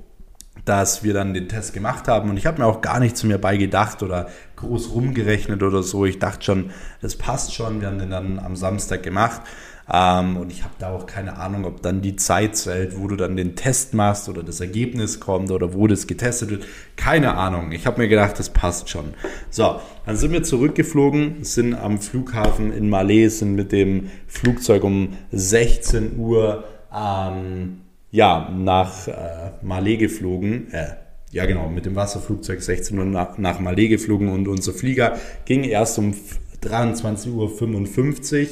dass 0.65 1.03
wir 1.03 1.15
dann 1.15 1.35
den 1.35 1.49
Test 1.49 1.75
gemacht 1.75 2.07
haben 2.07 2.31
und 2.31 2.37
ich 2.37 2.47
habe 2.47 2.61
mir 2.61 2.69
auch 2.69 2.83
gar 2.83 3.01
nicht 3.01 3.17
zu 3.17 3.27
mir 3.27 3.39
bei 3.39 3.57
gedacht 3.57 4.03
oder 4.03 4.29
groß 4.55 4.93
rumgerechnet 4.93 5.63
oder 5.65 5.83
so. 5.83 6.07
Ich 6.07 6.21
dachte 6.21 6.45
schon, 6.45 6.71
das 7.01 7.17
passt 7.17 7.53
schon. 7.53 7.81
Wir 7.81 7.89
haben 7.89 7.99
den 7.99 8.11
dann 8.11 8.39
am 8.39 8.55
Samstag 8.55 9.03
gemacht 9.03 9.41
ähm, 9.95 10.39
und 10.39 10.51
ich 10.51 10.65
habe 10.65 10.73
da 10.79 10.91
auch 10.91 11.07
keine 11.07 11.37
Ahnung, 11.37 11.67
ob 11.67 11.83
dann 11.83 12.01
die 12.01 12.17
Zeit 12.17 12.57
zählt, 12.57 12.99
wo 12.99 13.09
du 13.09 13.17
dann 13.17 13.37
den 13.37 13.57
Test 13.57 13.93
machst 13.93 14.27
oder 14.31 14.43
das 14.43 14.61
Ergebnis 14.61 15.21
kommt 15.21 15.51
oder 15.51 15.75
wo 15.75 15.87
das 15.87 16.07
getestet 16.07 16.49
wird. 16.49 16.65
Keine 16.97 17.35
Ahnung. 17.35 17.73
Ich 17.73 17.85
habe 17.87 18.01
mir 18.01 18.09
gedacht, 18.09 18.39
das 18.39 18.49
passt 18.49 18.89
schon. 18.89 19.13
So, 19.51 19.81
dann 20.07 20.17
sind 20.17 20.33
wir 20.33 20.43
zurückgeflogen, 20.45 21.45
sind 21.45 21.75
am 21.75 22.01
Flughafen 22.01 22.73
in 22.73 22.89
Malé, 22.89 23.29
sind 23.29 23.55
mit 23.55 23.71
dem 23.71 24.09
Flugzeug 24.29 24.83
um 24.83 25.11
16 25.31 26.17
Uhr 26.17 26.65
ähm, 26.95 27.83
ja, 28.11 28.51
nach 28.51 29.09
äh, 29.09 29.53
Malé 29.63 29.99
geflogen. 29.99 30.73
Äh, 30.73 30.87
ja, 31.33 31.45
genau, 31.45 31.69
mit 31.69 31.85
dem 31.85 31.97
Wasserflugzeug 31.97 32.63
16 32.63 32.99
Uhr 32.99 33.05
nach, 33.05 33.37
nach 33.37 33.61
Malé 33.61 33.89
geflogen 33.89 34.31
und 34.31 34.49
unser 34.49 34.73
Flieger 34.73 35.19
ging 35.45 35.65
erst 35.65 35.99
um 35.99 36.15
23.55 36.63 37.33
Uhr. 37.33 38.47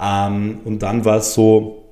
Ähm, 0.00 0.60
und 0.64 0.82
dann 0.82 1.04
war 1.04 1.18
es 1.18 1.34
so, 1.34 1.82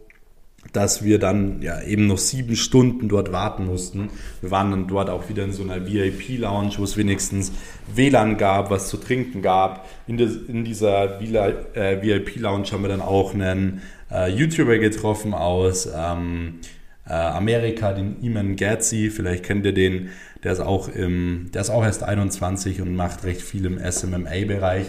dass 0.73 1.03
wir 1.03 1.19
dann 1.19 1.63
ja 1.63 1.81
eben 1.83 2.07
noch 2.07 2.19
sieben 2.19 2.55
Stunden 2.55 3.09
dort 3.09 3.33
warten 3.33 3.67
mussten. 3.67 4.11
Wir 4.41 4.51
waren 4.51 4.71
dann 4.71 4.87
dort 4.87 5.11
auch 5.11 5.29
wieder 5.29 5.45
in 5.45 5.53
so 5.53 5.63
einer 5.63 5.87
VIP-Lounge, 5.87 6.75
wo 6.79 6.85
es 6.85 6.97
wenigstens 6.97 7.53
WLAN 7.95 8.37
gab, 8.37 8.71
was 8.71 8.89
zu 8.89 8.97
trinken 8.97 9.43
gab. 9.43 9.89
In, 10.07 10.17
des, 10.17 10.37
in 10.49 10.65
dieser 10.65 11.21
äh, 11.21 12.03
VIP-Lounge 12.03 12.71
haben 12.73 12.83
wir 12.83 12.89
dann 12.89 13.01
auch 13.01 13.35
einen 13.35 13.83
äh, 14.13 14.31
YouTuber 14.31 14.79
getroffen 14.79 15.35
aus 15.35 15.89
ähm, 15.95 16.61
äh, 17.07 17.13
Amerika, 17.13 17.93
den 17.93 18.23
Iman 18.23 18.57
Gatzi. 18.57 19.11
Vielleicht 19.11 19.45
kennt 19.45 19.67
ihr 19.67 19.75
den. 19.75 20.11
Der 20.45 20.53
ist 20.53 20.61
auch 20.61 20.89
im, 20.89 21.51
der 21.53 21.63
ist 21.63 21.71
auch 21.71 21.85
erst 21.85 22.03
21 22.03 22.81
und 22.81 22.95
macht 22.95 23.25
recht 23.25 23.43
viel 23.43 23.67
im 23.67 23.79
SMMA-Bereich. 23.79 24.87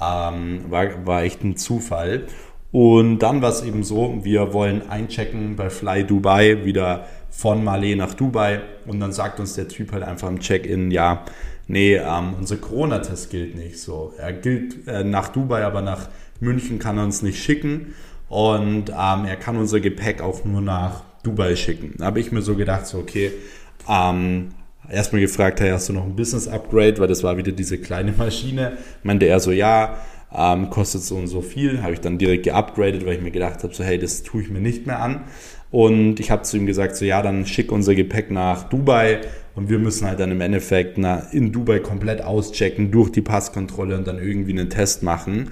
Ähm, 0.00 0.64
war, 0.68 1.06
war 1.06 1.22
echt 1.22 1.42
ein 1.42 1.56
Zufall. 1.56 2.26
Und 2.72 3.20
dann 3.20 3.40
war 3.42 3.50
es 3.50 3.62
eben 3.62 3.84
so, 3.84 4.18
wir 4.22 4.52
wollen 4.52 4.88
einchecken 4.90 5.56
bei 5.56 5.70
Fly 5.70 6.04
Dubai, 6.04 6.64
wieder 6.64 7.06
von 7.30 7.64
Malé 7.64 7.96
nach 7.96 8.14
Dubai. 8.14 8.60
Und 8.86 9.00
dann 9.00 9.12
sagt 9.12 9.40
uns 9.40 9.54
der 9.54 9.68
Typ 9.68 9.92
halt 9.92 10.02
einfach 10.02 10.28
im 10.28 10.40
Check-in, 10.40 10.90
ja, 10.90 11.24
nee, 11.68 11.96
ähm, 11.96 12.34
unser 12.38 12.56
Corona-Test 12.56 13.30
gilt 13.30 13.56
nicht 13.56 13.78
so. 13.80 14.12
Er 14.18 14.32
gilt 14.32 14.86
äh, 14.88 15.04
nach 15.04 15.28
Dubai, 15.28 15.64
aber 15.64 15.80
nach 15.80 16.08
München 16.40 16.78
kann 16.78 16.98
er 16.98 17.04
uns 17.04 17.22
nicht 17.22 17.42
schicken. 17.42 17.94
Und 18.28 18.90
ähm, 18.90 19.24
er 19.24 19.36
kann 19.36 19.56
unser 19.56 19.80
Gepäck 19.80 20.20
auch 20.20 20.44
nur 20.44 20.60
nach 20.60 21.02
Dubai 21.22 21.56
schicken. 21.56 21.94
Da 21.98 22.06
habe 22.06 22.20
ich 22.20 22.32
mir 22.32 22.42
so 22.42 22.56
gedacht, 22.56 22.86
so 22.86 22.98
okay, 22.98 23.32
ähm, 23.88 24.48
erstmal 24.90 25.20
gefragt, 25.20 25.60
hey, 25.60 25.70
hast 25.70 25.88
du 25.88 25.92
noch 25.92 26.04
ein 26.04 26.16
Business-Upgrade? 26.16 26.98
Weil 26.98 27.08
das 27.08 27.22
war 27.22 27.36
wieder 27.36 27.52
diese 27.52 27.78
kleine 27.78 28.12
Maschine. 28.16 28.78
Meinte 29.02 29.26
er 29.26 29.40
so, 29.40 29.52
ja, 29.52 29.96
ähm, 30.34 30.70
kostet 30.70 31.02
so 31.02 31.16
und 31.16 31.28
so 31.28 31.40
viel. 31.40 31.82
Habe 31.82 31.94
ich 31.94 32.00
dann 32.00 32.18
direkt 32.18 32.44
geupgradet, 32.44 33.06
weil 33.06 33.14
ich 33.14 33.22
mir 33.22 33.30
gedacht 33.30 33.62
habe, 33.62 33.74
so 33.74 33.84
hey, 33.84 33.98
das 33.98 34.22
tue 34.22 34.42
ich 34.42 34.50
mir 34.50 34.60
nicht 34.60 34.86
mehr 34.86 35.00
an. 35.00 35.24
Und 35.70 36.20
ich 36.20 36.30
habe 36.30 36.42
zu 36.42 36.56
ihm 36.56 36.66
gesagt, 36.66 36.96
so 36.96 37.04
ja, 37.04 37.22
dann 37.22 37.46
schick 37.46 37.72
unser 37.72 37.94
Gepäck 37.94 38.30
nach 38.30 38.64
Dubai 38.64 39.20
und 39.54 39.68
wir 39.68 39.78
müssen 39.78 40.06
halt 40.06 40.20
dann 40.20 40.30
im 40.30 40.40
Endeffekt 40.40 40.98
na, 40.98 41.18
in 41.32 41.52
Dubai 41.52 41.80
komplett 41.80 42.22
auschecken 42.22 42.90
durch 42.90 43.10
die 43.10 43.22
Passkontrolle 43.22 43.96
und 43.96 44.06
dann 44.06 44.18
irgendwie 44.18 44.52
einen 44.52 44.70
Test 44.70 45.02
machen. 45.02 45.50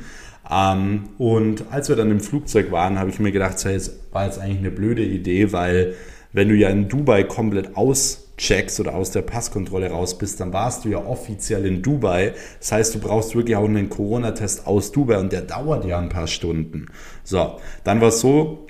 Ähm, 0.50 1.04
und 1.18 1.64
als 1.70 1.88
wir 1.88 1.96
dann 1.96 2.10
im 2.10 2.20
Flugzeug 2.20 2.70
waren, 2.70 2.98
habe 2.98 3.10
ich 3.10 3.18
mir 3.18 3.32
gedacht, 3.32 3.58
so, 3.58 3.70
das 3.70 3.98
war 4.12 4.26
jetzt 4.26 4.38
eigentlich 4.38 4.58
eine 4.58 4.70
blöde 4.70 5.02
Idee, 5.02 5.52
weil 5.52 5.94
wenn 6.32 6.48
du 6.48 6.54
ja 6.54 6.68
in 6.68 6.88
Dubai 6.88 7.24
komplett 7.24 7.76
aus 7.76 8.23
checkst 8.36 8.80
oder 8.80 8.94
aus 8.94 9.10
der 9.10 9.22
Passkontrolle 9.22 9.90
raus 9.90 10.18
bist, 10.18 10.40
dann 10.40 10.52
warst 10.52 10.84
du 10.84 10.88
ja 10.88 10.98
offiziell 10.98 11.66
in 11.66 11.82
Dubai. 11.82 12.34
Das 12.58 12.72
heißt, 12.72 12.94
du 12.94 12.98
brauchst 12.98 13.34
wirklich 13.34 13.56
auch 13.56 13.64
einen 13.64 13.88
Corona-Test 13.88 14.66
aus 14.66 14.92
Dubai 14.92 15.18
und 15.18 15.32
der 15.32 15.42
dauert 15.42 15.84
ja 15.84 15.98
ein 15.98 16.08
paar 16.08 16.26
Stunden. 16.26 16.86
So, 17.22 17.56
dann 17.84 18.00
war 18.00 18.08
es 18.08 18.20
so, 18.20 18.66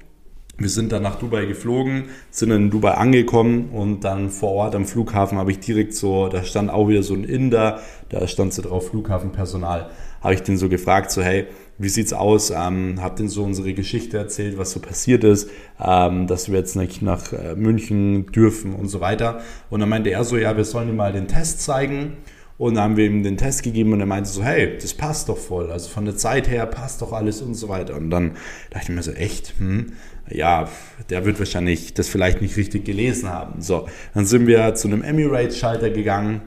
wir 0.56 0.68
sind 0.68 0.92
dann 0.92 1.02
nach 1.02 1.16
Dubai 1.16 1.46
geflogen, 1.46 2.10
sind 2.30 2.50
in 2.52 2.70
Dubai 2.70 2.92
angekommen 2.92 3.70
und 3.70 4.04
dann 4.04 4.30
vor 4.30 4.52
Ort 4.52 4.74
am 4.76 4.84
Flughafen 4.84 5.36
habe 5.36 5.50
ich 5.50 5.58
direkt 5.58 5.94
so, 5.94 6.28
da 6.28 6.44
stand 6.44 6.70
auch 6.70 6.88
wieder 6.88 7.02
so 7.02 7.14
ein 7.14 7.24
Inder, 7.24 7.80
da 8.08 8.26
stand 8.28 8.52
so 8.52 8.62
drauf 8.62 8.88
Flughafenpersonal, 8.88 9.90
habe 10.20 10.34
ich 10.34 10.42
den 10.42 10.56
so 10.56 10.68
gefragt, 10.68 11.10
so 11.10 11.22
hey, 11.22 11.46
wie 11.78 11.88
sieht's 11.88 12.12
aus? 12.12 12.50
Ähm, 12.50 12.96
hab 13.00 13.16
denen 13.16 13.28
so 13.28 13.42
unsere 13.42 13.74
Geschichte 13.74 14.16
erzählt, 14.16 14.58
was 14.58 14.72
so 14.72 14.80
passiert 14.80 15.24
ist, 15.24 15.50
ähm, 15.82 16.26
dass 16.26 16.50
wir 16.50 16.58
jetzt 16.58 16.76
nicht 16.76 17.02
nach 17.02 17.32
äh, 17.32 17.54
München 17.56 18.26
dürfen 18.26 18.74
und 18.74 18.88
so 18.88 19.00
weiter. 19.00 19.40
Und 19.70 19.80
dann 19.80 19.88
meinte 19.88 20.10
er 20.10 20.24
so, 20.24 20.36
ja, 20.36 20.56
wir 20.56 20.64
sollen 20.64 20.88
ihm 20.88 20.96
mal 20.96 21.12
den 21.12 21.28
Test 21.28 21.62
zeigen. 21.62 22.16
Und 22.56 22.74
dann 22.74 22.84
haben 22.84 22.96
wir 22.96 23.06
ihm 23.06 23.24
den 23.24 23.36
Test 23.36 23.64
gegeben 23.64 23.92
und 23.92 24.00
er 24.00 24.06
meinte 24.06 24.30
so, 24.30 24.44
hey, 24.44 24.78
das 24.80 24.94
passt 24.94 25.28
doch 25.28 25.36
voll. 25.36 25.72
Also 25.72 25.88
von 25.88 26.04
der 26.04 26.16
Zeit 26.16 26.48
her 26.48 26.66
passt 26.66 27.02
doch 27.02 27.12
alles 27.12 27.42
und 27.42 27.54
so 27.54 27.68
weiter. 27.68 27.96
Und 27.96 28.10
dann 28.10 28.36
dachte 28.70 28.90
ich 28.90 28.94
mir 28.94 29.02
so, 29.02 29.10
echt, 29.10 29.54
hm, 29.58 29.94
ja, 30.30 30.68
der 31.10 31.24
wird 31.24 31.40
wahrscheinlich 31.40 31.94
das 31.94 32.08
vielleicht 32.08 32.40
nicht 32.40 32.56
richtig 32.56 32.84
gelesen 32.84 33.28
haben. 33.28 33.60
So, 33.60 33.88
dann 34.14 34.24
sind 34.24 34.46
wir 34.46 34.74
zu 34.76 34.86
einem 34.86 35.02
Emirates-Schalter 35.02 35.90
gegangen 35.90 36.42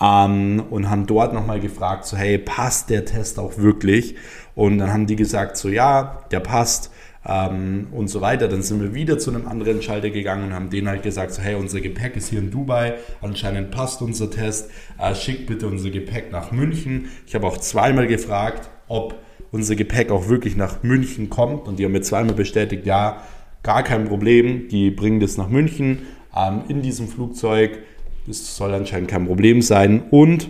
ähm, 0.00 0.62
und 0.70 0.90
haben 0.90 1.06
dort 1.06 1.32
nochmal 1.32 1.60
gefragt, 1.60 2.04
so, 2.04 2.16
hey, 2.16 2.38
passt 2.38 2.90
der 2.90 3.04
Test 3.04 3.38
auch 3.38 3.56
wirklich? 3.58 4.16
Und 4.58 4.78
dann 4.78 4.92
haben 4.92 5.06
die 5.06 5.14
gesagt, 5.14 5.56
so 5.56 5.68
ja, 5.68 6.18
der 6.32 6.40
passt 6.40 6.90
ähm, 7.24 7.86
und 7.92 8.08
so 8.08 8.20
weiter. 8.20 8.48
Dann 8.48 8.62
sind 8.62 8.82
wir 8.82 8.92
wieder 8.92 9.16
zu 9.16 9.30
einem 9.30 9.46
anderen 9.46 9.82
Schalter 9.82 10.10
gegangen 10.10 10.48
und 10.48 10.52
haben 10.52 10.68
denen 10.68 10.88
halt 10.88 11.04
gesagt, 11.04 11.32
so 11.32 11.40
hey, 11.40 11.54
unser 11.54 11.80
Gepäck 11.80 12.16
ist 12.16 12.30
hier 12.30 12.40
in 12.40 12.50
Dubai, 12.50 12.94
anscheinend 13.22 13.70
passt 13.70 14.02
unser 14.02 14.32
Test, 14.32 14.68
äh, 14.98 15.14
schickt 15.14 15.46
bitte 15.46 15.68
unser 15.68 15.90
Gepäck 15.90 16.32
nach 16.32 16.50
München. 16.50 17.04
Ich 17.24 17.36
habe 17.36 17.46
auch 17.46 17.58
zweimal 17.58 18.08
gefragt, 18.08 18.68
ob 18.88 19.14
unser 19.52 19.76
Gepäck 19.76 20.10
auch 20.10 20.28
wirklich 20.28 20.56
nach 20.56 20.82
München 20.82 21.30
kommt 21.30 21.68
und 21.68 21.78
die 21.78 21.84
haben 21.84 21.92
mir 21.92 22.02
zweimal 22.02 22.34
bestätigt, 22.34 22.84
ja, 22.84 23.22
gar 23.62 23.84
kein 23.84 24.06
Problem, 24.08 24.66
die 24.66 24.90
bringen 24.90 25.20
das 25.20 25.36
nach 25.36 25.48
München 25.48 26.00
ähm, 26.36 26.62
in 26.66 26.82
diesem 26.82 27.06
Flugzeug. 27.06 27.78
Das 28.26 28.56
soll 28.56 28.74
anscheinend 28.74 29.08
kein 29.08 29.24
Problem 29.24 29.62
sein. 29.62 30.02
Und 30.10 30.48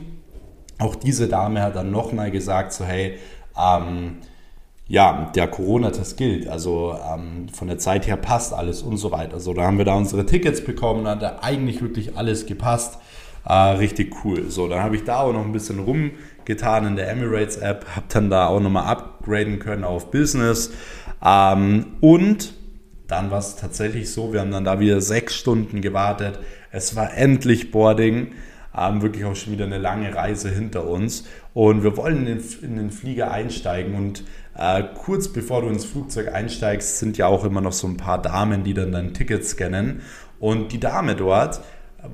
auch 0.79 0.95
diese 0.95 1.29
Dame 1.29 1.61
hat 1.61 1.77
dann 1.77 1.91
nochmal 1.91 2.31
gesagt, 2.31 2.73
so 2.73 2.87
hey, 2.87 3.19
ähm, 3.59 4.19
ja, 4.89 5.31
der 5.35 5.49
Corona-Test 5.49 6.17
gilt. 6.17 6.49
Also 6.49 6.97
ähm, 7.13 7.49
von 7.53 7.69
der 7.69 7.79
Zeit 7.79 8.07
her 8.07 8.17
passt 8.17 8.55
alles 8.55 8.83
und 8.83 8.97
so 8.97 9.13
weiter. 9.13 9.39
So, 9.39 9.53
da 9.53 9.63
haben 9.63 9.79
wir 9.79 9.85
da 9.85 9.95
unsere 9.95 10.25
Tickets 10.25 10.65
bekommen, 10.65 11.05
da 11.05 11.11
hat 11.11 11.23
da 11.23 11.39
eigentlich 11.43 11.83
wirklich 11.83 12.17
alles 12.17 12.47
gepasst. 12.47 12.99
Äh, 13.45 13.53
richtig 13.53 14.25
cool. 14.25 14.51
So, 14.51 14.67
dann 14.69 14.83
habe 14.83 14.97
ich 14.97 15.05
da 15.05 15.21
auch 15.21 15.33
noch 15.33 15.45
ein 15.45 15.53
bisschen 15.53 15.81
rumgetan 15.81 16.87
in 16.87 16.97
der 16.97 17.11
Emirates-App, 17.11 17.87
habe 17.95 18.07
dann 18.09 18.31
da 18.31 18.47
auch 18.47 18.61
nochmal 18.61 18.85
upgraden 18.85 19.59
können 19.59 19.85
auf 19.85 20.11
Business. 20.11 20.71
Ähm, 21.25 21.87
und 22.01 22.55
dann 23.07 23.31
war 23.31 23.39
es 23.39 23.57
tatsächlich 23.57 24.11
so, 24.11 24.33
wir 24.33 24.41
haben 24.41 24.51
dann 24.51 24.65
da 24.65 24.81
wieder 24.81 25.01
sechs 25.01 25.35
Stunden 25.35 25.81
gewartet. 25.81 26.39
Es 26.71 26.95
war 26.97 27.17
endlich 27.17 27.71
Boarding 27.71 28.33
haben 28.73 29.03
wirklich 29.03 29.25
auch 29.25 29.35
schon 29.35 29.53
wieder 29.53 29.65
eine 29.65 29.79
lange 29.79 30.15
Reise 30.15 30.51
hinter 30.51 30.87
uns 30.87 31.25
und 31.55 31.83
wir 31.83 31.97
wollen 31.97 32.27
in 32.27 32.77
den, 32.77 32.91
Flieger 32.91 33.31
einsteigen 33.31 33.95
und 33.95 34.25
äh, 34.57 34.83
kurz 34.95 35.29
bevor 35.29 35.63
du 35.63 35.69
ins 35.69 35.85
Flugzeug 35.85 36.33
einsteigst, 36.33 36.99
sind 36.99 37.19
ja 37.19 37.27
auch 37.27 37.45
immer 37.45 37.61
noch 37.61 37.73
so 37.73 37.87
ein 37.87 37.97
paar 37.97 38.21
Damen, 38.21 38.65
die 38.65 38.75
dann 38.75 38.93
dein 38.93 39.15
Ticket 39.15 39.45
scannen 39.45 40.03
und 40.39 40.73
die 40.73 40.81
Dame 40.81 41.17
dort 41.17 41.61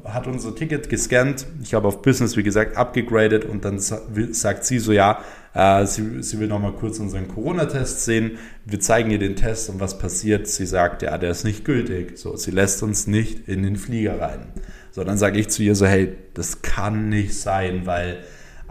hat 0.05 0.27
unser 0.27 0.55
Ticket 0.55 0.89
gescannt. 0.89 1.47
Ich 1.63 1.75
habe 1.75 1.89
auf 1.89 2.01
Business, 2.01 2.37
wie 2.37 2.43
gesagt, 2.43 2.77
abgegradet 2.77 3.45
und 3.45 3.65
dann 3.65 3.79
sagt 3.79 4.65
sie 4.65 4.79
so, 4.79 4.93
ja, 4.93 5.21
äh, 5.53 5.85
sie, 5.87 6.23
sie 6.23 6.41
will 6.41 6.49
nochmal 6.49 6.73
kurz 6.73 6.99
unseren 6.99 7.29
Corona-Test 7.29 8.05
sehen. 8.05 8.39
Wir 8.65 8.81
zeigen 8.81 9.11
ihr 9.11 9.19
den 9.19 9.37
Test 9.37 9.69
und 9.69 9.81
was 9.81 9.99
passiert? 9.99 10.49
Sie 10.49 10.67
sagt, 10.67 11.03
ja, 11.03 11.19
der 11.19 11.31
ist 11.31 11.45
nicht 11.45 11.65
gültig. 11.65 12.19
So, 12.19 12.37
sie 12.37 12.51
lässt 12.51 12.83
uns 12.83 13.07
nicht 13.07 13.47
in 13.49 13.63
den 13.63 13.77
Flieger 13.77 14.21
rein. 14.21 14.47
So, 14.95 15.03
dann 15.03 15.19
sage 15.19 15.41
ich 15.41 15.49
zu 15.49 15.65
ihr 15.65 15.75
so, 15.75 15.87
hey, 15.87 16.15
das 16.35 16.63
kann 16.63 17.09
nicht 17.09 17.35
sein, 17.37 17.85
weil 17.85 18.19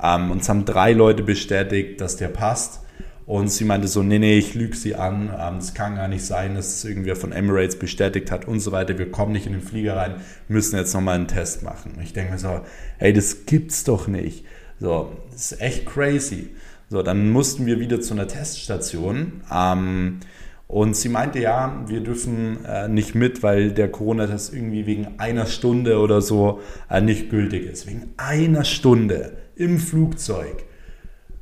ähm, 0.02 0.32
uns 0.32 0.48
haben 0.48 0.64
drei 0.64 0.94
Leute 0.94 1.22
bestätigt, 1.22 2.00
dass 2.00 2.16
der 2.16 2.30
passt. 2.30 2.80
Und 3.26 3.50
sie 3.52 3.66
meinte 3.66 3.90
so, 3.90 4.04
nee, 4.04 4.20
nee, 4.20 4.38
ich 4.38 4.54
lüge 4.54 4.74
sie 4.74 4.96
an, 4.96 5.34
ähm, 5.38 5.60
kann 5.74 5.98
gar 5.98 6.08
nicht 6.08 6.24
sein, 6.24 6.56
dass 6.56 6.78
es 6.78 6.86
irgendwer 6.86 7.18
von 7.18 7.34
Emirates 7.34 7.78
bestätigt 7.78 8.32
hat 8.32 8.48
und 8.48 8.62
so 8.62 8.72
weiter. 8.72 8.98
Wir 8.98 9.12
kommen 9.12 9.34
nicht 9.34 9.48
in 9.48 9.52
den 9.52 9.62
Flieger 9.62 9.98
rein, 9.98 10.16
müssen 10.48 10.78
jetzt 10.78 10.94
nochmal 10.94 11.16
einen 11.16 11.28
Test 11.28 11.62
machen. 11.62 12.00
Ich 12.02 12.14
denke 12.14 12.32
mir 12.32 12.40
so, 12.40 12.62
hey, 13.00 13.12
das 13.12 13.46
gibt's 13.46 13.84
doch 13.84 14.08
nicht. 14.08 14.46
So, 14.80 15.12
das 15.30 15.52
ist 15.52 15.62
echt 15.62 15.86
crazy. 15.86 16.52
So, 16.90 17.04
dann 17.04 17.32
mussten 17.32 17.66
wir 17.66 17.82
wieder 17.82 18.00
zu 18.00 18.14
einer 18.14 18.30
Teststation. 18.30 19.42
Ähm, 19.54 20.22
und 20.68 20.96
sie 20.96 21.10
meinte, 21.10 21.40
ja, 21.40 21.84
wir 21.88 22.02
dürfen 22.02 22.66
äh, 22.66 22.88
nicht 22.88 23.16
mit, 23.16 23.44
weil 23.44 23.72
der 23.72 23.92
Corona-Test 23.92 24.54
irgendwie 24.54 24.86
wegen 24.86 25.20
einer 25.20 25.46
Stunde 25.46 26.00
oder 26.00 26.22
so 26.22 26.62
äh, 26.90 27.02
nicht 27.02 27.30
gültig 27.30 27.66
ist. 27.66 27.86
Wegen 27.88 28.14
einer 28.18 28.64
Stunde 28.64 29.38
im 29.56 29.78
Flugzeug. 29.78 30.64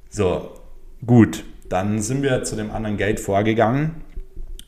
So, 0.10 0.52
gut. 1.06 1.46
Dann 1.70 2.02
sind 2.02 2.22
wir 2.22 2.44
zu 2.44 2.58
dem 2.58 2.70
anderen 2.72 2.98
Gate 2.98 3.22
vorgegangen 3.22 4.02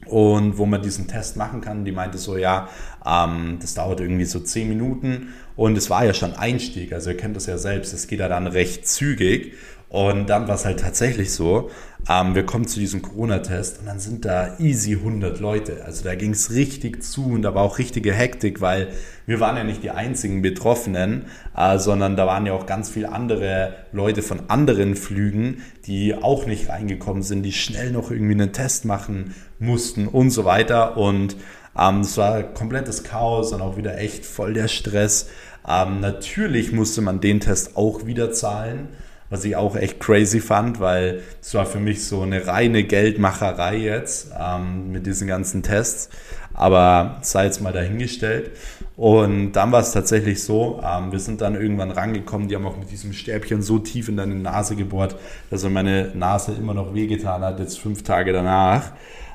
und 0.05 0.57
wo 0.57 0.65
man 0.65 0.81
diesen 0.81 1.07
Test 1.07 1.35
machen 1.35 1.59
kann. 1.59 1.83
Die 1.83 1.91
meinte 1.91 2.17
so, 2.17 2.37
ja, 2.37 2.69
ähm, 3.05 3.57
das 3.59 3.73
dauert 3.73 3.99
irgendwie 3.99 4.25
so 4.25 4.39
10 4.39 4.69
Minuten 4.69 5.33
und 5.55 5.77
es 5.77 5.89
war 5.89 6.05
ja 6.05 6.13
schon 6.13 6.33
Einstieg, 6.33 6.93
also 6.93 7.09
ihr 7.11 7.17
kennt 7.17 7.35
das 7.35 7.45
ja 7.45 7.57
selbst, 7.57 7.93
es 7.93 8.07
geht 8.07 8.19
ja 8.19 8.27
dann 8.27 8.47
recht 8.47 8.87
zügig 8.87 9.53
und 9.93 10.27
dann 10.27 10.47
war 10.47 10.55
es 10.55 10.65
halt 10.65 10.79
tatsächlich 10.79 11.31
so, 11.33 11.69
ähm, 12.09 12.33
wir 12.33 12.47
kommen 12.47 12.67
zu 12.67 12.79
diesem 12.79 13.03
Corona-Test 13.03 13.79
und 13.79 13.85
dann 13.85 13.99
sind 13.99 14.25
da 14.25 14.57
easy 14.57 14.93
100 14.93 15.39
Leute. 15.39 15.85
Also 15.85 16.03
da 16.03 16.15
ging 16.15 16.31
es 16.31 16.49
richtig 16.49 17.03
zu 17.03 17.27
und 17.27 17.43
da 17.43 17.53
war 17.53 17.61
auch 17.61 17.77
richtige 17.77 18.11
Hektik, 18.11 18.59
weil 18.59 18.87
wir 19.27 19.39
waren 19.39 19.55
ja 19.55 19.63
nicht 19.63 19.83
die 19.83 19.91
einzigen 19.91 20.41
Betroffenen, 20.41 21.25
äh, 21.55 21.77
sondern 21.77 22.15
da 22.15 22.25
waren 22.25 22.47
ja 22.47 22.53
auch 22.53 22.65
ganz 22.65 22.89
viele 22.89 23.11
andere 23.11 23.75
Leute 23.91 24.23
von 24.23 24.49
anderen 24.49 24.95
Flügen, 24.95 25.61
die 25.85 26.15
auch 26.15 26.47
nicht 26.47 26.69
reingekommen 26.69 27.21
sind, 27.21 27.43
die 27.43 27.53
schnell 27.53 27.91
noch 27.91 28.09
irgendwie 28.09 28.33
einen 28.33 28.51
Test 28.51 28.85
machen 28.85 29.35
mussten 29.59 30.07
und 30.07 30.31
so 30.31 30.43
weiter. 30.43 30.97
Und 30.97 31.35
ähm, 31.79 31.99
es 31.99 32.17
war 32.17 32.41
komplettes 32.41 33.03
Chaos 33.03 33.53
und 33.53 33.61
auch 33.61 33.77
wieder 33.77 33.99
echt 33.99 34.25
voll 34.25 34.55
der 34.55 34.69
Stress. 34.69 35.29
Ähm, 35.69 35.99
natürlich 35.99 36.71
musste 36.71 37.01
man 37.01 37.21
den 37.21 37.41
Test 37.41 37.77
auch 37.77 38.07
wieder 38.07 38.31
zahlen 38.31 38.87
was 39.33 39.43
ich 39.45 39.55
auch 39.55 39.75
echt 39.75 39.99
crazy 39.99 40.39
fand, 40.39 40.79
weil 40.79 41.23
es 41.41 41.55
war 41.55 41.65
für 41.65 41.79
mich 41.79 42.05
so 42.05 42.21
eine 42.21 42.45
reine 42.45 42.83
Geldmacherei 42.83 43.77
jetzt 43.77 44.31
ähm, 44.39 44.91
mit 44.91 45.07
diesen 45.07 45.27
ganzen 45.27 45.63
Tests. 45.63 46.11
Aber 46.53 47.17
sei 47.23 47.45
jetzt 47.45 47.59
mal 47.59 47.73
dahingestellt. 47.73 48.51
Und 48.95 49.53
dann 49.53 49.71
war 49.71 49.79
es 49.79 49.91
tatsächlich 49.91 50.43
so, 50.43 50.79
ähm, 50.85 51.11
wir 51.11 51.17
sind 51.17 51.41
dann 51.41 51.55
irgendwann 51.55 51.89
rangekommen, 51.89 52.47
die 52.47 52.55
haben 52.55 52.67
auch 52.67 52.77
mit 52.77 52.91
diesem 52.91 53.11
Stäbchen 53.11 53.63
so 53.63 53.79
tief 53.79 54.07
in 54.07 54.17
deine 54.17 54.35
Nase 54.35 54.75
gebohrt, 54.75 55.15
dass 55.49 55.67
meine 55.67 56.11
Nase 56.13 56.51
immer 56.51 56.75
noch 56.75 56.93
wehgetan 56.93 57.41
hat, 57.41 57.59
jetzt 57.59 57.79
fünf 57.79 58.03
Tage 58.03 58.33
danach 58.33 58.91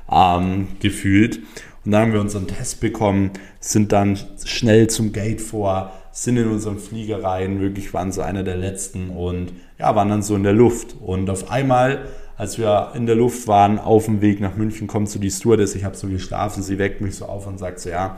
ähm, 0.09 0.68
gefühlt. 0.78 1.40
Und 1.84 1.90
dann 1.90 2.03
haben 2.03 2.12
wir 2.12 2.20
unseren 2.20 2.46
Test 2.46 2.80
bekommen, 2.80 3.32
sind 3.59 3.90
dann 3.90 4.16
schnell 4.44 4.86
zum 4.86 5.12
Gate 5.12 5.40
vor, 5.40 5.92
sind 6.22 6.36
in 6.36 6.50
unseren 6.50 6.78
Flieger 6.78 7.22
rein, 7.22 7.60
wirklich 7.60 7.94
waren 7.94 8.10
so 8.10 8.22
einer 8.22 8.42
der 8.42 8.56
letzten 8.56 9.10
und 9.10 9.52
ja, 9.78 9.94
waren 9.94 10.08
dann 10.08 10.22
so 10.22 10.34
in 10.34 10.42
der 10.42 10.52
Luft. 10.52 10.96
Und 11.00 11.30
auf 11.30 11.50
einmal, 11.50 12.06
als 12.36 12.58
wir 12.58 12.92
in 12.96 13.06
der 13.06 13.14
Luft 13.14 13.46
waren, 13.46 13.78
auf 13.78 14.06
dem 14.06 14.20
Weg 14.20 14.40
nach 14.40 14.56
München, 14.56 14.88
kommt 14.88 15.08
so 15.08 15.20
die 15.20 15.30
Stewardess, 15.30 15.76
ich 15.76 15.84
habe 15.84 15.96
so 15.96 16.08
geschlafen, 16.08 16.64
sie 16.64 16.78
weckt 16.78 17.00
mich 17.00 17.14
so 17.14 17.26
auf 17.26 17.46
und 17.46 17.58
sagt 17.58 17.78
so, 17.78 17.90
ja, 17.90 18.16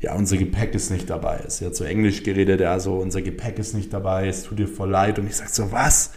ja, 0.00 0.14
unser 0.14 0.36
Gepäck 0.36 0.74
ist 0.74 0.90
nicht 0.90 1.08
dabei. 1.08 1.40
Sie 1.48 1.64
hat 1.64 1.74
so 1.74 1.84
Englisch 1.84 2.22
geredet, 2.22 2.60
ja, 2.60 2.78
so, 2.78 2.96
unser 2.96 3.22
Gepäck 3.22 3.58
ist 3.58 3.74
nicht 3.74 3.92
dabei, 3.94 4.28
es 4.28 4.42
tut 4.42 4.58
dir 4.58 4.68
voll 4.68 4.90
leid. 4.90 5.18
Und 5.18 5.26
ich 5.26 5.36
sage 5.36 5.50
so, 5.50 5.72
was? 5.72 6.12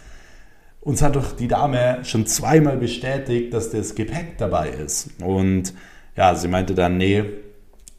Uns 0.82 1.00
hat 1.00 1.16
doch 1.16 1.32
die 1.32 1.48
Dame 1.48 2.00
schon 2.04 2.26
zweimal 2.26 2.76
bestätigt, 2.76 3.54
dass 3.54 3.70
das 3.70 3.94
Gepäck 3.94 4.36
dabei 4.36 4.68
ist. 4.68 5.10
Und 5.22 5.72
ja, 6.14 6.34
sie 6.34 6.48
meinte 6.48 6.74
dann, 6.74 6.98
nee, 6.98 7.24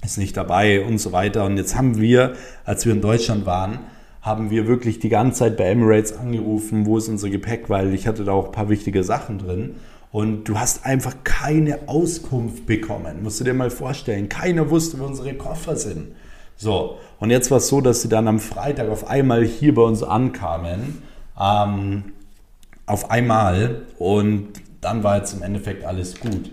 ist 0.04 0.18
nicht 0.18 0.36
dabei 0.36 0.84
und 0.86 0.98
so 1.00 1.12
weiter. 1.12 1.46
Und 1.46 1.58
jetzt 1.58 1.76
haben 1.76 2.00
wir, 2.00 2.34
als 2.66 2.86
wir 2.86 2.94
in 2.94 3.02
Deutschland 3.02 3.46
waren, 3.46 3.80
haben 4.22 4.50
wir 4.50 4.68
wirklich 4.68 5.00
die 5.00 5.10
ganze 5.10 5.40
Zeit 5.40 5.58
bei 5.58 5.66
Emirates 5.66 6.14
angerufen, 6.14 6.86
wo 6.86 6.98
ist 6.98 7.10
unser 7.10 7.30
Gepäck, 7.30 7.70
weil 7.70 7.94
ich 7.94 8.08
hatte 8.08 8.24
da 8.24 8.32
auch 8.32 8.46
ein 8.46 8.52
paar 8.52 8.70
wichtige 8.70 9.04
Sachen 9.04 9.38
drin. 9.38 9.76
Und 10.12 10.46
du 10.46 10.60
hast 10.60 10.86
einfach 10.86 11.16
keine 11.24 11.88
Auskunft 11.88 12.66
bekommen. 12.66 13.24
Musst 13.24 13.40
du 13.40 13.44
dir 13.44 13.54
mal 13.54 13.72
vorstellen. 13.72 14.30
Keiner 14.30 14.70
wusste, 14.70 15.00
wo 15.00 15.06
unsere 15.06 15.34
Koffer 15.34 15.76
sind. 15.76 16.10
So, 16.56 17.00
und 17.20 17.32
jetzt 17.32 17.50
war 17.52 17.58
es 17.58 17.68
so, 17.68 17.82
dass 17.82 18.04
sie 18.04 18.10
dann 18.10 18.28
am 18.28 18.40
Freitag 18.40 18.90
auf 18.90 19.08
einmal 19.08 19.44
hier 19.44 19.74
bei 19.74 19.82
uns 19.82 20.04
ankamen. 20.04 21.02
Ähm, 21.40 22.04
auf 22.86 23.10
einmal. 23.12 23.82
Und 23.98 24.50
dann 24.82 25.04
war 25.04 25.18
jetzt 25.18 25.34
im 25.34 25.42
Endeffekt 25.42 25.84
alles 25.84 26.20
gut. 26.20 26.52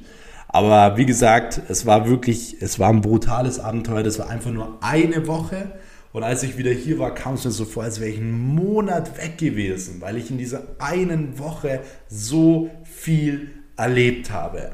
Aber 0.53 0.97
wie 0.97 1.07
gesagt, 1.07 1.61
es 1.69 1.87
war 1.87 2.09
wirklich, 2.09 2.57
es 2.61 2.81
war 2.81 2.91
ein 2.91 3.03
brutales 3.03 3.61
Abenteuer. 3.61 4.03
Das 4.03 4.19
war 4.19 4.29
einfach 4.29 4.51
nur 4.51 4.79
eine 4.81 5.29
Woche. 5.29 5.71
Und 6.13 6.25
als 6.25 6.43
ich 6.43 6.59
wieder 6.59 6.73
hier 6.73 6.99
war, 6.99 7.15
kam 7.15 7.35
es 7.35 7.45
mir 7.45 7.53
so 7.53 7.65
vor, 7.65 7.85
als 7.85 8.01
wäre 8.01 8.11
ich 8.11 8.19
einen 8.19 8.55
Monat 8.57 9.17
weg 9.17 9.39
gewesen, 9.39 10.01
weil 10.01 10.17
ich 10.17 10.29
in 10.29 10.39
dieser 10.39 10.65
einen 10.81 11.39
Woche 11.39 11.83
so 12.09 12.69
viel 12.83 13.53
erlebt 13.77 14.33
habe. 14.33 14.73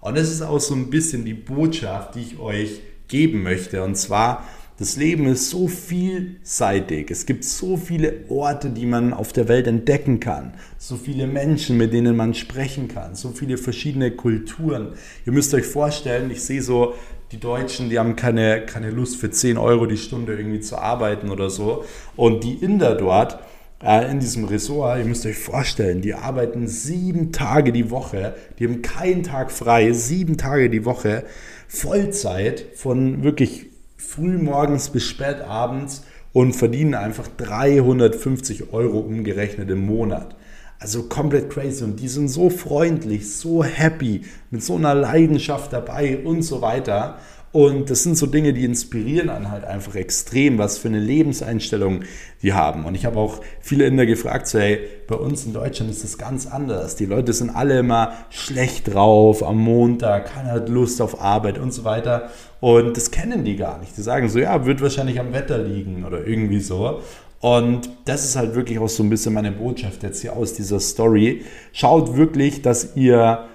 Und 0.00 0.16
das 0.16 0.30
ist 0.30 0.40
auch 0.40 0.58
so 0.58 0.74
ein 0.74 0.88
bisschen 0.88 1.26
die 1.26 1.34
Botschaft, 1.34 2.14
die 2.14 2.20
ich 2.20 2.38
euch 2.38 2.80
geben 3.06 3.42
möchte. 3.42 3.84
Und 3.84 3.96
zwar, 3.96 4.44
das 4.80 4.96
Leben 4.96 5.26
ist 5.26 5.50
so 5.50 5.68
vielseitig. 5.68 7.10
Es 7.10 7.26
gibt 7.26 7.44
so 7.44 7.76
viele 7.76 8.24
Orte, 8.30 8.70
die 8.70 8.86
man 8.86 9.12
auf 9.12 9.30
der 9.30 9.46
Welt 9.46 9.66
entdecken 9.66 10.20
kann. 10.20 10.54
So 10.78 10.96
viele 10.96 11.26
Menschen, 11.26 11.76
mit 11.76 11.92
denen 11.92 12.16
man 12.16 12.32
sprechen 12.32 12.88
kann. 12.88 13.14
So 13.14 13.28
viele 13.32 13.58
verschiedene 13.58 14.10
Kulturen. 14.10 14.94
Ihr 15.26 15.34
müsst 15.34 15.52
euch 15.52 15.66
vorstellen, 15.66 16.30
ich 16.30 16.42
sehe 16.42 16.62
so 16.62 16.94
die 17.30 17.38
Deutschen, 17.38 17.90
die 17.90 17.98
haben 17.98 18.16
keine, 18.16 18.64
keine 18.64 18.88
Lust 18.88 19.16
für 19.16 19.30
10 19.30 19.58
Euro 19.58 19.84
die 19.84 19.98
Stunde 19.98 20.34
irgendwie 20.34 20.60
zu 20.60 20.78
arbeiten 20.78 21.28
oder 21.28 21.50
so. 21.50 21.84
Und 22.16 22.42
die 22.42 22.54
Inder 22.54 22.94
dort, 22.94 23.38
äh, 23.84 24.10
in 24.10 24.18
diesem 24.18 24.46
Ressort, 24.46 24.98
ihr 24.98 25.04
müsst 25.04 25.26
euch 25.26 25.36
vorstellen, 25.36 26.00
die 26.00 26.14
arbeiten 26.14 26.66
sieben 26.68 27.32
Tage 27.32 27.72
die 27.72 27.90
Woche, 27.90 28.34
die 28.58 28.64
haben 28.64 28.80
keinen 28.80 29.24
Tag 29.24 29.52
frei, 29.52 29.92
sieben 29.92 30.38
Tage 30.38 30.70
die 30.70 30.86
Woche, 30.86 31.24
Vollzeit 31.68 32.64
von 32.74 33.22
wirklich 33.22 33.69
früh 34.00 34.38
morgens 34.38 34.90
bis 34.90 35.04
spät 35.04 35.40
abends 35.42 36.02
und 36.32 36.54
verdienen 36.54 36.94
einfach 36.94 37.28
350 37.36 38.72
Euro 38.72 38.98
umgerechnet 38.98 39.70
im 39.70 39.86
Monat. 39.86 40.36
Also 40.78 41.04
komplett 41.04 41.50
crazy. 41.50 41.84
Und 41.84 42.00
die 42.00 42.08
sind 42.08 42.28
so 42.28 42.48
freundlich, 42.48 43.36
so 43.36 43.62
happy, 43.62 44.22
mit 44.50 44.62
so 44.62 44.76
einer 44.76 44.94
Leidenschaft 44.94 45.72
dabei 45.72 46.18
und 46.24 46.42
so 46.42 46.62
weiter. 46.62 47.18
Und 47.52 47.90
das 47.90 48.04
sind 48.04 48.16
so 48.16 48.26
Dinge, 48.26 48.52
die 48.52 48.64
inspirieren 48.64 49.28
einen 49.28 49.50
halt 49.50 49.64
einfach 49.64 49.96
extrem, 49.96 50.58
was 50.58 50.78
für 50.78 50.86
eine 50.86 51.00
Lebenseinstellung 51.00 52.04
die 52.42 52.52
haben. 52.52 52.84
Und 52.84 52.94
ich 52.94 53.04
habe 53.04 53.18
auch 53.18 53.40
viele 53.60 53.86
Inder 53.86 54.06
gefragt, 54.06 54.46
so, 54.46 54.60
hey, 54.60 54.78
bei 55.08 55.16
uns 55.16 55.44
in 55.46 55.52
Deutschland 55.52 55.90
ist 55.90 56.04
das 56.04 56.16
ganz 56.16 56.46
anders. 56.46 56.94
Die 56.94 57.06
Leute 57.06 57.32
sind 57.32 57.50
alle 57.50 57.80
immer 57.80 58.12
schlecht 58.30 58.94
drauf 58.94 59.42
am 59.42 59.58
Montag, 59.58 60.32
keiner 60.32 60.52
hat 60.52 60.68
Lust 60.68 61.02
auf 61.02 61.20
Arbeit 61.20 61.58
und 61.58 61.72
so 61.72 61.82
weiter. 61.82 62.30
Und 62.60 62.96
das 62.96 63.10
kennen 63.10 63.44
die 63.44 63.56
gar 63.56 63.80
nicht. 63.80 63.96
Die 63.96 64.02
sagen 64.02 64.28
so, 64.28 64.38
ja, 64.38 64.64
wird 64.64 64.80
wahrscheinlich 64.80 65.18
am 65.18 65.32
Wetter 65.32 65.58
liegen 65.58 66.04
oder 66.04 66.24
irgendwie 66.24 66.60
so. 66.60 67.00
Und 67.40 67.88
das 68.04 68.24
ist 68.24 68.36
halt 68.36 68.54
wirklich 68.54 68.78
auch 68.78 68.88
so 68.88 69.02
ein 69.02 69.10
bisschen 69.10 69.34
meine 69.34 69.50
Botschaft 69.50 70.04
jetzt 70.04 70.20
hier 70.20 70.36
aus 70.36 70.54
dieser 70.54 70.78
Story. 70.78 71.42
Schaut 71.72 72.16
wirklich, 72.16 72.62
dass 72.62 72.94
ihr 72.94 73.46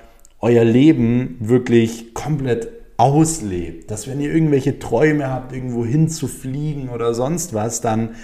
euer 0.41 0.65
Leben 0.65 1.37
wirklich 1.39 2.13
komplett 2.13 2.67
auslebt. 2.97 3.91
Dass 3.91 4.07
wenn 4.07 4.21
ihr 4.21 4.33
irgendwelche 4.33 4.79
Träume 4.79 5.29
habt, 5.29 5.53
irgendwo 5.53 5.85
hinzufliegen 5.85 6.89
oder 6.89 7.13
sonst 7.13 7.53
was, 7.53 7.81
dann 7.81 8.15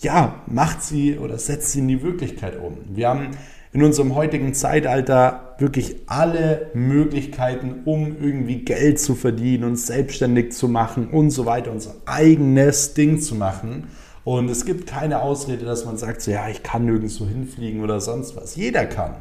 ja, 0.00 0.42
macht 0.46 0.82
sie 0.82 1.18
oder 1.18 1.38
setzt 1.38 1.72
sie 1.72 1.80
in 1.80 1.88
die 1.88 2.02
Wirklichkeit 2.02 2.60
um. 2.60 2.78
Wir 2.88 3.08
haben 3.08 3.30
in 3.72 3.82
unserem 3.82 4.14
heutigen 4.14 4.54
Zeitalter 4.54 5.54
wirklich 5.58 5.96
alle 6.06 6.70
Möglichkeiten, 6.72 7.82
um 7.84 8.16
irgendwie 8.20 8.64
Geld 8.64 8.98
zu 9.00 9.14
verdienen, 9.14 9.64
uns 9.64 9.86
selbstständig 9.86 10.52
zu 10.52 10.68
machen 10.68 11.08
und 11.08 11.30
so 11.30 11.46
weiter, 11.46 11.72
unser 11.72 11.96
eigenes 12.06 12.94
Ding 12.94 13.20
zu 13.20 13.34
machen. 13.34 13.88
Und 14.24 14.48
es 14.50 14.64
gibt 14.64 14.86
keine 14.86 15.20
Ausrede, 15.22 15.64
dass 15.64 15.84
man 15.84 15.96
sagt, 15.96 16.22
so, 16.22 16.30
ja, 16.30 16.48
ich 16.48 16.62
kann 16.62 16.84
nirgendwo 16.84 17.26
hinfliegen 17.26 17.82
oder 17.82 18.00
sonst 18.00 18.36
was. 18.36 18.56
Jeder 18.56 18.86
kann. 18.86 19.16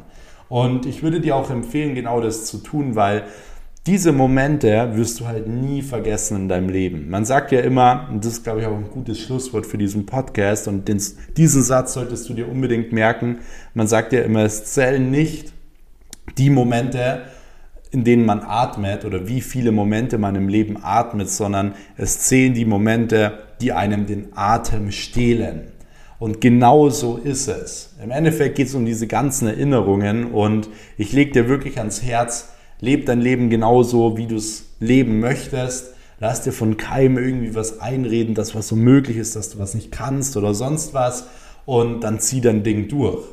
Und 0.49 0.85
ich 0.85 1.03
würde 1.03 1.19
dir 1.19 1.35
auch 1.35 1.49
empfehlen, 1.49 1.95
genau 1.95 2.21
das 2.21 2.45
zu 2.45 2.59
tun, 2.59 2.95
weil 2.95 3.23
diese 3.87 4.11
Momente 4.11 4.91
wirst 4.95 5.19
du 5.19 5.27
halt 5.27 5.47
nie 5.47 5.81
vergessen 5.81 6.35
in 6.35 6.49
deinem 6.49 6.67
Leben. 6.67 7.09
Man 7.09 7.23
sagt 7.23 7.53
ja 7.53 7.61
immer, 7.61 8.07
und 8.11 8.23
das 8.23 8.33
ist, 8.33 8.43
glaube 8.43 8.59
ich, 8.59 8.67
auch 8.67 8.75
ein 8.75 8.91
gutes 8.91 9.19
Schlusswort 9.19 9.65
für 9.65 9.77
diesen 9.77 10.05
Podcast, 10.05 10.67
und 10.67 10.91
diesen 11.37 11.63
Satz 11.63 11.93
solltest 11.93 12.27
du 12.27 12.33
dir 12.33 12.49
unbedingt 12.49 12.91
merken. 12.91 13.39
Man 13.73 13.87
sagt 13.87 14.11
ja 14.11 14.21
immer, 14.21 14.43
es 14.43 14.65
zählen 14.65 15.09
nicht 15.09 15.53
die 16.37 16.49
Momente, 16.49 17.21
in 17.91 18.03
denen 18.03 18.25
man 18.25 18.41
atmet 18.41 19.05
oder 19.05 19.29
wie 19.29 19.39
viele 19.39 19.71
Momente 19.71 20.17
man 20.17 20.35
im 20.35 20.49
Leben 20.49 20.77
atmet, 20.83 21.29
sondern 21.29 21.73
es 21.95 22.19
zählen 22.19 22.53
die 22.53 22.65
Momente, 22.65 23.39
die 23.61 23.71
einem 23.71 24.05
den 24.05 24.27
Atem 24.35 24.91
stehlen. 24.91 25.71
Und 26.19 26.41
genau 26.41 26.89
so 26.89 27.15
ist 27.15 27.47
es. 27.47 27.95
Im 28.03 28.11
Endeffekt 28.11 28.55
geht 28.55 28.67
es 28.67 28.75
um 28.75 28.85
diese 28.85 29.07
ganzen 29.07 29.47
Erinnerungen 29.47 30.31
und 30.31 30.67
ich 30.97 31.13
lege 31.13 31.31
dir 31.31 31.47
wirklich 31.47 31.77
ans 31.77 32.03
Herz, 32.03 32.49
leb 32.79 33.05
dein 33.05 33.21
Leben 33.21 33.49
genauso, 33.49 34.17
wie 34.17 34.27
du 34.27 34.35
es 34.35 34.65
leben 34.79 35.19
möchtest. 35.19 35.93
Lass 36.19 36.41
dir 36.41 36.51
von 36.51 36.77
keinem 36.77 37.17
irgendwie 37.17 37.55
was 37.55 37.79
einreden, 37.79 38.33
dass 38.33 38.55
was 38.55 38.67
so 38.67 38.75
möglich 38.75 39.17
ist, 39.17 39.35
dass 39.35 39.49
du 39.49 39.59
was 39.59 39.75
nicht 39.75 39.91
kannst 39.91 40.35
oder 40.35 40.53
sonst 40.53 40.93
was. 40.93 41.27
Und 41.65 42.01
dann 42.01 42.19
zieh 42.19 42.41
dein 42.41 42.63
Ding 42.63 42.87
durch. 42.87 43.23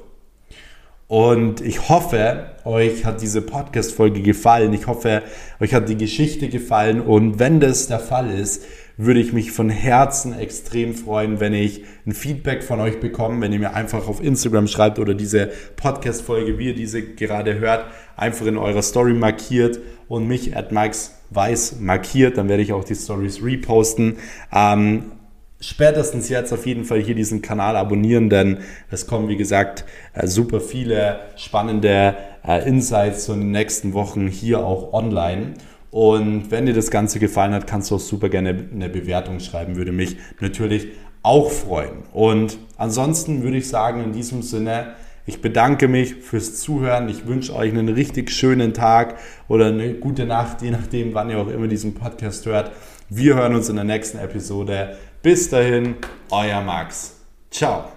Und 1.07 1.61
ich 1.61 1.89
hoffe, 1.89 2.47
euch 2.65 3.05
hat 3.05 3.21
diese 3.21 3.43
Podcast-Folge 3.43 4.23
gefallen. 4.23 4.73
Ich 4.73 4.87
hoffe, 4.87 5.23
euch 5.61 5.75
hat 5.75 5.89
die 5.89 5.97
Geschichte 5.97 6.49
gefallen. 6.49 7.01
Und 7.01 7.39
wenn 7.39 7.61
das 7.61 7.89
der 7.89 8.01
Fall 8.01 8.31
ist, 8.31 8.65
würde 8.97 9.21
ich 9.21 9.33
mich 9.33 9.53
von 9.53 9.71
Herzen 9.71 10.39
extrem 10.39 10.95
freuen, 10.95 11.41
wenn 11.41 11.53
ich 11.53 11.85
ein 12.07 12.13
Feedback 12.13 12.63
von 12.63 12.81
euch 12.81 13.01
bekomme, 13.01 13.41
wenn 13.41 13.53
ihr 13.53 13.59
mir 13.59 13.75
einfach 13.75 14.07
auf 14.09 14.23
Instagram 14.23 14.69
schreibt 14.69 14.99
oder 14.99 15.15
diese 15.15 15.51
Podcast-Folge, 15.77 16.59
wie 16.59 16.69
ihr 16.69 16.75
diese 16.75 17.03
gerade 17.03 17.59
hört, 17.59 17.87
einfach 18.17 18.47
in 18.47 18.57
eurer 18.57 18.83
Story 18.83 19.15
markiert 19.15 19.81
und 20.09 20.29
mich 20.29 20.57
at 20.57 20.73
Max 20.73 21.15
Weiß 21.31 21.81
markiert. 21.81 22.39
Dann 22.39 22.49
werde 22.49 22.63
ich 22.63 22.73
auch 22.73 22.85
die 22.85 22.95
Stories 22.95 23.43
reposten. 23.43 24.19
Ähm, 24.53 25.13
spätestens 25.61 26.29
jetzt 26.29 26.53
auf 26.53 26.67
jeden 26.67 26.85
Fall 26.85 27.01
hier 27.01 27.15
diesen 27.15 27.43
Kanal 27.43 27.77
abonnieren, 27.77 28.31
denn 28.31 28.59
es 28.91 29.07
kommen, 29.07 29.29
wie 29.29 29.37
gesagt, 29.37 29.85
äh, 30.13 30.27
super 30.27 30.61
viele 30.61 31.21
spannende 31.37 32.17
äh, 32.47 32.69
Insights 32.69 33.29
in 33.29 33.41
den 33.41 33.51
nächsten 33.51 33.95
Wochen 33.95 34.29
hier 34.29 34.61
auch 34.61 34.93
online. 34.93 35.55
Und 35.95 36.51
wenn 36.51 36.67
dir 36.67 36.73
das 36.73 36.91
Ganze 36.91 37.21
gefallen 37.21 37.55
hat, 37.55 37.69
kannst 37.69 37.93
du 37.93 37.95
auch 37.95 38.01
super 38.01 38.29
gerne 38.29 38.69
eine 38.75 38.89
Bewertung 38.89 39.39
schreiben, 39.39 39.77
würde 39.77 39.93
mich 39.93 40.17
natürlich 40.41 40.89
auch 41.23 41.53
freuen. 41.53 42.03
Und 42.13 42.59
ansonsten 42.77 43.45
würde 43.45 43.59
ich 43.59 43.69
sagen, 43.69 44.03
in 44.03 44.13
diesem 44.13 44.43
Sinne, 44.43 44.95
ich 45.25 45.41
bedanke 45.41 45.87
mich 45.87 46.17
fürs 46.17 46.57
Zuhören. 46.57 47.09
Ich 47.09 47.29
wünsche 47.29 47.55
euch 47.55 47.71
einen 47.71 47.89
richtig 47.89 48.33
schönen 48.33 48.75
Tag 48.75 49.19
oder 49.47 49.67
eine 49.67 49.95
gute 49.95 50.27
Nacht, 50.27 50.63
je 50.63 50.73
nachdem, 50.73 51.15
wann 51.15 51.31
ihr 51.31 51.39
auch 51.39 51.47
immer 51.47 51.69
diesen 51.69 51.95
Podcast 51.95 52.45
hört. 52.47 52.73
Wir 53.09 53.37
hören 53.37 53.55
uns 53.55 53.69
in 53.69 53.77
der 53.77 53.85
nächsten 53.85 54.19
Episode. 54.19 54.99
Bis 55.23 55.49
dahin, 55.49 55.95
euer 56.29 56.61
Max. 56.61 57.21
Ciao. 57.53 57.94